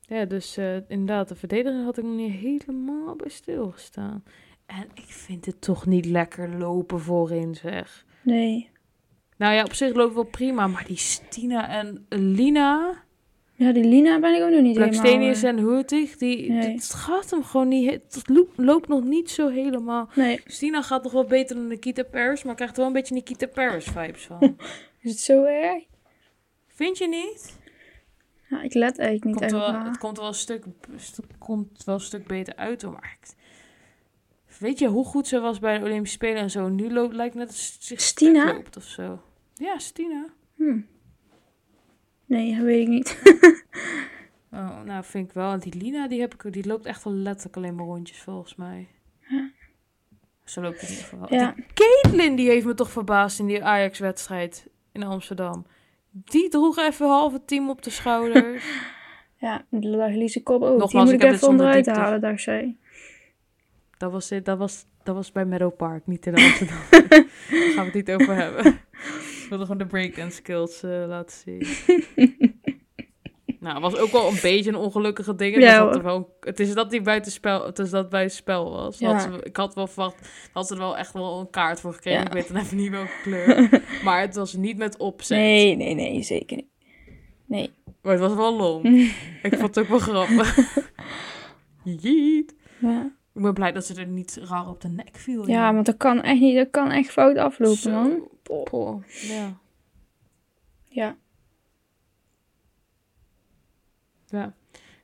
ja, 0.00 0.24
dus 0.24 0.56
eh, 0.56 0.76
inderdaad, 0.90 1.28
de 1.28 1.34
verdediger 1.34 1.82
had 1.82 1.98
ik 1.98 2.04
nog 2.04 2.16
niet 2.16 2.32
helemaal 2.32 3.16
bij 3.16 3.28
stilgestaan. 3.28 4.24
En 4.66 4.86
ik 4.94 5.04
vind 5.06 5.46
het 5.46 5.60
toch 5.60 5.86
niet 5.86 6.04
lekker 6.06 6.58
lopen 6.58 7.00
voorin, 7.00 7.54
zeg. 7.54 8.04
nee. 8.22 8.72
Nou 9.36 9.54
ja, 9.54 9.62
op 9.64 9.74
zich 9.74 9.88
loopt 9.94 10.04
het 10.06 10.14
wel 10.14 10.24
prima, 10.24 10.66
maar 10.66 10.84
die 10.86 10.96
Stina 10.96 11.68
en 11.68 12.06
Lina, 12.08 13.02
Ja, 13.54 13.72
die 13.72 13.84
Lina 13.84 14.20
ben 14.20 14.34
ik 14.34 14.42
ook 14.42 14.50
nog 14.50 14.60
niet 14.60 14.76
helemaal... 14.76 14.88
Blackstenius 14.88 15.42
eh, 15.42 15.48
en 15.48 15.58
Hurtig, 15.58 16.16
die, 16.16 16.50
Nee. 16.50 16.72
het 16.74 16.94
gaat 16.94 17.30
hem 17.30 17.44
gewoon 17.44 17.68
niet, 17.68 17.90
het 17.90 18.22
loopt, 18.56 18.88
nog 18.88 19.04
niet 19.04 19.30
zo 19.30 19.48
helemaal. 19.48 20.08
Nee, 20.14 20.40
Stina 20.44 20.82
gaat 20.82 21.02
nog 21.02 21.12
wel 21.12 21.24
beter 21.24 21.56
dan 21.56 21.66
Nikita 21.66 22.02
Paris, 22.02 22.42
maar 22.42 22.54
krijgt 22.54 22.76
wel 22.76 22.86
een 22.86 22.92
beetje 22.92 23.14
Nikita 23.14 23.46
Paris 23.46 23.84
vibes 23.84 24.24
van. 24.26 24.40
is 25.02 25.10
het 25.10 25.20
zo 25.20 25.44
erg? 25.44 25.82
Vind 26.66 26.98
je 26.98 27.08
niet? 27.08 27.58
Ja, 28.48 28.62
ik 28.62 28.74
let 28.74 28.98
eigenlijk 28.98 29.24
niet 29.40 29.50
Komt 29.50 29.62
wel, 29.62 29.82
het 29.84 29.98
komt 29.98 30.18
wel 30.18 30.26
een 30.26 30.34
stuk, 30.34 30.64
st- 30.96 31.20
komt 31.38 31.84
wel 31.84 31.94
een 31.94 32.00
stuk 32.00 32.26
beter 32.26 32.56
uit 32.56 32.82
hoor. 32.82 32.92
Maar 32.92 33.16
ik- 33.22 33.42
weet 34.58 34.78
je 34.78 34.88
hoe 34.88 35.04
goed 35.04 35.26
ze 35.26 35.40
was 35.40 35.58
bij 35.58 35.78
de 35.78 35.84
Olympische 35.84 36.16
Spelen 36.16 36.42
en 36.42 36.50
zo? 36.50 36.68
Nu 36.68 36.92
loopt, 36.92 37.14
lijkt 37.14 37.34
net 37.34 37.48
als 37.48 37.66
ze 37.66 37.76
zich 37.80 38.00
Stina? 38.00 38.52
loopt 38.52 38.76
of 38.76 38.84
zo. 38.84 39.20
Ja, 39.54 39.78
Stina. 39.78 40.26
Hm. 40.56 40.80
Nee, 42.26 42.56
dat 42.56 42.64
weet 42.64 42.82
ik 42.82 42.88
niet. 42.88 43.18
Oh, 44.54 44.82
nou, 44.82 45.04
vind 45.04 45.28
ik 45.28 45.34
wel. 45.34 45.52
En 45.52 45.58
die 45.58 45.74
Lina, 45.74 46.08
die, 46.08 46.20
heb 46.20 46.34
ik, 46.34 46.52
die 46.52 46.66
loopt 46.66 46.86
echt 46.86 47.04
wel 47.04 47.12
letterlijk 47.12 47.56
alleen 47.56 47.74
maar 47.74 47.84
rondjes 47.84 48.22
volgens 48.22 48.54
mij. 48.54 48.88
Ja. 49.28 49.50
Zo 50.44 50.62
loopt 50.62 50.80
het 50.80 50.90
in 50.90 50.96
ieder 50.96 51.08
geval. 51.08 51.34
Ja. 51.34 51.54
Die 51.56 51.64
Caitlin, 51.74 52.36
die 52.36 52.48
heeft 52.48 52.66
me 52.66 52.74
toch 52.74 52.90
verbaasd 52.90 53.38
in 53.38 53.46
die 53.46 53.64
Ajax-wedstrijd 53.64 54.68
in 54.92 55.02
Amsterdam. 55.02 55.66
Die 56.10 56.48
droeg 56.48 56.78
even 56.78 57.06
half 57.06 57.32
het 57.32 57.46
team 57.46 57.70
op 57.70 57.82
de 57.82 57.90
schouders. 57.90 58.64
Ja, 59.36 59.64
de 59.68 60.10
Lise 60.10 60.42
Kop 60.42 60.62
ook. 60.62 60.78
Nogmaals, 60.78 60.90
die 60.90 61.18
moet 61.18 61.22
ik 61.22 61.28
ik, 61.28 61.34
even 61.34 61.48
onderuit 61.48 61.86
halen, 61.86 62.20
dacht 62.20 62.42
zij. 62.42 62.76
Dat 63.98 64.12
was, 64.12 64.28
dat 64.42 64.58
was, 64.58 64.84
dat 65.02 65.14
was 65.14 65.32
bij 65.32 65.44
Meadow 65.44 65.76
Park, 65.76 66.06
niet 66.06 66.26
in 66.26 66.34
Amsterdam. 66.34 66.76
Daar 66.90 67.26
gaan 67.50 67.74
we 67.74 67.80
het 67.84 67.94
niet 67.94 68.10
over 68.10 68.34
hebben. 68.34 68.66
Ik 68.66 69.46
wilde 69.48 69.64
gewoon 69.64 69.78
de 69.78 69.86
breakdance 69.86 70.36
skills 70.36 70.82
eh, 70.82 71.04
laten 71.06 71.36
zien. 71.44 71.66
Nou, 73.60 73.74
het 73.82 73.92
was 73.92 73.96
ook 74.00 74.10
wel 74.10 74.28
een 74.28 74.38
beetje 74.42 74.70
een 74.70 74.76
ongelukkige 74.76 75.34
ding. 75.34 75.56
Ja, 75.60 76.00
wel, 76.02 76.36
het 76.40 76.60
is 76.60 76.74
dat 76.74 76.90
die 76.90 77.00
buitenspel, 77.02 77.66
het 77.66 77.78
is 77.78 77.90
dat 77.90 78.08
buitenspel 78.10 78.70
was. 78.70 78.98
Ja. 78.98 79.12
Had 79.12 79.22
ze- 79.22 79.42
ik 79.42 79.56
had 79.56 79.74
wel 79.74 79.86
verwacht, 79.86 80.28
had 80.52 80.66
ze 80.66 80.72
er 80.74 80.80
wel 80.80 80.96
echt 80.96 81.12
wel 81.12 81.40
een 81.40 81.50
kaart 81.50 81.80
voor 81.80 81.92
gekregen. 81.94 82.20
Ja. 82.20 82.26
Ik 82.26 82.32
weet 82.32 82.48
dan 82.48 82.56
even 82.56 82.76
niet 82.76 82.90
welke 82.90 83.10
kleur. 83.22 83.82
maar 84.04 84.20
het 84.20 84.34
was 84.34 84.52
niet 84.52 84.76
met 84.76 84.96
opzet. 84.96 85.38
Nee, 85.38 85.76
nee, 85.76 85.94
nee, 85.94 86.22
zeker 86.22 86.56
niet. 86.56 86.68
Nee. 87.46 87.70
Maar 88.02 88.12
het 88.12 88.20
was 88.20 88.34
wel 88.34 88.56
lom. 88.56 88.84
ik 89.42 89.54
vond 89.58 89.74
het 89.74 89.78
ook 89.78 89.88
wel 89.88 89.98
grappig. 89.98 90.78
Jeet. 91.84 92.54
Ja. 92.78 93.12
Ik 93.34 93.42
ben 93.42 93.54
blij 93.54 93.72
dat 93.72 93.86
ze 93.86 93.94
er 94.00 94.06
niet 94.06 94.36
raar 94.42 94.68
op 94.68 94.80
de 94.80 94.88
nek 94.88 95.16
viel. 95.16 95.48
ja, 95.48 95.74
want 95.74 95.86
dat 95.86 95.96
kan 95.96 96.22
echt 96.22 96.40
niet. 96.40 96.56
Dat 96.56 96.70
kan 96.70 96.90
echt 96.90 97.10
fout 97.10 97.36
aflopen, 97.36 97.76
Zo. 97.76 97.90
man. 97.90 98.28
Poh, 98.42 99.02
Ja. 99.06 99.56
Ja. 100.88 101.16
ja. 104.26 104.54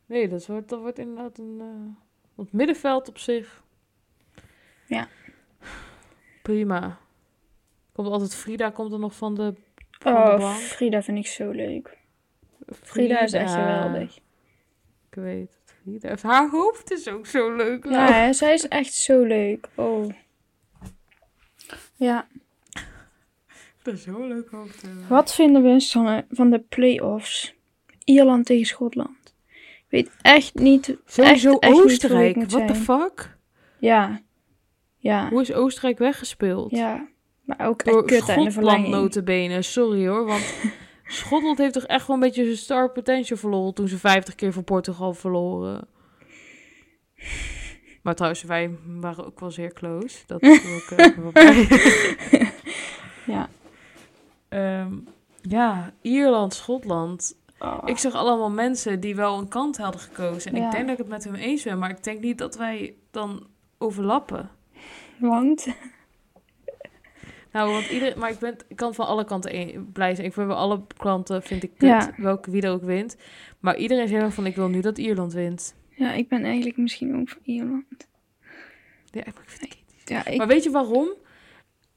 Nee, 0.06 0.28
dat 0.28 0.46
wordt, 0.46 0.68
dat 0.68 0.80
wordt 0.80 0.98
inderdaad 0.98 1.38
een... 1.38 1.56
eh, 1.60 2.36
het 2.36 2.52
middenveld 2.52 3.08
op 3.08 3.18
zich. 3.18 3.62
Ja. 4.86 5.08
Prima. 6.42 6.98
Komt 7.92 8.08
altijd 8.08 8.34
Frida, 8.34 8.70
komt 8.70 8.92
er 8.92 8.98
nog 8.98 9.14
van 9.16 9.34
de, 9.34 9.54
van 9.90 10.14
de 10.14 10.20
Oh, 10.20 10.38
bank. 10.38 10.56
Frida 10.56 11.02
vind 11.02 11.18
ik 11.18 11.26
zo 11.26 11.50
leuk. 11.50 11.98
Frida 12.66 13.20
is 13.20 13.32
echt 13.32 13.52
geweldig. 13.52 14.16
Ik 15.08 15.14
weet 15.14 15.59
Frida. 15.82 16.14
Haar 16.22 16.50
hoofd 16.50 16.90
is 16.92 17.08
ook 17.08 17.26
zo 17.26 17.56
leuk. 17.56 17.84
Ja, 17.84 18.12
hè, 18.12 18.32
zij 18.32 18.54
is 18.54 18.68
echt 18.68 18.92
zo 18.92 19.22
leuk. 19.22 19.68
Oh. 19.74 20.10
Ja. 21.96 22.26
Dat 23.82 23.94
is 23.94 24.02
zo'n 24.02 24.28
leuk 24.28 24.48
hoofd. 24.50 24.82
Wat 25.08 25.34
vinden 25.34 25.62
we, 25.62 25.80
Sanne, 25.80 26.24
van 26.30 26.50
de 26.50 26.58
play-offs? 26.58 27.54
Ierland 28.04 28.46
tegen 28.46 28.66
Schotland. 28.66 29.34
Ik 29.50 29.84
weet 29.88 30.10
echt 30.22 30.54
niet... 30.54 30.96
Sowieso 31.06 31.58
echt 31.58 31.72
niet 31.72 31.82
Oostenrijk. 31.82 32.38
the 32.48 32.50
zijn. 32.50 32.74
fuck? 32.76 33.36
Ja. 33.78 34.20
Ja. 34.96 35.28
Hoe 35.28 35.40
is 35.40 35.52
Oostenrijk 35.52 35.98
weggespeeld? 35.98 36.70
Ja. 36.70 37.08
Maar 37.44 37.66
ook 37.66 37.82
echt 37.82 37.94
Door 37.94 38.04
kut 38.06 38.18
en 38.18 38.24
de 38.26 38.30
Schotland 38.32 38.52
verlenging. 38.52 38.88
notabene. 38.88 39.62
Sorry 39.62 40.06
hoor, 40.06 40.24
want 40.26 40.54
Schotland 41.12 41.58
heeft 41.58 41.72
toch 41.72 41.84
echt 41.86 42.06
wel 42.06 42.16
een 42.16 42.22
beetje 42.22 42.44
zijn 42.44 42.56
star 42.56 42.90
potential 42.90 43.38
verloren 43.38 43.74
toen 43.74 43.88
ze 43.88 43.98
50 43.98 44.34
keer 44.34 44.52
van 44.52 44.64
Portugal 44.64 45.14
verloren. 45.14 45.88
Maar 48.02 48.14
trouwens, 48.14 48.42
wij 48.42 48.70
waren 48.86 49.26
ook 49.26 49.40
wel 49.40 49.50
zeer 49.50 49.72
close. 49.72 50.18
Dat 50.26 50.42
even 50.42 51.32
bij. 51.32 51.68
Ja. 53.26 53.48
Ehm, 54.48 54.92
ja, 55.42 55.92
Ierland, 56.02 56.54
Schotland. 56.54 57.36
Oh. 57.58 57.78
Ik 57.84 57.98
zag 57.98 58.14
allemaal 58.14 58.50
mensen 58.50 59.00
die 59.00 59.16
wel 59.16 59.38
een 59.38 59.48
kant 59.48 59.76
hadden 59.76 60.00
gekozen. 60.00 60.52
En 60.52 60.60
Ja. 60.60 60.66
ik 60.66 60.72
denk 60.72 60.84
dat 60.84 60.92
ik 60.92 60.98
het 60.98 61.08
met 61.08 61.24
hem 61.24 61.34
eens 61.34 61.62
ben, 61.62 61.78
maar 61.78 61.90
ik 61.90 62.04
denk 62.04 62.20
niet 62.20 62.38
dat 62.38 62.56
wij 62.56 62.94
dan 63.10 63.46
overlappen. 63.78 64.50
Want? 65.18 65.66
Nou, 67.52 67.72
want 67.72 67.88
iedereen, 67.90 68.18
maar 68.18 68.30
ik, 68.30 68.38
ben, 68.38 68.56
ik 68.68 68.76
kan 68.76 68.94
van 68.94 69.06
alle 69.06 69.24
kanten 69.24 69.54
een- 69.56 69.90
blij 69.92 70.14
zijn. 70.14 70.26
Ik 70.26 70.32
vind 70.32 70.46
bij 70.46 70.56
alle 70.56 70.82
klanten 70.96 71.42
vind 71.42 71.62
ik 71.62 71.70
kut, 71.70 71.88
Ja. 71.88 72.12
welke 72.16 72.50
wie 72.50 72.62
er 72.62 72.70
ook 72.72 72.82
wint. 72.82 73.16
Maar 73.60 73.76
iedereen 73.76 74.08
zegt 74.08 74.20
wel 74.20 74.30
van, 74.30 74.46
ik 74.46 74.56
wil 74.56 74.68
nu 74.68 74.80
dat 74.80 74.98
Ierland 74.98 75.32
wint. 75.32 75.74
Ja, 75.90 76.12
ik 76.12 76.28
ben 76.28 76.44
eigenlijk 76.44 76.76
misschien 76.76 77.20
ook 77.20 77.28
voor 77.28 77.40
Ierland. 77.42 77.84
Ja, 79.10 79.24
ik 79.24 79.34
vind 79.46 79.72
het 80.00 80.08
Ja, 80.08 80.26
ik... 80.26 80.36
Maar 80.38 80.46
weet 80.46 80.64
je 80.64 80.70
waarom? 80.70 81.08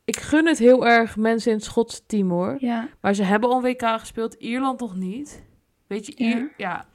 Ik 0.06 0.16
gun 0.18 0.47
het 0.47 0.58
heel 0.60 0.88
erg 0.88 1.18
mensen 1.18 1.51
in 1.51 1.58
het 1.58 1.66
Schotse 1.66 2.06
team 2.06 2.30
hoor. 2.30 2.56
Ja. 2.60 2.89
Maar 3.01 3.14
ze 3.14 3.24
hebben 3.24 3.49
al 3.49 3.56
een 3.56 3.62
WK 3.62 3.82
gespeeld, 3.99 4.34
Ierland 4.34 4.80
nog 4.80 4.95
niet. 4.95 5.43
Weet 5.88 6.06
je, 6.06 6.16
Ier- 6.16 6.38
Ja. 6.38 6.47
ja. 6.58 6.86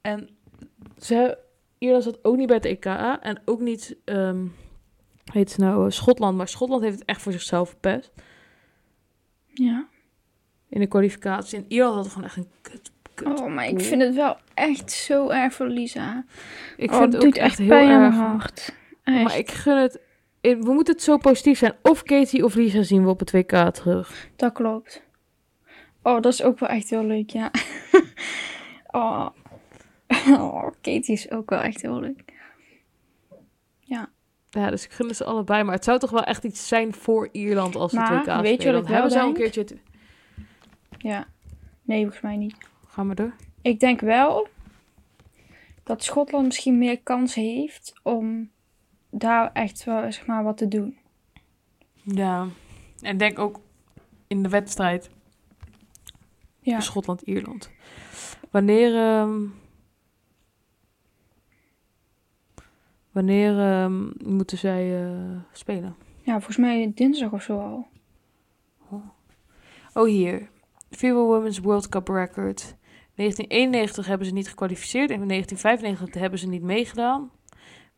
En 0.00 0.28
ze, 0.98 1.38
Ierland 1.78 2.04
zat 2.04 2.18
ook 2.24 2.36
niet 2.36 2.46
bij 2.46 2.56
het 2.56 2.64
EK 2.64 2.84
en 3.20 3.40
ook 3.44 3.60
niet, 3.60 3.96
ehm 4.04 4.46
heet 5.32 5.50
ze 5.50 5.60
nou, 5.60 5.86
eh, 5.86 5.90
Schotland. 5.90 6.36
Maar 6.36 6.48
Schotland 6.48 6.82
heeft 6.82 6.98
het 6.98 7.08
echt 7.08 7.22
voor 7.22 7.32
zichzelf 7.32 7.68
verpest 7.68 8.12
Ja. 9.46 9.86
in 10.68 10.80
de 10.80 10.86
kwalificatie. 10.86 11.58
En 11.58 11.64
Ierland 11.68 11.96
had 11.96 12.08
gewoon 12.08 12.24
echt 12.24 12.36
een 12.36 12.48
kut, 12.60 12.90
kut 13.14 13.40
Oh, 13.40 13.54
maar 13.54 13.68
ik 13.68 13.80
vind 13.80 14.02
het 14.02 14.14
wel 14.14 14.36
echt 14.54 14.90
zo 14.92 15.28
erg 15.28 15.54
voor 15.54 15.66
Lisa. 15.66 16.24
Ik 16.76 16.90
oh, 16.90 16.98
vind 16.98 17.12
het 17.12 17.22
het 17.22 17.32
ook 17.32 17.38
echt 17.38 17.58
heel 17.58 17.72
erg. 17.72 18.42
Echt. 18.42 18.74
Maar 19.04 19.38
ik 19.38 19.50
gun 19.50 19.76
het. 19.76 20.00
We 20.40 20.58
moeten 20.72 20.94
het 20.94 21.02
zo 21.02 21.16
positief 21.16 21.58
zijn. 21.58 21.74
Of 21.82 22.02
Katie 22.02 22.44
of 22.44 22.54
Lisa 22.54 22.82
zien 22.82 23.02
we 23.02 23.08
op 23.08 23.18
het 23.18 23.30
WK 23.30 23.70
terug. 23.74 24.28
Dat 24.36 24.52
klopt. 24.52 25.02
Oh, 26.02 26.20
dat 26.20 26.32
is 26.32 26.42
ook 26.42 26.58
wel 26.58 26.68
echt 26.68 26.90
heel 26.90 27.04
leuk, 27.04 27.30
ja. 27.30 27.50
oh. 28.90 29.28
oh, 30.38 30.66
Katie 30.80 31.12
is 31.14 31.30
ook 31.30 31.50
wel 31.50 31.60
echt 31.60 31.82
heel 31.82 32.00
leuk. 32.00 32.29
Ja, 34.50 34.70
dus 34.70 34.84
ik 34.84 34.92
gun 34.92 35.14
ze 35.14 35.24
allebei. 35.24 35.62
Maar 35.62 35.74
het 35.74 35.84
zou 35.84 35.98
toch 35.98 36.10
wel 36.10 36.24
echt 36.24 36.44
iets 36.44 36.68
zijn 36.68 36.94
voor 36.94 37.28
Ierland 37.32 37.76
als 37.76 37.92
Maar, 37.92 38.16
het 38.18 38.26
WK 38.26 38.40
weet 38.42 38.62
je 38.62 38.72
wat 38.72 38.80
ik 38.80 38.86
wel 38.86 38.92
hebben 38.92 39.10
ze 39.12 39.20
al 39.20 39.28
een 39.28 39.34
keertje... 39.34 39.60
het- 39.60 39.76
Ja. 40.98 41.26
Nee, 41.82 42.00
volgens 42.02 42.22
mij 42.22 42.36
niet. 42.36 42.56
Ga 42.88 43.02
maar 43.02 43.14
door. 43.14 43.34
Ik 43.62 43.80
denk 43.80 44.00
wel 44.00 44.48
dat 45.82 46.04
Schotland 46.04 46.44
misschien 46.46 46.78
meer 46.78 47.00
kans 47.00 47.34
heeft 47.34 47.92
om 48.02 48.50
daar 49.10 49.50
echt 49.52 49.84
wel, 49.84 50.12
zeg 50.12 50.26
maar, 50.26 50.42
wat 50.44 50.56
te 50.56 50.68
doen. 50.68 50.96
Ja. 52.02 52.46
En 53.00 53.16
denk 53.16 53.38
ook 53.38 53.60
in 54.26 54.42
de 54.42 54.48
wedstrijd 54.48 55.10
Ja. 56.60 56.80
Schotland-Ierland. 56.80 57.70
Wanneer... 58.50 58.94
ehm, 58.96 59.38
Wanneer 63.10 63.58
ehm, 63.58 64.10
moeten 64.24 64.58
zij 64.58 65.04
eh, 65.04 65.38
spelen? 65.52 65.96
Ja, 66.22 66.32
volgens 66.32 66.56
mij 66.56 66.92
dinsdag 66.94 67.32
of 67.32 67.42
zo 67.42 67.58
al. 67.58 67.88
Oh, 69.94 70.06
hier. 70.06 70.50
FIBA 70.90 71.18
Women's 71.18 71.58
World 71.58 71.88
Cup 71.88 72.08
Record. 72.08 72.76
1991 73.14 74.06
hebben 74.06 74.26
ze 74.26 74.32
niet 74.32 74.48
gekwalificeerd. 74.48 75.10
En 75.10 75.20
in 75.20 75.28
1995 75.28 76.20
hebben 76.20 76.38
ze 76.38 76.48
niet 76.48 76.62
meegedaan. 76.62 77.30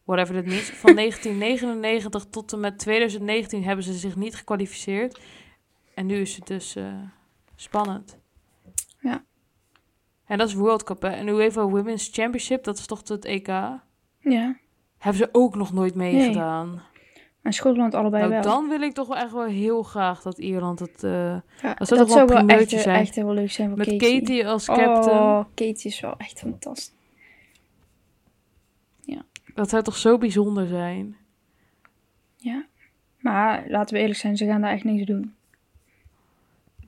Whatever 0.04 0.34
that 0.34 0.44
means. 0.44 0.70
Van 0.70 0.94
1999 1.02 2.26
tot 2.30 2.52
en 2.52 2.60
met 2.60 2.78
2019 2.78 3.64
hebben 3.64 3.84
ze 3.84 3.92
zich 3.92 4.16
niet 4.16 4.34
gekwalificeerd. 4.34 5.20
En 5.94 6.06
nu 6.06 6.14
is 6.14 6.36
het 6.36 6.46
dus 6.46 6.76
eh, 6.76 7.02
spannend. 7.56 8.18
Ja. 9.00 9.24
En 10.26 10.38
dat 10.38 10.48
is 10.48 10.54
World 10.54 10.82
Cup, 10.82 11.02
hè. 11.02 11.08
En 11.08 11.28
UEFA 11.28 11.68
Women's 11.68 12.08
Championship, 12.12 12.64
dat 12.64 12.78
is 12.78 12.86
toch 12.86 13.08
het 13.08 13.24
EK? 13.24 13.46
Ja. 14.18 14.56
Hebben 15.03 15.22
ze 15.22 15.28
ook 15.32 15.55
nog 15.57 15.72
nooit 15.72 15.94
meegedaan. 15.94 16.82
En 17.42 17.53
Schotland 17.53 17.94
allebei 17.94 18.22
Nou, 18.22 18.34
wel. 18.34 18.42
dan 18.42 18.68
wil 18.68 18.80
ik 18.80 18.92
toch 18.94 19.09
wel 19.09 19.16
echt 19.16 19.32
wel 19.32 19.44
heel 19.44 19.82
graag 19.82 20.22
dat 20.22 20.38
Ierland 20.38 20.78
het... 20.78 21.05
eh, 21.05 21.12
ja, 21.62 21.74
dat 21.74 21.88
dat, 21.88 21.88
zou 21.88 22.09
wel 22.09 22.36
echt, 22.36 22.46
primeurtje 22.46 22.78
zijn. 22.78 23.00
echt 23.00 23.14
heel 23.14 23.32
leuk 23.32 23.50
zijn 23.50 23.68
voor 23.68 23.78
met 23.78 23.86
Katie. 23.86 24.18
Katie 24.20 24.46
als 24.48 24.66
captain. 24.66 25.18
Oh, 25.18 25.44
Katie 25.55 25.90
is 25.90 26.00
wel 26.00 26.14
echt 26.18 26.38
fantastisch. 26.38 26.92
Dat 29.55 29.68
zou 29.68 29.82
toch 29.82 29.96
zo 29.96 30.18
bijzonder 30.18 30.66
zijn? 30.66 31.16
Ja. 32.36 32.64
Maar 33.18 33.64
laten 33.68 33.94
we 33.94 34.00
eerlijk 34.00 34.18
zijn, 34.18 34.36
ze 34.36 34.46
gaan 34.46 34.61
daar 34.61 34.72
echt 34.72 34.84
niks 34.84 35.07
doen. 35.07 35.34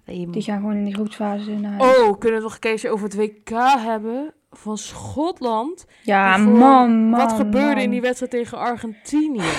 Nee, 0.05 0.31
Die 0.31 0.43
gaan 0.43 0.61
gewoon 0.61 0.77
in 0.77 0.85
die 0.85 0.95
groepsfase 0.95 1.51
naar 1.51 1.73
huis. 1.73 1.99
Oh, 1.99 2.19
kunnen 2.19 2.39
we 2.39 2.45
nog 2.45 2.55
een 2.55 2.61
keertje 2.61 2.91
over 2.91 3.05
het 3.05 3.17
WK 3.17 3.49
hebben 3.79 4.35
van 4.57 4.79
Schotland? 4.79 5.87
ja, 6.03 6.37
man, 6.37 7.09
man. 7.09 7.21
Wat 7.21 7.33
gebeurde 7.33 7.75
man. 7.75 7.83
in 7.83 7.91
die 7.91 8.01
wedstrijd 8.01 8.31
tegen 8.31 8.59
Argentinië? 8.59 9.51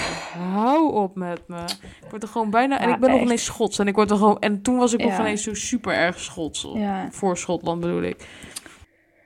Hou 0.53 0.93
op 0.93 1.15
met 1.15 1.41
me. 1.47 1.63
Ik 2.03 2.09
word 2.09 2.23
er 2.23 2.29
gewoon 2.29 2.49
bijna... 2.49 2.79
en 2.79 2.89
ik 2.89 2.99
ben 2.99 3.11
nog 3.11 3.21
ineens 3.21 3.45
Schots. 3.45 3.79
En, 3.79 3.87
ik 3.87 3.95
word 3.95 4.11
er 4.11 4.17
gewoon, 4.17 4.39
en 4.39 4.61
toen 4.61 4.77
was 4.77 4.93
ik 4.93 5.03
nog 5.03 5.19
ineens 5.19 5.43
zo 5.43 5.53
super 5.53 5.93
erg 5.93 6.19
Schots. 6.19 6.67
Ja, 6.73 7.07
Voor 7.11 7.37
Schotland 7.37 7.81
bedoel 7.81 8.03
ik. 8.03 8.27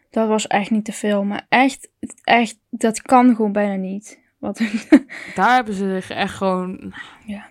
dat 0.09 0.27
was 0.27 0.47
echt 0.47 0.71
niet 0.71 0.85
te 0.85 0.93
veel. 0.93 1.23
Maar 1.23 1.45
echt, 1.49 1.89
echt, 2.23 2.59
dat 2.69 3.01
kan 3.01 3.35
gewoon 3.35 3.51
bijna 3.51 3.75
niet. 3.75 4.19
Wat 4.37 4.61
Daar 5.35 5.55
hebben 5.55 5.73
ze 5.73 5.89
zich 5.89 6.09
echt 6.09 6.33
gewoon... 6.33 6.93
Ja. 7.25 7.47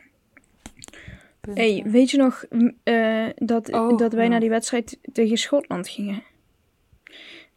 Hey, 1.55 1.85
weet 1.87 2.11
je 2.11 2.16
nog 2.16 2.45
eh, 2.83 3.27
dat, 3.37 3.73
Oh, 3.73 3.99
dat 3.99 4.12
wij 4.12 4.29
naar 4.29 4.41
die 4.41 4.49
wedstrijd 4.49 4.99
tegen 5.12 5.37
Schotland 5.37 5.89
gingen? 5.89 6.23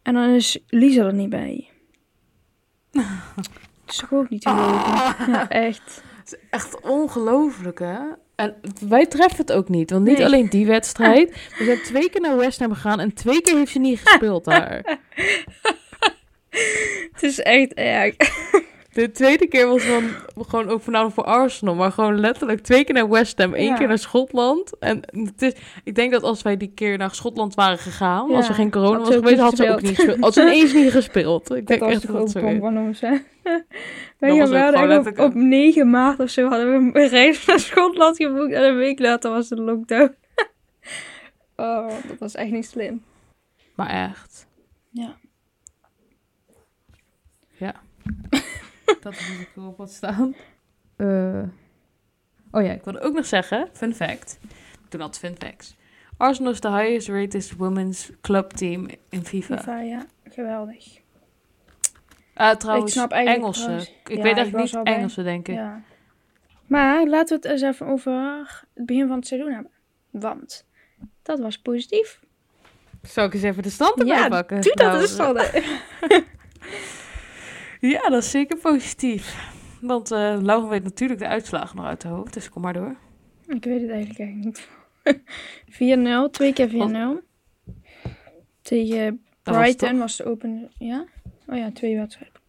En 0.02 0.14
dan 0.14 0.28
is 0.30 0.58
Lisa 0.68 1.04
er 1.04 1.14
niet 1.14 1.28
bij. 1.30 1.68
Dat 3.36 3.48
is 3.88 3.96
toch 3.96 4.12
ook 4.12 4.28
niet 4.30 4.42
te 4.42 4.48
geloven? 4.48 5.32
Ja, 5.32 5.48
echt. 5.48 6.02
Het 6.18 6.32
is 6.32 6.38
echt 6.50 6.80
ongelooflijk, 6.80 7.78
hè? 7.78 7.98
En 8.34 8.56
wij 8.88 9.06
treffen 9.06 9.36
het 9.38 9.52
ook 9.52 9.68
niet. 9.68 9.90
Want 9.90 10.04
niet 10.04 10.16
Nee. 10.16 10.26
alleen 10.26 10.48
die 10.48 10.66
wedstrijd. 10.66 11.30
We 11.58 11.64
zijn 11.64 11.82
twee 11.82 12.10
keer 12.10 12.20
naar 12.20 12.36
West 12.36 12.58
Ham 12.60 12.72
gegaan. 12.72 13.00
En 13.00 13.14
twee 13.14 13.40
keer 13.42 13.56
heeft 13.56 13.72
ze 13.72 13.78
niet 13.78 14.00
gespeeld 14.04 14.44
daar. 14.44 14.98
Het 17.12 17.22
is 17.22 17.40
echt 17.40 17.72
erg. 17.74 18.14
De 18.92 19.10
tweede 19.10 19.46
keer 19.46 19.66
was 19.68 19.86
dan 19.86 20.02
gewoon 20.46 20.68
ook 20.68 20.82
voornamelijk 20.82 21.14
voor 21.14 21.24
Arsenal. 21.24 21.74
Maar 21.74 21.92
gewoon 21.92 22.20
letterlijk 22.20 22.60
twee 22.60 22.84
keer 22.84 22.94
naar 22.94 23.08
West 23.08 23.38
Ham, 23.38 23.54
één 23.54 23.66
Ja. 23.66 23.74
keer 23.76 23.88
naar 23.88 23.98
Schotland. 23.98 24.78
En 24.78 25.00
het 25.10 25.42
is, 25.42 25.52
ik 25.84 25.94
denk 25.94 26.12
dat 26.12 26.22
als 26.22 26.42
wij 26.42 26.56
die 26.56 26.72
keer 26.74 26.98
naar 26.98 27.14
Schotland 27.14 27.54
waren 27.54 27.78
gegaan, 27.78 28.28
Ja, 28.28 28.36
als 28.36 28.48
er 28.48 28.54
geen 28.54 28.70
corona 28.70 28.98
was 28.98 29.08
ze 29.08 29.16
ook 29.16 29.22
geweest, 29.22 29.40
had 29.40 29.56
ze 29.56 29.70
ook 29.70 29.82
niet 29.82 29.94
gespeeld. 29.96 30.20
Had 30.20 30.34
ze 30.34 30.40
ineens 30.40 30.72
niet 30.72 30.90
gespeeld. 30.90 31.54
Ik 31.54 31.66
Dat 31.66 31.78
denk 31.78 31.92
echt 31.92 32.06
dat 32.06 32.16
ook 32.16 32.28
van 32.60 32.78
ons, 32.78 33.00
hè? 33.00 33.10
Ook 34.20 34.48
we 34.48 34.58
hadden 34.58 34.98
op, 35.06 35.18
op 35.18 35.34
9 35.34 35.90
maart 35.90 36.20
of 36.20 36.30
zo 36.30 36.48
hadden 36.48 36.92
we 36.92 37.00
een 37.00 37.08
reis 37.18 37.44
naar 37.46 37.58
Schotland 37.60 38.16
geboekt. 38.16 38.52
En 38.52 38.62
een 38.62 38.76
week 38.76 38.98
later 38.98 39.30
was 39.30 39.48
de 39.48 39.56
lockdown. 39.60 40.14
oh, 41.56 41.88
dat 42.08 42.18
was 42.18 42.34
echt 42.34 42.50
niet 42.50 42.66
slim. 42.66 43.02
Maar 43.74 43.88
echt. 43.88 44.46
Ja. 44.90 45.16
Dat 49.00 49.12
is 49.12 49.28
ik 49.40 49.48
erop 49.56 49.78
had 49.78 49.90
staan. 49.92 50.34
Eh, 50.96 51.42
Oh 52.50 52.62
ja, 52.62 52.72
ik 52.72 52.84
wilde 52.84 53.00
ook 53.00 53.14
nog 53.14 53.26
zeggen, 53.26 53.68
fun 53.72 53.94
fact. 53.94 54.38
Ik 54.84 54.90
doe 54.90 55.00
altijd 55.00 55.24
fun 55.24 55.48
facts. 55.48 55.76
Arsenal 56.16 56.52
is 56.52 56.60
de 56.60 56.68
highest 56.70 57.08
rated 57.08 57.56
women's 57.56 58.10
club 58.20 58.50
team 58.50 58.88
in 59.08 59.24
FIFA. 59.24 59.56
FIFA, 59.58 59.80
ja. 59.80 60.06
Geweldig. 60.30 61.00
Ah, 62.34 62.56
trouwens, 62.56 62.86
Ik 62.94 62.98
snap 62.98 63.12
Engelse. 63.12 63.60
trouwens- 63.60 63.88
Ik 63.88 64.08
Ja, 64.08 64.14
weet 64.14 64.16
ik 64.18 64.24
eigenlijk 64.24 64.56
was 64.56 64.72
niet 64.72 64.82
bij. 64.84 64.94
Engelse, 64.94 65.22
denk 65.22 65.48
ik. 65.48 65.54
Ja. 65.54 65.82
Maar 66.66 67.06
laten 67.06 67.40
we 67.40 67.48
het 67.48 67.52
eens 67.52 67.62
even 67.74 67.86
over 67.86 68.12
het 68.74 68.86
begin 68.86 69.06
van 69.06 69.16
het 69.16 69.26
seizoen 69.26 69.52
hebben. 69.52 69.70
Want 70.10 70.66
dat 71.22 71.38
was 71.38 71.58
positief. 71.58 72.20
Zou 73.02 73.26
ik 73.26 73.34
eens 73.34 73.42
even 73.42 73.62
de 73.62 73.70
stand 73.70 73.98
erbij 73.98 74.16
Ja, 74.16 74.28
pakken? 74.28 74.60
Doe 74.60 74.74
dat 74.74 74.86
Nou, 74.86 75.00
eens 75.00 75.16
Ja, 77.90 78.08
dat 78.08 78.22
is 78.22 78.30
zeker 78.30 78.56
positief. 78.56 79.50
Want 79.80 80.10
eh 80.10 80.36
Lauren 80.40 80.68
weet 80.68 80.82
natuurlijk 80.82 81.20
de 81.20 81.26
uitslagen 81.26 81.76
nog 81.76 81.86
uit 81.86 82.00
de 82.00 82.08
hoofd, 82.08 82.34
dus 82.34 82.48
kom 82.48 82.62
maar 82.62 82.72
door. 82.72 82.96
Ik 83.46 83.64
weet 83.64 83.80
het 83.80 83.90
eigenlijk 83.90 84.18
echt 84.18 84.34
niet. 84.34 84.68
4-0, 86.28 86.30
twee 86.30 86.52
keer 86.52 86.68
4-0. 86.68 86.72
Tegen 88.62 89.24
was 89.42 89.56
Brighton 89.56 89.88
toch? 89.88 89.98
was, 89.98 90.16
de 90.16 90.24
open. 90.24 90.70
Ja? 90.78 91.06
Oh 91.46 91.56
ja, 91.56 91.72
twee 91.72 91.96
wedstrijden. 91.96 92.40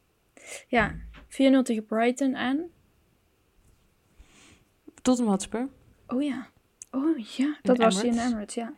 Ja, 0.67 0.95
4-0 1.29 1.36
tegen 1.63 1.86
Brighton 1.86 2.36
en. 2.36 2.71
Tottenham 5.01 5.31
Hotspur. 5.34 5.67
Oh 6.07 6.23
ja. 6.23 6.47
Oh 6.91 7.17
ja, 7.17 7.57
dat 7.61 7.77
was 7.77 8.01
die 8.01 8.05
in 8.05 8.09
Emirates. 8.11 8.31
Emirates, 8.31 8.55
ja. 8.55 8.73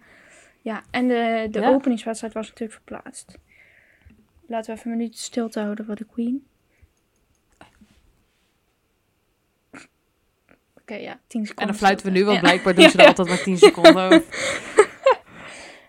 Ja, 0.61 0.83
en 0.91 1.07
de, 1.07 1.47
de 1.51 1.59
Ja. 1.59 1.69
openingswedstrijd 1.69 2.33
was 2.33 2.47
natuurlijk 2.49 2.81
verplaatst. 2.83 3.37
Laten 4.47 4.73
we 4.73 4.79
even 4.79 4.91
een 4.91 4.97
minuut 4.97 5.17
stilte 5.17 5.59
houden 5.59 5.85
voor 5.85 5.95
de 5.95 6.05
Queen. 6.05 6.47
Oké, 10.81 10.95
ja, 10.95 11.19
10 11.27 11.45
seconden. 11.45 11.55
En 11.55 11.67
dan 11.67 11.75
fluiten 11.75 12.05
we 12.05 12.11
nu, 12.11 12.23
want 12.23 12.35
Ja. 12.35 12.41
blijkbaar 12.41 12.75
doen 12.75 12.89
ze 12.89 12.97
er 12.97 13.07
altijd 13.07 13.27
maar 13.27 13.43
10 13.43 13.57
seconden 13.57 13.95
over. 14.05 14.23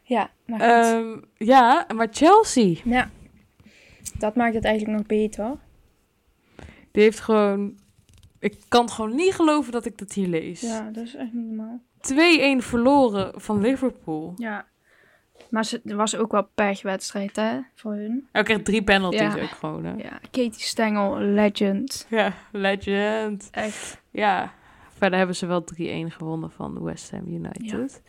Ja, 0.09 0.31
maar 0.47 0.61
goed. 0.61 0.69
Ehm, 0.69 1.21
ja, 1.49 1.87
maar 1.95 2.09
Chelsea, 2.11 2.75
ja, 2.85 3.11
dat 4.19 4.35
maakt 4.37 4.55
het 4.55 4.65
eigenlijk 4.65 4.99
nog 4.99 5.07
beter. 5.07 5.57
die 6.91 7.03
heeft 7.03 7.21
gewoon... 7.21 7.79
Ik 8.39 8.57
kan 8.69 8.91
gewoon 8.91 9.15
niet 9.15 9.35
geloven 9.35 9.73
dat 9.73 9.85
ik 9.85 9.99
dat 9.99 10.13
hier 10.13 10.29
lees. 10.29 10.61
Ja, 10.61 10.91
dat 10.91 11.05
is 11.05 11.15
echt 11.15 11.33
niet 11.33 11.47
normaal. 11.47 11.81
2-1 12.61 12.65
verloren 12.65 13.41
van 13.41 13.61
Liverpool. 13.61 14.33
Ja. 14.37 14.67
Maar 15.51 15.65
ze, 15.65 15.81
er 15.85 15.97
was 15.97 16.17
ook 16.17 16.33
wel 16.33 16.49
pechwedstrijd, 16.55 17.37
hè, 17.37 17.59
voor 17.75 17.93
hun. 17.93 18.29
Hij 18.33 18.43
kreeg 18.43 18.63
drie 18.63 18.83
penalties 18.83 19.21
Ja. 19.21 19.43
ook 19.43 19.51
gewoon, 19.59 19.85
hè. 19.85 19.93
Ja, 19.93 20.19
Katie 20.31 20.53
Stengel, 20.53 21.19
legend. 21.19 22.07
Ja, 22.11 22.33
legend. 22.53 23.49
Echt. 23.51 24.01
Ja, 24.11 24.53
verder 24.99 25.19
hebben 25.19 25.37
ze 25.37 25.47
wel 25.47 25.65
3-1 25.65 26.11
gewonnen 26.13 26.51
van 26.51 26.83
West 26.83 27.11
Ham 27.11 27.27
United. 27.27 28.03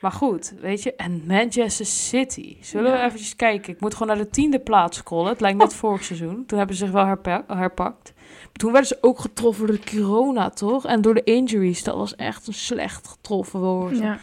Maar 0.00 0.12
goed, 0.12 0.54
weet 0.60 0.82
je, 0.82 0.94
en 0.94 1.22
Manchester 1.26 1.86
City. 1.86 2.56
Zullen 2.60 2.92
we 2.92 2.98
eventjes 2.98 3.36
kijken? 3.36 3.72
Ik 3.72 3.80
moet 3.80 3.92
gewoon 3.94 4.16
naar 4.16 4.24
de 4.24 4.30
tiende 4.30 4.58
plaats 4.60 4.96
scrollen. 4.98 5.30
Het 5.30 5.40
lijkt 5.40 5.58
net 5.58 5.74
vorig 5.74 6.04
seizoen. 6.04 6.46
Toen 6.46 6.58
hebben 6.58 6.76
ze 6.76 6.84
zich 6.84 6.92
wel 6.94 7.06
herpa- 7.06 7.44
herpakt. 7.46 8.12
Toen 8.52 8.70
werden 8.72 8.88
ze 8.88 8.98
ook 9.00 9.18
getroffen 9.18 9.66
door 9.66 9.76
de 9.76 9.96
corona, 9.96 10.50
toch? 10.50 10.86
En 10.86 11.02
door 11.02 11.14
de 11.14 11.24
injuries. 11.24 11.82
Dat 11.84 11.96
was 11.96 12.16
echt 12.16 12.46
een 12.46 12.54
slecht 12.54 13.08
getroffen 13.08 13.60
worden. 13.60 13.98
Ja. 14.02 14.18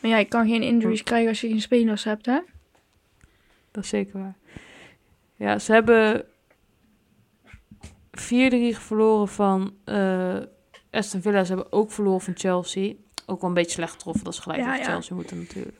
Maar 0.00 0.10
ja, 0.10 0.16
je 0.16 0.24
kan 0.24 0.48
geen 0.48 0.62
injuries 0.62 1.02
krijgen 1.02 1.28
als 1.28 1.40
je 1.40 1.48
geen 1.48 1.60
spelers 1.60 2.04
hebt, 2.04 2.26
hè? 2.26 2.40
Dat 3.70 3.84
is 3.84 3.88
zeker 3.88 4.18
waar. 4.18 4.36
Ja, 5.36 5.58
ze 5.58 5.72
hebben 5.72 6.24
4-3 8.10 8.76
verloren 8.78 9.28
van 9.28 9.74
eh, 9.84 10.36
Aston 10.90 11.22
Villa. 11.22 11.44
Ze 11.44 11.54
hebben 11.54 11.72
ook 11.72 11.90
verloren 11.90 12.20
van 12.20 12.36
Chelsea. 12.36 12.94
Ook 13.26 13.40
wel 13.40 13.48
een 13.48 13.54
beetje 13.54 13.70
slecht 13.70 13.92
getroffen. 13.92 14.24
Dat 14.24 14.32
is 14.32 14.38
gelijk 14.38 14.60
Ja. 14.60 14.84
Chelsea 14.84 15.14
moeten 15.16 15.38
natuurlijk. 15.38 15.78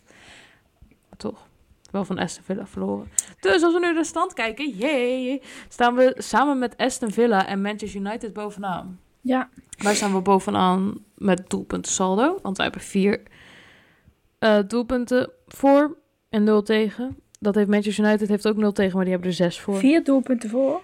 Maar 1.09 1.19
toch. 1.19 1.49
Wel 1.91 2.05
van 2.05 2.19
Aston 2.19 2.45
Villa 2.45 2.67
verloren. 2.67 3.11
Dus 3.41 3.63
als 3.63 3.73
we 3.75 3.81
nu 3.81 3.95
de 3.95 4.05
stand 4.05 4.33
kijken, 4.33 4.71
jee, 4.71 5.43
staan 5.69 5.95
we 5.95 6.15
samen 6.19 6.59
met 6.59 6.77
Aston 6.77 7.11
Villa 7.11 7.47
en 7.47 7.61
Manchester 7.61 8.01
United 8.01 8.33
bovenaan. 8.33 9.01
Ja. 9.21 9.49
Wij 9.79 9.95
staan 9.95 10.13
wel 10.13 10.23
bovenaan 10.23 11.05
met 11.15 11.51
doelpunten 11.51 11.93
saldo. 11.93 12.39
Want 12.43 12.57
wij 12.57 12.67
hebben 12.67 12.85
vier 12.85 13.23
eh, 14.41 14.59
doelpunten 14.67 15.31
voor 15.47 15.97
en 16.29 16.45
nul 16.45 16.63
tegen. 16.63 17.17
Dat 17.41 17.55
heeft 17.55 17.69
Manchester 17.69 18.05
United 18.05 18.29
heeft 18.29 18.49
ook 18.49 18.57
nul 18.57 18.73
tegen, 18.73 18.95
maar 18.95 19.05
die 19.05 19.13
hebben 19.13 19.31
er 19.31 19.37
zes 19.37 19.61
voor. 19.61 19.77
Vier 19.77 20.05
doelpunten 20.05 20.51
voor. 20.51 20.81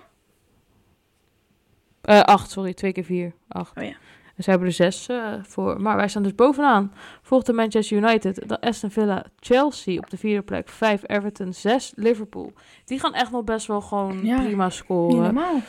Eh, 2.00 2.20
acht, 2.20 2.50
sorry. 2.50 2.74
Twee 2.74 2.92
keer 2.92 3.04
vier. 3.04 3.32
Acht. 3.48 3.76
Oh 3.76 3.84
ja. 3.84 3.94
Dus 4.36 4.44
ze 4.44 4.50
hebben 4.50 4.68
er 4.68 4.74
zes 4.74 5.08
eh, 5.08 5.32
voor. 5.42 5.80
Maar 5.80 5.96
wij 5.96 6.08
staan 6.08 6.22
dus 6.22 6.34
bovenaan. 6.34 6.92
Volgt 7.22 7.46
de 7.46 7.52
Manchester 7.52 7.96
United, 7.96 8.48
de 8.48 8.60
Aston 8.60 8.90
Villa, 8.90 9.24
Chelsea 9.40 9.98
op 9.98 10.10
de 10.10 10.16
vierde 10.16 10.42
plek. 10.42 10.68
Vijf 10.68 11.02
Everton, 11.06 11.52
zes 11.54 11.92
Liverpool. 11.94 12.52
Die 12.84 13.00
gaan 13.00 13.14
echt 13.14 13.30
nog 13.30 13.44
best 13.44 13.66
wel 13.66 13.80
gewoon 13.80 14.24
Ja, 14.24 14.40
prima 14.42 14.70
scoren. 14.70 15.22
normaal. 15.22 15.60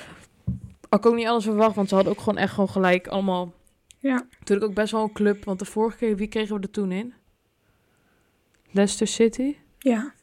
Had 0.90 1.00
ik 1.00 1.06
ook 1.06 1.16
niet 1.16 1.28
anders 1.28 1.46
verwacht, 1.46 1.76
want 1.76 1.90
ze 1.90 1.96
hadden 1.96 2.14
ook 2.14 2.20
gewoon 2.20 2.38
echt 2.38 2.54
gewoon 2.54 2.70
gelijk 2.70 3.08
allemaal... 3.08 3.54
Ja. 4.00 4.26
Natuurlijk 4.40 4.70
ook 4.70 4.76
best 4.76 4.92
wel 4.92 5.04
een 5.04 5.12
club, 5.14 5.46
want 5.46 5.60
de 5.60 5.66
vorige 5.66 5.98
keer, 5.98 6.16
wie 6.16 6.28
kregen 6.28 6.56
we 6.56 6.62
er 6.62 6.72
toen 6.72 6.92
in? 6.92 7.14
Leicester 8.72 9.08
City? 9.08 9.56
Ja. 9.80 10.14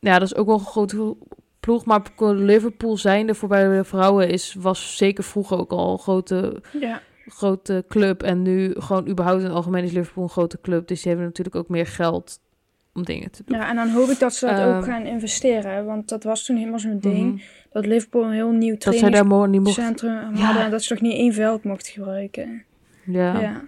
Ja, 0.00 0.18
dat 0.18 0.28
is 0.28 0.34
ook 0.34 0.46
wel 0.46 0.54
een 0.58 0.64
grote 0.64 1.16
ploeg, 1.60 1.84
maar 1.84 2.02
Liverpool 2.18 2.96
zijnde 2.96 3.34
voor 3.34 3.48
bij 3.48 3.76
de 3.76 3.84
vrouwen 3.84 4.28
is, 4.28 4.54
was 4.58 4.96
zeker 4.96 5.24
vroeger 5.24 5.58
ook 5.58 5.70
al 5.70 5.92
een 5.92 5.98
grote, 5.98 6.62
Ja. 6.80 7.00
grote 7.26 7.84
club. 7.88 8.22
En 8.22 8.42
nu 8.42 8.74
gewoon 8.78 9.08
überhaupt 9.08 9.40
in 9.40 9.46
het 9.46 9.54
algemeen 9.56 9.84
is 9.84 9.92
Liverpool 9.92 10.22
een 10.24 10.30
grote 10.30 10.58
club, 10.62 10.88
dus 10.88 10.98
die 11.00 11.08
hebben 11.08 11.26
natuurlijk 11.28 11.56
ook 11.56 11.68
meer 11.68 11.86
geld 11.86 12.40
om 12.94 13.04
dingen 13.04 13.30
te 13.30 13.42
doen. 13.46 13.58
ja, 13.58 13.68
en 13.68 13.76
dan 13.76 13.88
hoop 13.90 14.08
ik 14.08 14.18
dat 14.18 14.34
ze 14.34 14.46
dat 14.46 14.58
Ehm, 14.58 14.76
ook 14.76 14.84
gaan 14.84 15.06
investeren. 15.06 15.84
Want 15.84 16.08
dat 16.08 16.24
was 16.24 16.44
toen 16.44 16.56
helemaal 16.56 16.78
zo'n 16.78 16.98
ding. 16.98 17.32
Mhm. 17.32 17.42
Dat 17.72 17.86
Liverpool 17.86 18.24
een 18.24 18.32
heel 18.32 18.50
nieuw 18.50 18.76
trainingscentrum 18.76 20.12
Ja. 20.36 20.42
hadden. 20.44 20.64
En 20.64 20.70
dat 20.70 20.82
ze 20.82 20.88
toch 20.94 21.02
niet 21.02 21.16
één 21.18 21.32
veld 21.32 21.64
mochten 21.64 21.92
gebruiken. 21.92 22.64
Ja. 23.04 23.40
Ja. 23.40 23.62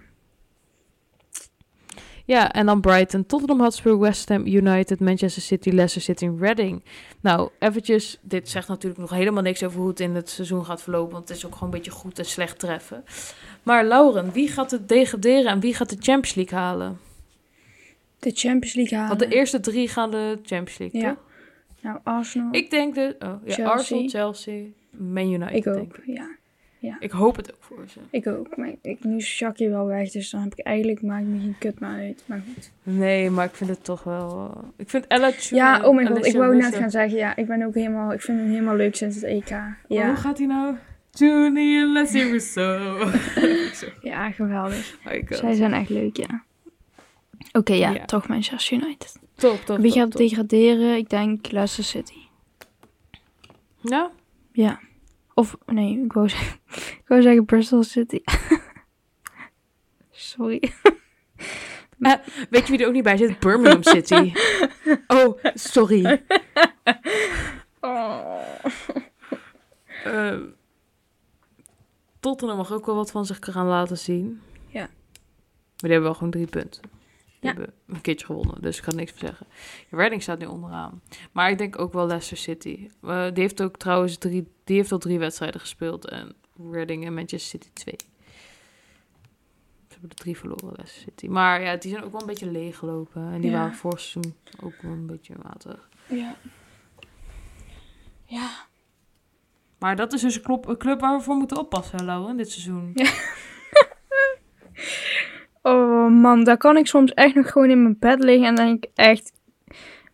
Ja. 2.27 2.51
en 2.51 2.65
dan 2.65 2.81
Brighton, 2.81 3.25
Tottenham 3.25 3.59
Hotspur, 3.59 3.99
West 3.99 4.29
Ham 4.29 4.45
United, 4.45 4.99
Manchester 4.99 5.41
City, 5.41 5.69
Leicester 5.69 6.01
City 6.01 6.25
en 6.25 6.37
Reading. 6.39 6.83
Nou, 7.21 7.49
eventjes, 7.59 8.17
dit 8.21 8.49
zegt 8.49 8.67
natuurlijk 8.67 9.01
nog 9.01 9.09
helemaal 9.09 9.43
niks 9.43 9.63
over 9.63 9.79
hoe 9.79 9.87
het 9.89 9.99
in 9.99 10.15
het 10.15 10.29
seizoen 10.29 10.65
gaat 10.65 10.81
verlopen, 10.81 11.13
want 11.13 11.27
het 11.27 11.37
is 11.37 11.45
ook 11.45 11.53
gewoon 11.53 11.69
een 11.69 11.75
beetje 11.75 11.91
goed 11.91 12.19
en 12.19 12.25
slecht 12.25 12.59
treffen. 12.59 13.03
Maar 13.63 13.85
Lauren, 13.85 14.31
wie 14.31 14.47
gaat 14.47 14.71
het 14.71 14.89
degraderen 14.89 15.51
en 15.51 15.59
wie 15.59 15.73
gaat 15.73 15.89
de 15.89 15.97
Champions 15.99 16.35
League 16.35 16.57
halen? 16.59 16.99
De 18.19 18.31
Champions 18.33 18.73
League 18.75 18.97
halen. 18.97 19.17
Want 19.17 19.31
de 19.31 19.35
eerste 19.37 19.59
drie 19.59 19.87
gaan 19.87 20.11
de 20.11 20.39
Champions 20.43 20.77
League, 20.77 21.01
Ja. 21.01 21.09
toch? 21.09 21.23
Nou, 21.81 21.99
Arsenal. 22.03 22.47
Ik 22.51 22.69
denk 22.69 22.95
de... 22.95 23.15
Oh, 23.19 23.27
ja, 23.45 23.53
Chelsea. 23.53 23.67
Arsenal, 23.69 24.07
Chelsea, 24.09 24.63
Man 24.91 25.31
United, 25.31 25.55
Ik 25.55 25.63
denk 25.63 25.77
ook, 25.77 25.97
ik. 25.97 26.15
ja. 26.15 26.27
Ik 26.99 27.11
hoop 27.11 27.35
het 27.35 27.53
ook 27.53 27.63
voor 27.63 27.83
ze. 27.89 27.99
Ik 28.09 28.27
ook. 28.27 28.57
Maar 28.57 28.71
ik, 28.81 29.03
nu 29.03 29.15
is 29.15 29.39
Jackie 29.39 29.69
wel 29.69 29.85
weg, 29.85 30.11
dus 30.11 30.29
dan 30.29 30.41
heb 30.41 30.51
ik 30.55 30.65
eigenlijk 30.65 31.01
maakt 31.01 31.25
me 31.25 31.39
geen 31.39 31.55
kut 31.59 31.79
meer 31.79 31.89
uit. 31.89 32.23
Maar 32.25 32.43
goed. 32.53 32.71
Nee, 32.83 33.29
maar 33.29 33.45
ik 33.45 33.55
vind 33.55 33.69
het 33.69 33.83
toch 33.83 34.03
wel... 34.03 34.51
eh, 34.55 34.69
Ik 34.77 34.89
vind 34.89 35.07
Ella 35.07 35.31
Ja, 35.49 35.81
oh 35.87 35.95
mijn 35.95 36.07
god, 36.07 36.25
ik 36.25 36.35
wou 36.35 36.55
net 36.55 36.75
gaan 36.75 36.89
zeggen, 36.91 37.17
ja, 37.17 37.35
ik 37.35 37.47
ben 37.47 37.63
ook 37.65 37.73
helemaal, 37.73 38.13
ik 38.13 38.21
vind 38.21 38.39
hem 38.39 38.49
helemaal 38.49 38.75
leuk 38.75 38.95
sinds 38.95 39.15
het 39.15 39.23
EK. 39.25 39.49
Ja, 39.49 39.75
Hoe 40.07 40.15
gaat 40.15 40.37
hij 40.37 40.47
nou? 40.47 40.75
Junie 41.11 41.79
en 41.79 41.91
Leslie 41.91 42.23
Rousseau. 42.29 43.11
ja 44.01 44.31
geweldig. 44.31 44.97
Oh. 45.05 45.13
Zij 45.37 45.53
zijn 45.53 45.73
echt 45.73 45.89
leuk, 45.89 46.17
ja. 46.17 46.43
Oké, 47.51 47.73
ja, 47.73 47.89
Ja. 47.91 48.05
toch 48.05 48.27
Manchester 48.27 48.77
United. 48.77 49.19
Top, 49.35 49.59
top, 49.65 49.77
Wie 49.77 49.91
top, 49.91 49.99
gaat 49.99 50.11
top. 50.11 50.19
degraderen? 50.21 50.97
Ik 50.97 51.09
denk 51.09 51.51
Leicester 51.51 51.83
City. 51.83 52.17
Ja? 53.81 54.11
Ja. 54.51 54.79
Of, 55.37 55.57
nee, 55.65 56.03
ik 56.03 56.13
wou 56.13 56.29
zeggen, 56.29 56.59
ik 57.01 57.07
wou 57.07 57.21
zeggen 57.21 57.45
Bristol 57.45 57.83
City. 57.83 58.21
Sorry. 60.11 60.73
Weet 62.49 62.65
je 62.65 62.71
wie 62.71 62.79
er 62.79 62.87
ook 62.87 62.93
niet 62.93 63.03
bij 63.03 63.17
zit? 63.17 63.39
Birmingham 63.39 63.83
City. 63.83 64.33
Oh, 65.07 65.43
sorry. 65.53 66.23
Oh. 67.79 68.43
Ehm, 70.03 70.41
Tottenham 72.19 72.57
mag 72.57 72.71
ook 72.71 72.85
wel 72.85 72.95
wat 72.95 73.11
van 73.11 73.25
zich 73.25 73.37
gaan 73.41 73.67
laten 73.67 73.97
zien. 73.97 74.41
Ja. 74.67 74.79
Maar 74.79 74.89
die 75.77 75.91
hebben 75.91 76.03
wel 76.03 76.13
gewoon 76.13 76.31
drie 76.31 76.47
punten. 76.47 76.81
Ja. 77.47 77.53
hebben 77.53 77.73
een 77.87 78.01
keertje 78.01 78.25
gewonnen, 78.25 78.61
dus 78.61 78.77
ik 78.77 78.83
kan 78.83 78.95
niks 78.95 79.11
meer 79.11 79.19
zeggen. 79.21 79.47
Reading 79.89 80.21
staat 80.21 80.39
nu 80.39 80.45
onderaan. 80.45 81.01
Maar 81.31 81.49
ik 81.49 81.57
denk 81.57 81.79
ook 81.79 81.93
wel 81.93 82.07
Leicester 82.07 82.37
City. 82.37 82.89
Eh, 83.03 83.23
die 83.33 83.43
heeft 83.43 83.61
ook 83.61 83.77
trouwens 83.77 84.17
drie, 84.17 84.47
die 84.63 84.75
heeft 84.75 84.91
al 84.91 84.97
drie 84.97 85.19
wedstrijden 85.19 85.59
gespeeld. 85.59 86.07
En 86.09 86.35
Reading 86.71 87.05
en 87.05 87.13
Manchester 87.13 87.49
City 87.59 87.69
twee. 87.73 87.95
Ze 89.87 89.93
hebben 89.93 90.09
er 90.09 90.15
drie 90.15 90.37
verloren, 90.37 90.73
Leicester 90.75 91.01
City. 91.01 91.27
Maar 91.27 91.61
ja, 91.61 91.75
die 91.75 91.91
zijn 91.91 92.03
ook 92.03 92.11
wel 92.11 92.21
een 92.21 92.27
beetje 92.27 92.51
leeggelopen. 92.51 93.31
En 93.33 93.41
die 93.41 93.51
Ja. 93.51 93.57
waren 93.57 93.75
vorig 93.75 93.99
seizoen 93.99 94.35
ook 94.63 94.73
wel 94.81 94.91
een 94.91 95.07
beetje 95.07 95.33
matig. 95.43 95.89
Ja. 96.09 96.35
Ja. 98.23 98.49
Maar 99.79 99.95
dat 99.95 100.13
is 100.13 100.21
dus 100.21 100.35
een 100.35 100.41
club, 100.41 100.67
een 100.67 100.77
club 100.77 100.99
waar 100.99 101.17
we 101.17 101.23
voor 101.23 101.35
moeten 101.35 101.57
oppassen, 101.59 102.05
Lauwen, 102.05 102.37
dit 102.37 102.51
seizoen. 102.51 102.93
Oh 105.61 106.11
man, 106.11 106.43
daar 106.43 106.57
kan 106.57 106.77
ik 106.77 106.87
soms 106.87 107.13
echt 107.13 107.35
nog 107.35 107.51
gewoon 107.51 107.69
in 107.69 107.81
mijn 107.81 107.95
bed 107.99 108.23
liggen 108.23 108.47
en 108.47 108.55
denk 108.55 108.83
ik 108.83 108.89
echt 108.95 109.31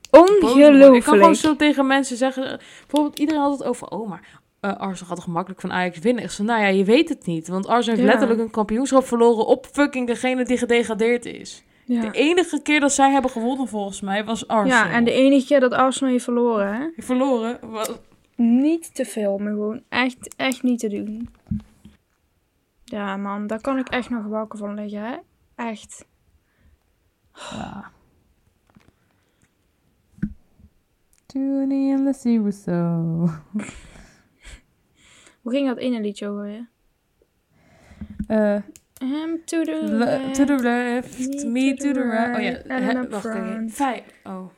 worden. 0.10 0.36
Ik 0.36 0.40
kan 0.42 0.50
ongelooflijk. 0.50 1.04
gewoon 1.04 1.36
zo 1.36 1.56
tegen 1.56 1.88
mensen 1.88 2.18
zeggen. 2.18 2.60
Bijvoorbeeld, 2.80 3.20
iedereen 3.20 3.42
had 3.42 3.52
het 3.52 3.64
over. 3.64 3.88
Oh, 3.88 4.10
maar 4.10 4.40
eh, 4.60 4.70
Arsenal 4.72 5.08
gaat 5.08 5.16
toch 5.16 5.24
gemakkelijk 5.24 5.62
van 5.62 5.72
Ajax 5.72 6.00
winnen? 6.00 6.24
Ik 6.24 6.30
zei, 6.30 6.48
nou 6.48 6.62
ja, 6.62 6.68
je 6.68 6.84
weet 6.84 7.10
het 7.10 7.26
niet. 7.26 7.48
Want 7.48 7.68
Arsenal 7.68 7.98
heeft 8.00 8.08
Ja. 8.10 8.14
letterlijk 8.14 8.48
een 8.48 8.52
kampioenschap 8.54 9.06
verloren 9.06 9.46
op 9.46 9.66
fucking 9.72 10.08
degene 10.08 10.46
die 10.46 10.58
gedegradeerd 10.58 11.26
is. 11.26 11.64
Ja. 11.86 12.02
De 12.02 12.12
enige 12.12 12.62
keer 12.62 12.80
dat 12.80 12.92
zij 12.94 13.12
hebben 13.12 13.32
gewonnen, 13.32 13.68
volgens 13.68 14.02
mij, 14.02 14.26
was 14.26 14.48
Arsenal. 14.48 14.86
ja, 14.86 14.92
en 14.92 15.04
de 15.04 15.12
enige 15.12 15.46
keer 15.48 15.60
dat 15.60 15.72
Arsenal 15.74 16.12
heeft 16.12 16.24
verloren, 16.24 16.74
hè? 16.76 17.04
Verloren? 17.04 17.60
Wat? 17.62 18.02
Niet 18.36 18.96
te 18.96 19.06
veel, 19.06 19.38
maar 19.38 19.52
gewoon 19.52 19.82
echt, 19.90 20.36
echt 20.36 20.64
niet 20.64 20.80
te 20.80 20.88
doen. 20.88 21.30
Ja 22.84 23.18
man, 23.18 23.48
daar 23.48 23.62
kan 23.62 23.78
ik 23.78 23.90
echt 23.90 24.10
nog 24.10 24.26
wakker 24.26 24.60
van 24.60 24.74
liggen, 24.74 25.02
hè? 25.02 25.16
Echt. 25.56 26.06
Ja. 27.34 27.92
And 31.28 31.98
Lucy 31.98 32.38
Rousseau. 32.38 33.30
Hoe 35.42 35.52
ging 35.52 35.68
dat 35.68 35.78
ene 35.78 36.00
liedje 36.02 36.28
over 36.28 36.48
je? 36.48 36.66
Eh, 38.28 38.62
Hem 39.10 39.46
to 39.46 39.64
the 39.64 39.82
Le- 39.84 39.98
left. 39.98 40.36
to 40.36 40.46
the 40.46 40.56
left, 40.56 41.18
me 41.18 41.46
me 41.52 41.74
to 41.76 41.88
to 41.88 41.94
the 41.94 42.02
right. 42.02 42.36
Oh 42.36 42.42
ja, 42.42 42.62
wacht 43.10 43.26
even. 43.26 43.44
front. 43.44 43.74
Vijf, 43.74 44.04
oh. 44.24 44.50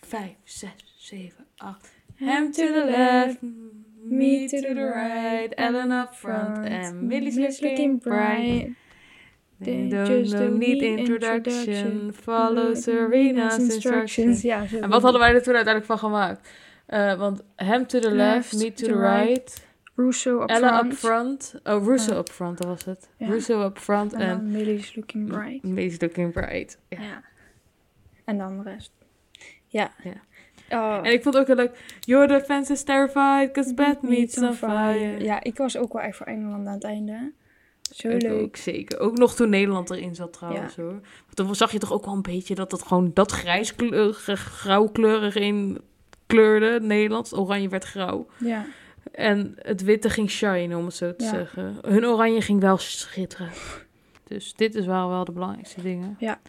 Vijf, 0.00 0.34
zes, 0.44 0.94
zeven, 0.98 1.46
acht. 1.56 1.92
Hem 2.14 2.52
to 2.52 2.66
the 2.66 2.84
left, 2.84 3.42
me 4.02 4.46
to 4.48 4.60
the 4.60 4.74
right, 4.94 5.54
Ellen 5.54 5.90
up 5.92 6.14
front, 6.14 6.58
and 6.68 7.02
Millie's 7.02 7.60
looking 7.60 8.00
bright. 8.02 8.70
They 9.62 9.88
don't, 9.88 10.30
don't 10.30 10.58
need 10.58 10.82
introduction, 10.82 12.12
follow 12.22 12.74
Serena's 12.74 13.58
instructions. 13.58 14.42
Ja, 14.42 14.64
En 14.80 14.88
wat 14.88 15.02
hadden 15.02 15.20
wij 15.20 15.34
er 15.34 15.42
toen 15.42 15.54
uiteindelijk 15.54 15.86
van 15.86 15.98
gemaakt? 15.98 16.48
Eh, 16.86 17.14
want 17.14 17.42
hem 17.56 17.86
to 17.86 17.98
the 17.98 18.10
left, 18.10 18.52
me 18.62 18.72
to 18.72 18.86
the 18.86 18.98
right, 18.98 19.28
right, 19.28 19.68
Russo 19.94 20.42
up 20.42 20.48
Ella 20.48 20.68
front. 20.68 20.92
up 20.92 20.98
front. 20.98 21.54
Oh, 21.64 21.86
Russo 21.86 22.18
up 22.18 22.28
front, 22.28 22.58
dat 22.58 22.66
was 22.66 22.84
het. 22.84 23.08
Russo 23.18 23.64
up 23.64 23.78
front 23.78 24.12
En 24.12 24.50
Millie's 24.50 24.94
looking 24.96 25.28
bright. 25.28 25.62
Millie's 25.62 26.00
looking 26.00 26.32
bright. 26.32 26.78
Ja. 26.88 27.02
Ja. 27.02 27.22
En 28.24 28.38
dan 28.38 28.62
de 28.62 28.70
rest. 28.70 28.92
Ja. 29.66 29.90
Ja. 30.02 30.14
Oh. 30.70 31.06
En 31.06 31.12
ik 31.12 31.22
vond 31.22 31.36
ook 31.36 31.46
heel 31.46 31.56
leuk. 31.56 31.96
Your 32.00 32.28
defense 32.28 32.72
is 32.72 32.82
terrified, 32.82 33.50
cause 33.52 33.74
bad 33.74 34.02
meets 34.02 34.38
on 34.38 34.54
fire. 34.54 35.22
Ja, 35.22 35.42
ik 35.42 35.56
was 35.56 35.76
ook 35.76 35.92
wel 35.92 36.02
echt 36.02 36.16
voor 36.16 36.26
Engeland 36.26 36.66
aan 36.66 36.74
het 36.74 36.84
einde. 36.84 37.32
Zo 37.90 38.08
ik 38.08 38.22
leuk. 38.22 38.42
ook, 38.42 38.56
zeker. 38.56 38.98
Ook 38.98 39.18
nog 39.18 39.34
toen 39.34 39.48
Nederland 39.50 39.90
erin 39.90 40.14
zat 40.14 40.32
trouwens 40.32 40.76
hoor. 40.76 40.90
Want 40.90 41.34
toen 41.34 41.54
zag 41.54 41.72
je 41.72 41.78
toch 41.78 41.92
ook 41.92 42.04
wel 42.04 42.14
een 42.14 42.22
beetje 42.22 42.54
dat 42.54 42.72
het 42.72 42.82
gewoon 42.82 43.10
dat 43.14 43.30
grijs, 43.32 43.74
grauwkleurig 44.34 45.34
in 45.34 45.78
kleurde. 46.26 46.80
Nederland. 46.82 47.36
Oranje 47.38 47.68
werd 47.68 47.84
grauw. 47.84 48.26
Ja. 48.38 48.66
En 49.12 49.52
het 49.56 49.82
witte 49.82 50.10
ging 50.10 50.30
shine, 50.30 50.76
om 50.76 50.84
het 50.84 50.94
zo 50.94 51.16
te 51.16 51.24
Ja. 51.24 51.30
zeggen. 51.30 51.76
Hun 51.80 52.06
oranje 52.06 52.40
ging 52.40 52.60
wel 52.60 52.78
schitteren. 52.78 53.50
Dus 54.24 54.54
dit 54.54 54.74
is 54.74 54.86
wel, 54.86 55.08
wel 55.08 55.24
de 55.24 55.32
belangrijkste 55.32 55.82
dingen. 55.82 56.16
Ja. 56.18 56.40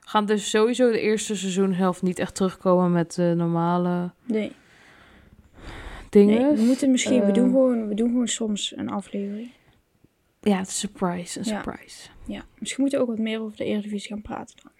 We 0.00 0.08
gaan 0.16 0.26
dus 0.26 0.50
sowieso 0.50 0.90
de 0.90 1.00
eerste 1.00 1.36
seizoenhelft 1.36 2.02
niet 2.02 2.18
echt 2.18 2.34
terugkomen 2.34 2.92
met 2.92 3.14
de 3.14 3.32
normale 3.36 4.10
Nee. 4.24 4.52
dingen. 6.10 6.42
nee. 6.46 6.56
We 6.56 6.62
moeten 6.62 6.90
misschien, 6.90 7.20
we, 7.20 7.26
Eh, 7.26 7.34
doen 7.34 7.50
gewoon, 7.50 7.88
we 7.88 7.94
doen 7.94 8.08
gewoon 8.08 8.28
soms 8.28 8.72
een 8.76 8.88
aflevering. 8.90 9.50
Ja, 10.40 10.58
het 10.58 10.66
is 10.68 10.82
een 10.82 10.88
surprise, 10.88 11.38
een 11.38 11.44
Ja. 11.44 11.62
surprise. 11.62 12.08
Ja. 12.26 12.44
Misschien 12.58 12.80
moeten 12.80 12.98
we 13.00 13.04
ook 13.04 13.10
wat 13.10 13.20
meer 13.24 13.40
over 13.40 13.56
de 13.56 13.64
Eredivisie 13.64 14.08
gaan 14.10 14.22
praten 14.22 14.56
dan. 14.62 14.72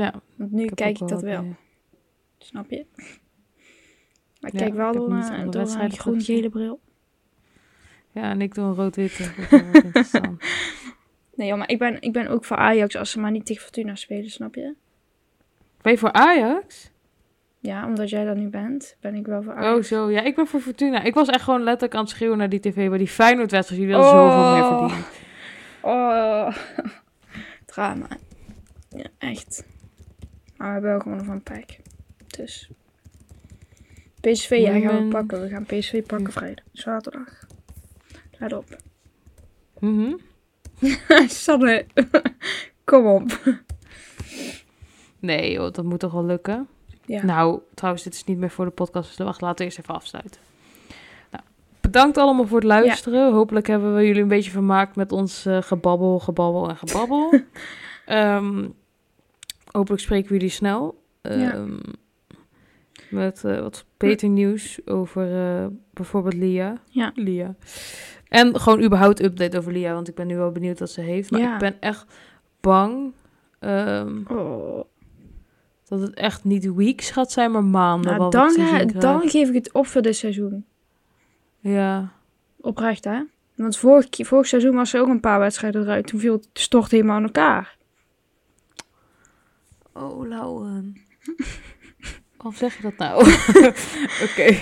Ja, 0.00 0.20
Want 0.36 0.52
nu 0.52 0.64
ik 0.64 0.74
kijk 0.74 0.98
ik 1.00 1.08
dat 1.08 1.22
wel. 1.22 1.56
Snap 2.38 2.70
je? 2.70 2.86
Maar 4.40 4.52
ik 4.52 4.58
Ja, 4.58 4.64
kijk 4.64 4.74
wel 4.76 4.88
ik 4.88 4.94
door, 4.94 5.10
een- 5.12 5.50
door 5.50 5.62
een 5.62 5.92
groen-gele 5.92 6.48
bril. 6.48 6.80
Ja, 8.12 8.22
en 8.30 8.40
ik 8.40 8.54
doe 8.54 8.64
een 8.64 8.74
rood-witte. 8.74 9.22
Interessant. 9.84 10.42
Nee, 11.34 11.48
joh, 11.48 11.58
maar 11.58 11.68
ik 11.70 11.78
ben, 11.78 12.00
ik 12.02 12.12
ben 12.12 12.26
ook 12.28 12.44
voor 12.44 12.56
Ajax 12.56 12.96
als 12.96 13.10
ze 13.10 13.20
maar 13.20 13.30
niet 13.30 13.46
tegen 13.46 13.62
Fortuna 13.62 13.94
spelen, 13.94 14.30
snap 14.30 14.54
je? 14.54 14.74
Ben 15.82 15.92
je 15.92 15.98
voor 15.98 16.12
Ajax? 16.12 16.90
Ja, 17.62 17.86
omdat 17.86 18.10
jij 18.10 18.24
dat 18.24 18.36
nu 18.36 18.48
bent, 18.48 18.96
ben 19.00 19.14
ik 19.14 19.26
wel 19.26 19.42
voor 19.42 19.52
Oh, 19.52 19.58
Ajax. 19.58 19.88
zo. 19.88 20.10
Ja, 20.10 20.20
ik 20.22 20.34
ben 20.34 20.46
voor 20.46 20.60
Fortuna. 20.60 21.02
Ik 21.02 21.14
was 21.14 21.28
echt 21.28 21.42
gewoon 21.44 21.62
letterlijk 21.62 21.94
aan 21.94 22.00
het 22.00 22.10
schreeuwen 22.10 22.38
naar 22.38 22.48
die 22.48 22.60
tv 22.60 22.88
bij 22.88 22.98
die 22.98 23.08
Feyenoord-wedstrijd. 23.08 23.80
Jullie 23.80 23.96
hadden 23.96 24.12
zoveel 24.20 24.52
meer 24.52 24.62
Oh. 24.62 24.78
verdiend. 24.88 25.06
Oh, 25.80 26.56
drama. 27.74 28.06
Ja, 28.88 29.04
echt. 29.18 29.64
Maar 30.56 30.66
we 30.68 30.72
hebben 30.72 30.90
wel 30.90 31.00
gewoon 31.00 31.24
van 31.24 31.42
Pijk. 31.42 31.80
Dus. 32.26 32.70
PSV, 34.20 34.50
ja, 34.50 34.78
gaan 34.88 35.04
we 35.04 35.08
pakken. 35.08 35.40
We 35.40 35.48
gaan 35.48 35.64
PSV 35.64 36.02
pakken 36.06 36.32
vrijdag. 36.32 36.64
Zaterdag. 36.72 37.46
Let 38.38 38.52
op. 38.52 38.76
Mhm. 39.78 40.12
Sanne, 41.26 41.86
kom 42.84 43.06
op. 43.06 43.40
Nee, 45.18 45.52
joh, 45.52 45.72
dat 45.72 45.84
moet 45.84 46.00
toch 46.00 46.12
wel 46.12 46.24
lukken? 46.24 46.68
Ja. 47.10 47.24
Nou, 47.24 47.60
trouwens, 47.74 48.04
dit 48.04 48.14
is 48.14 48.24
niet 48.24 48.38
meer 48.38 48.50
voor 48.50 48.64
de 48.64 48.70
podcast. 48.70 49.16
Dus 49.16 49.26
wacht, 49.26 49.40
laten 49.40 49.58
we 49.58 49.64
eerst 49.64 49.78
even 49.78 49.94
afsluiten. 49.94 50.40
Nou, 51.30 51.44
bedankt 51.80 52.18
allemaal 52.18 52.46
voor 52.46 52.58
het 52.58 52.66
luisteren. 52.66 53.32
Hopelijk 53.32 53.66
hebben 53.66 53.94
we 53.94 54.06
jullie 54.06 54.22
een 54.22 54.28
beetje 54.28 54.50
vermaakt 54.50 54.96
met 54.96 55.12
ons 55.12 55.46
eh, 55.46 55.62
gebabbel, 55.62 56.18
gebabbel 56.18 56.68
en 56.68 56.76
gebabbel. 56.76 57.34
Ehm, 58.06 58.68
hopelijk 59.70 60.02
spreken 60.02 60.28
we 60.28 60.34
jullie 60.34 60.50
snel. 60.50 61.02
Ja. 61.22 61.52
Ehm, 61.52 61.78
Met 63.10 63.44
eh, 63.44 63.60
wat 63.60 63.84
beter 63.96 64.28
nieuws 64.28 64.80
over 64.86 65.56
eh, 65.56 65.66
bijvoorbeeld 65.90 66.34
Lia. 66.34 66.76
Ja. 66.88 67.12
Lia. 67.14 67.54
En 68.28 68.60
gewoon 68.60 68.82
überhaupt 68.82 69.22
update 69.22 69.58
over 69.58 69.72
Lia, 69.72 69.94
want 69.94 70.08
ik 70.08 70.14
ben 70.14 70.26
nu 70.26 70.36
wel 70.36 70.50
benieuwd 70.52 70.78
wat 70.78 70.90
ze 70.90 71.00
heeft. 71.00 71.30
Maar 71.30 71.52
ik 71.52 71.58
ben 71.58 71.76
echt 71.80 72.04
bang 72.60 73.12
ehm, 73.58 74.18
Oh. 74.28 74.84
Dat 75.90 76.00
het 76.00 76.14
echt 76.14 76.44
niet 76.44 76.74
weeks 76.74 77.10
gaat 77.10 77.32
zijn, 77.32 77.50
maar 77.50 77.64
maanden. 77.64 78.18
Nou, 78.18 78.30
dan, 78.30 78.50
ga- 78.50 78.84
dan 78.84 79.28
geef 79.28 79.48
ik 79.48 79.54
het 79.54 79.72
op 79.72 79.86
voor 79.86 80.02
dit 80.02 80.16
seizoen. 80.16 80.64
Ja. 81.58 82.12
Oprecht, 82.60 83.04
hè? 83.04 83.20
Want 83.56 83.76
vorig, 83.76 84.06
vorig 84.10 84.46
seizoen 84.46 84.74
was 84.74 84.92
er 84.94 85.00
ook 85.00 85.08
een 85.08 85.20
paar 85.20 85.38
wedstrijden 85.38 85.82
eruit. 85.82 86.06
Toen 86.06 86.20
viel 86.20 86.32
het 86.32 86.48
stort 86.52 86.90
helemaal 86.90 87.16
aan 87.16 87.22
elkaar. 87.22 87.76
Oh, 89.92 90.28
Lauwen. 90.28 90.96
Waarom 92.36 92.54
zeg 92.62 92.76
je 92.76 92.82
dat 92.82 92.96
nou? 92.96 93.18
Oké. 94.30 94.56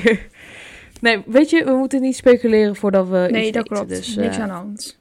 Nee, 1.00 1.22
weet 1.26 1.50
je, 1.50 1.64
we 1.64 1.72
moeten 1.72 2.00
niet 2.00 2.16
speculeren 2.16 2.76
voordat 2.76 3.08
we 3.08 3.28
nee, 3.30 3.42
iets 3.46 3.56
dat 3.56 3.68
klopt. 3.68 3.88
Dus, 3.88 4.14
Niks 4.16 4.36
eh, 4.36 4.42
aan 4.42 4.48
de 4.48 4.54
hand. 4.54 4.98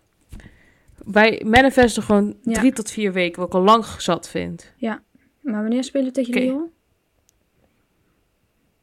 Wij 1.06 1.44
manifesten 1.46 2.04
gewoon 2.04 2.36
Ja. 2.42 2.54
drie 2.54 2.74
tot 2.74 2.92
vier 2.92 3.14
weken, 3.14 3.40
wat 3.40 3.48
ik 3.48 3.54
al 3.54 3.62
lang 3.62 3.86
zat 3.86 4.30
vind. 4.30 4.74
Maar 5.52 5.62
wanneer 5.62 5.84
spelen 5.84 6.08
we 6.08 6.14
tegen 6.14 6.34
Oké. 6.34 6.44
Lyon? 6.44 6.72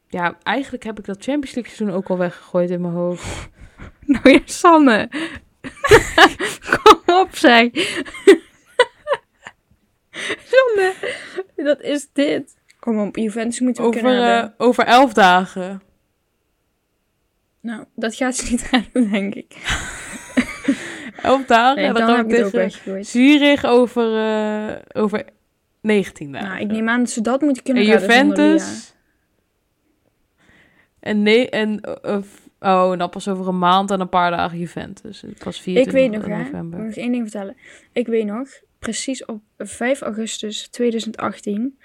Ja, 0.07 0.37
eigenlijk 0.43 0.83
heb 0.83 0.99
ik 0.99 1.05
dat 1.05 1.23
Champions 1.23 1.55
League 1.55 1.73
seizoen 1.73 1.97
ook 1.97 2.09
al 2.09 2.17
weggegooid 2.17 2.69
in 2.69 2.81
mijn 2.81 2.93
hoofd. 2.93 3.25
Nou 4.05 4.29
ja, 4.29 4.39
Sanne. 4.45 5.09
Kom 6.81 7.15
op, 7.15 7.35
zeg. 7.35 7.69
Sanne, 10.43 10.93
dat 11.55 11.81
is 11.81 12.07
dit. 12.13 12.55
Kom 12.79 12.99
op, 12.99 13.15
Juventus 13.15 13.59
moeten 13.59 13.83
we 13.83 13.89
Over, 13.89 14.01
kunnen 14.01 14.43
eh, 14.43 14.49
over 14.57 14.83
elf 14.83 15.13
dagen. 15.13 15.81
Nou, 17.61 17.85
dat 17.95 18.15
gaat 18.15 18.35
ze 18.35 18.51
niet 18.51 18.67
redden, 18.71 19.11
denk 19.11 19.35
ik. 19.35 19.55
Elf 21.21 21.45
dagen. 21.45 21.75
Nee, 21.75 21.85
en 21.85 21.93
dan, 21.93 22.07
dan, 22.07 22.17
heb 22.17 22.25
ik 22.25 22.35
het 22.35 22.45
ook 22.45 22.51
weggegooid. 22.51 23.07
Zurich 23.07 23.63
over, 23.65 24.17
eh, 24.17 24.75
over 25.01 25.25
19 25.85 26.31
dagen. 26.31 26.47
Nou, 26.47 26.61
ik 26.61 26.67
neem 26.71 26.89
aan 26.89 26.99
dat 26.99 27.09
ze 27.09 27.21
dat 27.21 27.41
moeten 27.41 27.63
kunnen 27.63 27.83
en. 27.83 27.89
Juventus. 27.89 28.93
En, 30.99 31.23
nee, 31.23 31.49
en, 31.49 31.81
eh, 31.81 32.17
Oh, 32.59 32.91
en 32.91 32.97
dan 32.97 33.09
pas 33.09 33.27
over 33.27 33.47
een 33.47 33.59
maand 33.59 33.91
en 33.91 33.99
een 33.99 34.09
paar 34.09 34.31
dagen 34.31 34.57
Juventus. 34.57 35.21
Het 35.21 35.43
was 35.43 35.61
24 35.61 35.93
Ik 35.93 36.09
weet 36.09 36.19
nog, 36.19 36.27
hè. 36.29 36.39
Ik 36.39 36.45
november. 36.45 36.77
wil 36.79 36.87
nog 36.87 36.95
één 36.95 37.11
ding 37.11 37.23
vertellen. 37.23 37.55
Ik 37.91 38.07
weet 38.07 38.25
nog, 38.25 38.47
precies 38.79 39.25
op 39.25 39.41
5 39.57 40.01
augustus 40.01 40.67
2018 40.67 41.77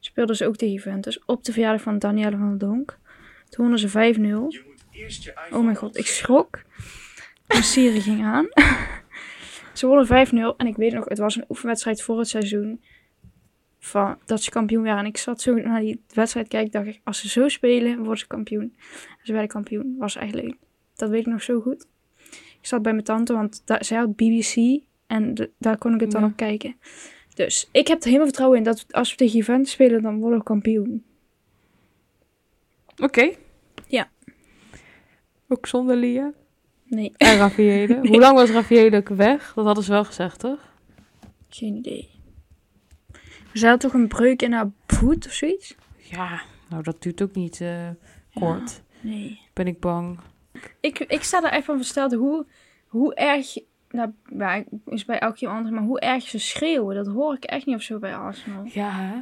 speelden 0.00 0.36
ze 0.36 0.46
ook 0.46 0.56
tegen 0.56 0.74
Juventus 0.74 1.24
op 1.24 1.44
de 1.44 1.52
verjaardag 1.52 1.82
van 1.82 1.98
Danielle 1.98 2.36
van 2.36 2.48
der 2.48 2.68
Donk. 2.68 2.98
Toen 3.48 3.68
wonnen 3.68 3.78
ze 3.78 3.88
5-0. 3.88 4.62
Oh 5.50 5.64
mijn 5.64 5.76
god, 5.76 5.96
ik 5.96 6.06
schrok. 6.06 6.62
Mijn 7.46 7.62
Siri 7.62 8.00
ging 8.00 8.24
aan. 8.24 8.48
ze 9.72 9.86
wonnen 9.86 10.26
5-0 10.54 10.56
en 10.56 10.66
ik 10.66 10.76
weet 10.76 10.92
nog, 10.92 11.04
het 11.04 11.18
was 11.18 11.36
een 11.36 11.44
oefenwedstrijd 11.48 12.02
voor 12.02 12.18
het 12.18 12.28
seizoen. 12.28 12.80
Van, 13.78 14.18
dat 14.26 14.42
ze 14.42 14.50
kampioen 14.50 14.82
waren. 14.82 14.98
En 14.98 15.06
ik 15.06 15.16
zat 15.16 15.40
zo 15.40 15.54
naar 15.54 15.80
die 15.80 16.00
wedstrijd 16.14 16.48
kijken. 16.48 16.70
dacht 16.70 16.86
ik, 16.86 17.00
als 17.04 17.20
ze 17.20 17.28
zo 17.28 17.48
spelen, 17.48 17.98
worden 17.98 18.18
ze 18.18 18.26
kampioen. 18.26 18.62
En 18.92 19.18
ze 19.22 19.32
werden 19.32 19.50
kampioen. 19.50 19.94
Was 19.98 20.16
leuk. 20.30 20.54
Dat 20.96 21.10
weet 21.10 21.20
ik 21.20 21.26
nog 21.26 21.42
zo 21.42 21.60
goed. 21.60 21.86
Ik 22.60 22.66
zat 22.66 22.82
bij 22.82 22.92
mijn 22.92 23.04
tante, 23.04 23.32
want 23.32 23.62
da- 23.64 23.82
zij 23.82 23.98
had 23.98 24.16
BBC. 24.16 24.82
En 25.06 25.34
de- 25.34 25.50
daar 25.58 25.78
kon 25.78 25.94
ik 25.94 26.00
het 26.00 26.10
dan 26.10 26.20
Ja. 26.20 26.26
op 26.26 26.36
kijken. 26.36 26.76
Dus 27.34 27.68
ik 27.72 27.86
heb 27.88 27.98
er 27.98 28.04
helemaal 28.04 28.26
vertrouwen 28.26 28.58
in 28.58 28.64
dat 28.64 28.86
als 28.90 29.10
we 29.10 29.16
tegen 29.16 29.36
Juventus 29.38 29.72
spelen, 29.72 30.02
dan 30.02 30.18
worden 30.18 30.38
we 30.38 30.44
kampioen. 30.44 31.04
Oké. 33.02 33.30
Ja. 33.86 34.10
Ook 35.48 35.66
zonder 35.66 35.96
Lia. 35.96 36.32
Nee, 36.84 37.12
En 37.16 37.36
Raffaele. 37.36 37.98
Hoe 38.08 38.18
lang 38.18 38.34
was 38.34 38.50
ook 38.94 39.08
weg? 39.08 39.52
Dat 39.54 39.64
hadden 39.64 39.84
ze 39.84 39.90
wel 39.90 40.04
gezegd, 40.04 40.38
toch? 40.40 40.66
geen 41.48 41.76
idee. 41.76 42.08
Zij 43.58 43.70
had 43.70 43.80
toch 43.80 43.92
een 43.92 44.08
breuk 44.08 44.42
in 44.42 44.52
haar 44.52 44.70
voet 44.86 45.26
of 45.26 45.32
zoiets? 45.32 45.74
Ja, 45.96 46.40
nou 46.68 46.82
dat 46.82 47.02
duurt 47.02 47.22
ook 47.22 47.34
niet 47.34 47.60
eh, 47.60 47.88
kort. 48.34 48.82
Nee. 49.00 49.40
Ben 49.52 49.66
ik 49.66 49.80
bang. 49.80 50.18
Ik, 50.80 50.98
ik 50.98 51.22
sta 51.22 51.42
er 51.42 51.50
echt 51.50 51.64
van 51.64 51.76
versteld 51.76 52.12
hoe, 52.14 52.46
hoe 52.86 53.14
erg... 53.14 53.58
Nou, 53.90 54.10
ja, 54.38 54.64
is 54.86 55.04
bij 55.04 55.18
elk 55.18 55.36
iemand 55.38 55.58
anders, 55.58 55.76
maar 55.76 55.84
hoe 55.86 56.00
erg 56.00 56.22
ze 56.28 56.38
schreeuwen, 56.38 56.96
dat 56.96 57.06
hoor 57.06 57.34
ik 57.34 57.44
echt 57.44 57.66
niet 57.66 57.74
of 57.76 57.82
zo 57.82 57.98
bij 57.98 58.14
Arsenal. 58.16 58.62
Ja, 58.72 58.90
hè? 58.90 59.12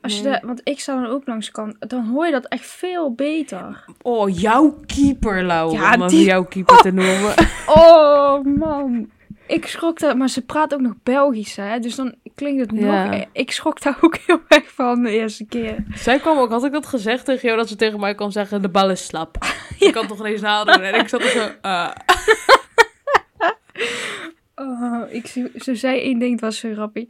Als 0.00 0.16
je 0.16 0.22
Nee. 0.22 0.32
daar, 0.32 0.46
want 0.46 0.60
ik 0.64 0.80
sta 0.80 0.94
dan 1.02 1.10
ook 1.10 1.26
langs 1.26 1.46
de 1.46 1.52
kant, 1.52 1.76
dan 1.90 2.06
hoor 2.06 2.26
je 2.26 2.32
dat 2.32 2.46
echt 2.46 2.66
veel 2.66 3.12
beter. 3.14 3.84
Oh, 4.02 4.38
jouw 4.40 4.80
keeper, 4.86 5.44
Laura. 5.44 5.94
Ja, 5.94 6.02
om 6.02 6.08
die- 6.08 6.24
jouw 6.24 6.44
keeper 6.44 6.76
te 6.76 6.90
noemen. 6.90 7.34
Oh 7.66 8.44
man, 8.44 9.10
ik 9.46 9.66
schrok 9.66 9.98
daar, 9.98 10.16
maar 10.16 10.28
ze 10.28 10.42
praat 10.44 10.74
ook 10.74 10.80
nog 10.80 10.92
Belgisch, 11.02 11.56
hè? 11.56 11.78
Dus 11.78 11.94
dan 11.94 12.14
klinkt 12.34 12.60
het 12.60 12.80
Ja. 12.80 13.04
nog. 13.04 13.24
Ik 13.32 13.50
schrok 13.50 13.80
daar 13.82 13.98
ook 14.00 14.16
heel 14.26 14.40
erg 14.48 14.72
van 14.72 15.02
de 15.02 15.10
eerste 15.10 15.44
keer. 15.44 15.84
Zij 15.94 16.18
kwam 16.18 16.38
ook, 16.38 16.50
had 16.50 16.64
ik 16.64 16.72
dat 16.72 16.86
gezegd 16.86 17.24
tegen 17.24 17.42
jou, 17.46 17.56
dat 17.58 17.68
ze 17.68 17.76
tegen 17.76 18.00
mij 18.00 18.14
kon 18.14 18.32
zeggen, 18.32 18.62
de 18.62 18.68
bal 18.68 18.90
is 18.90 19.06
slap. 19.06 19.36
Ik 19.78 19.92
kan 19.92 20.06
toch 20.06 20.18
ineens 20.18 20.40
nadoen. 20.40 20.80
En 20.82 21.00
ik 21.00 21.08
zat 21.08 21.20
er 21.20 21.28
zo, 21.28 21.50
eh, 21.62 21.90
Oh, 24.56 25.02
ik, 25.12 25.26
zo, 25.26 25.46
zo 25.58 25.74
zei 25.74 26.00
één 26.00 26.18
ding, 26.18 26.32
het 26.32 26.40
was 26.40 26.58
zo 26.58 26.72
grappig. 26.72 27.04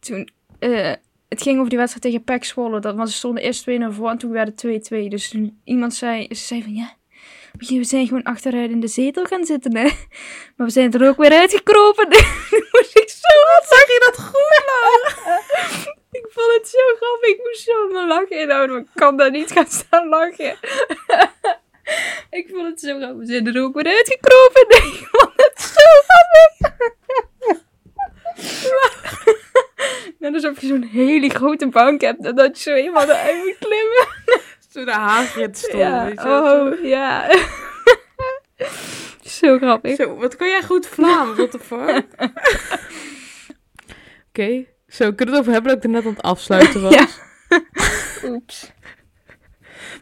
Toen, 0.00 0.28
eh, 0.58 0.92
het 1.28 1.42
ging 1.42 1.56
over 1.56 1.68
die 1.68 1.78
wedstrijd 1.78 2.04
tegen 2.04 2.24
PEC 2.24 2.44
Zwolle. 2.44 2.80
Dat, 2.80 2.94
want 2.94 3.10
ze 3.10 3.16
stonden 3.16 3.42
eerst 3.42 3.64
2-0 3.70 3.72
voor 3.90 4.10
en 4.10 4.18
toen 4.18 4.30
werden 4.30 4.54
het 4.56 4.90
2-2. 4.94 5.08
Dus 5.08 5.28
toen 5.28 5.60
iemand 5.64 5.94
zei, 5.94 6.26
ze 6.28 6.34
zei 6.34 6.62
van 6.62 6.74
ja, 6.74 6.92
we 7.58 7.84
zijn 7.84 8.06
gewoon 8.06 8.22
achteruit 8.22 8.70
in 8.70 8.80
de 8.80 8.88
zetel 8.88 9.24
gaan 9.24 9.44
zitten 9.44 9.76
hè. 9.76 9.88
Maar 10.56 10.66
we 10.66 10.72
zijn 10.72 10.92
er 10.92 11.08
ook 11.08 11.16
weer 11.16 11.32
uitgekropen. 11.32 12.08
Moest 12.72 12.98
ik 12.98 13.08
zo 13.08 13.34
wat 13.54 13.66
zag 13.68 13.86
je 13.86 14.02
dat 14.04 14.18
goed 14.18 15.92
Ik 16.20 16.26
vond 16.30 16.54
het 16.56 16.68
zo 16.68 16.78
grappig. 16.96 17.30
Ik 17.30 17.38
moest 17.44 17.62
zo 17.62 17.88
mijn 17.92 18.06
lachen 18.06 18.40
inhouden. 18.40 18.74
Maar 18.76 18.84
ik 18.84 18.90
kan 18.94 19.16
daar 19.16 19.30
niet 19.30 19.52
gaan 19.52 19.66
staan 19.66 20.08
lachen. 20.08 20.56
ik 22.38 22.48
vond 22.50 22.66
het 22.66 22.80
zo 22.80 22.96
grappig. 22.96 23.18
We 23.18 23.26
zijn 23.26 23.46
er 23.46 23.62
ook 23.62 23.74
weer 23.74 23.96
uitgekropen. 23.96 24.66
Ik 24.68 25.08
vond 25.10 25.32
het 25.36 25.60
zo 25.60 25.84
grappig. 26.06 26.82
Net 30.18 30.34
alsof 30.34 30.60
je 30.60 30.66
zo'n 30.66 30.82
hele 30.82 31.28
grote 31.28 31.68
bank 31.68 32.00
hebt 32.00 32.24
en 32.24 32.34
dat 32.34 32.62
je 32.62 32.70
zo 32.70 32.76
eenmaal 32.76 33.02
eruit 33.02 33.44
moet 33.44 33.56
klimmen. 33.58 34.06
Zo 34.74 34.84
de 34.84 34.92
haagrit 34.92 35.58
stond. 35.58 35.82
Ja, 35.82 36.04
weet 36.04 36.22
je 36.22 36.28
oh, 36.28 36.84
ja. 36.84 37.30
zo 39.40 39.56
grappig. 39.58 39.96
Zo, 39.96 40.16
wat 40.16 40.36
kan 40.36 40.48
jij 40.48 40.62
goed 40.62 40.86
Vlaams, 40.86 41.36
what 41.36 41.50
the 41.50 41.58
fuck? 41.58 42.04
Oké, 44.28 44.64
zo, 44.88 45.12
kunnen 45.12 45.16
we 45.16 45.24
het 45.30 45.38
over 45.40 45.52
hebben 45.52 45.74
dat 45.74 45.76
ik 45.76 45.84
er 45.84 45.90
net 45.90 46.04
aan 46.04 46.12
het 46.12 46.22
afsluiten 46.22 46.82
was? 46.90 46.94
Ja. 46.94 47.06
Oeps. 48.24 48.72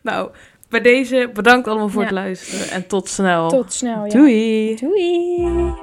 Nou, 0.03 0.31
bij 0.69 0.81
deze 0.81 1.31
bedankt 1.35 1.69
allemaal 1.69 1.89
voor 1.89 2.01
Ja. 2.03 2.07
het 2.09 2.17
luisteren 2.17 2.71
en 2.71 2.87
tot 2.87 3.09
snel. 3.09 3.49
Tot 3.49 3.73
snel, 3.73 4.05
ja. 4.05 4.11
Doei! 4.11 4.77
Doei. 4.77 5.75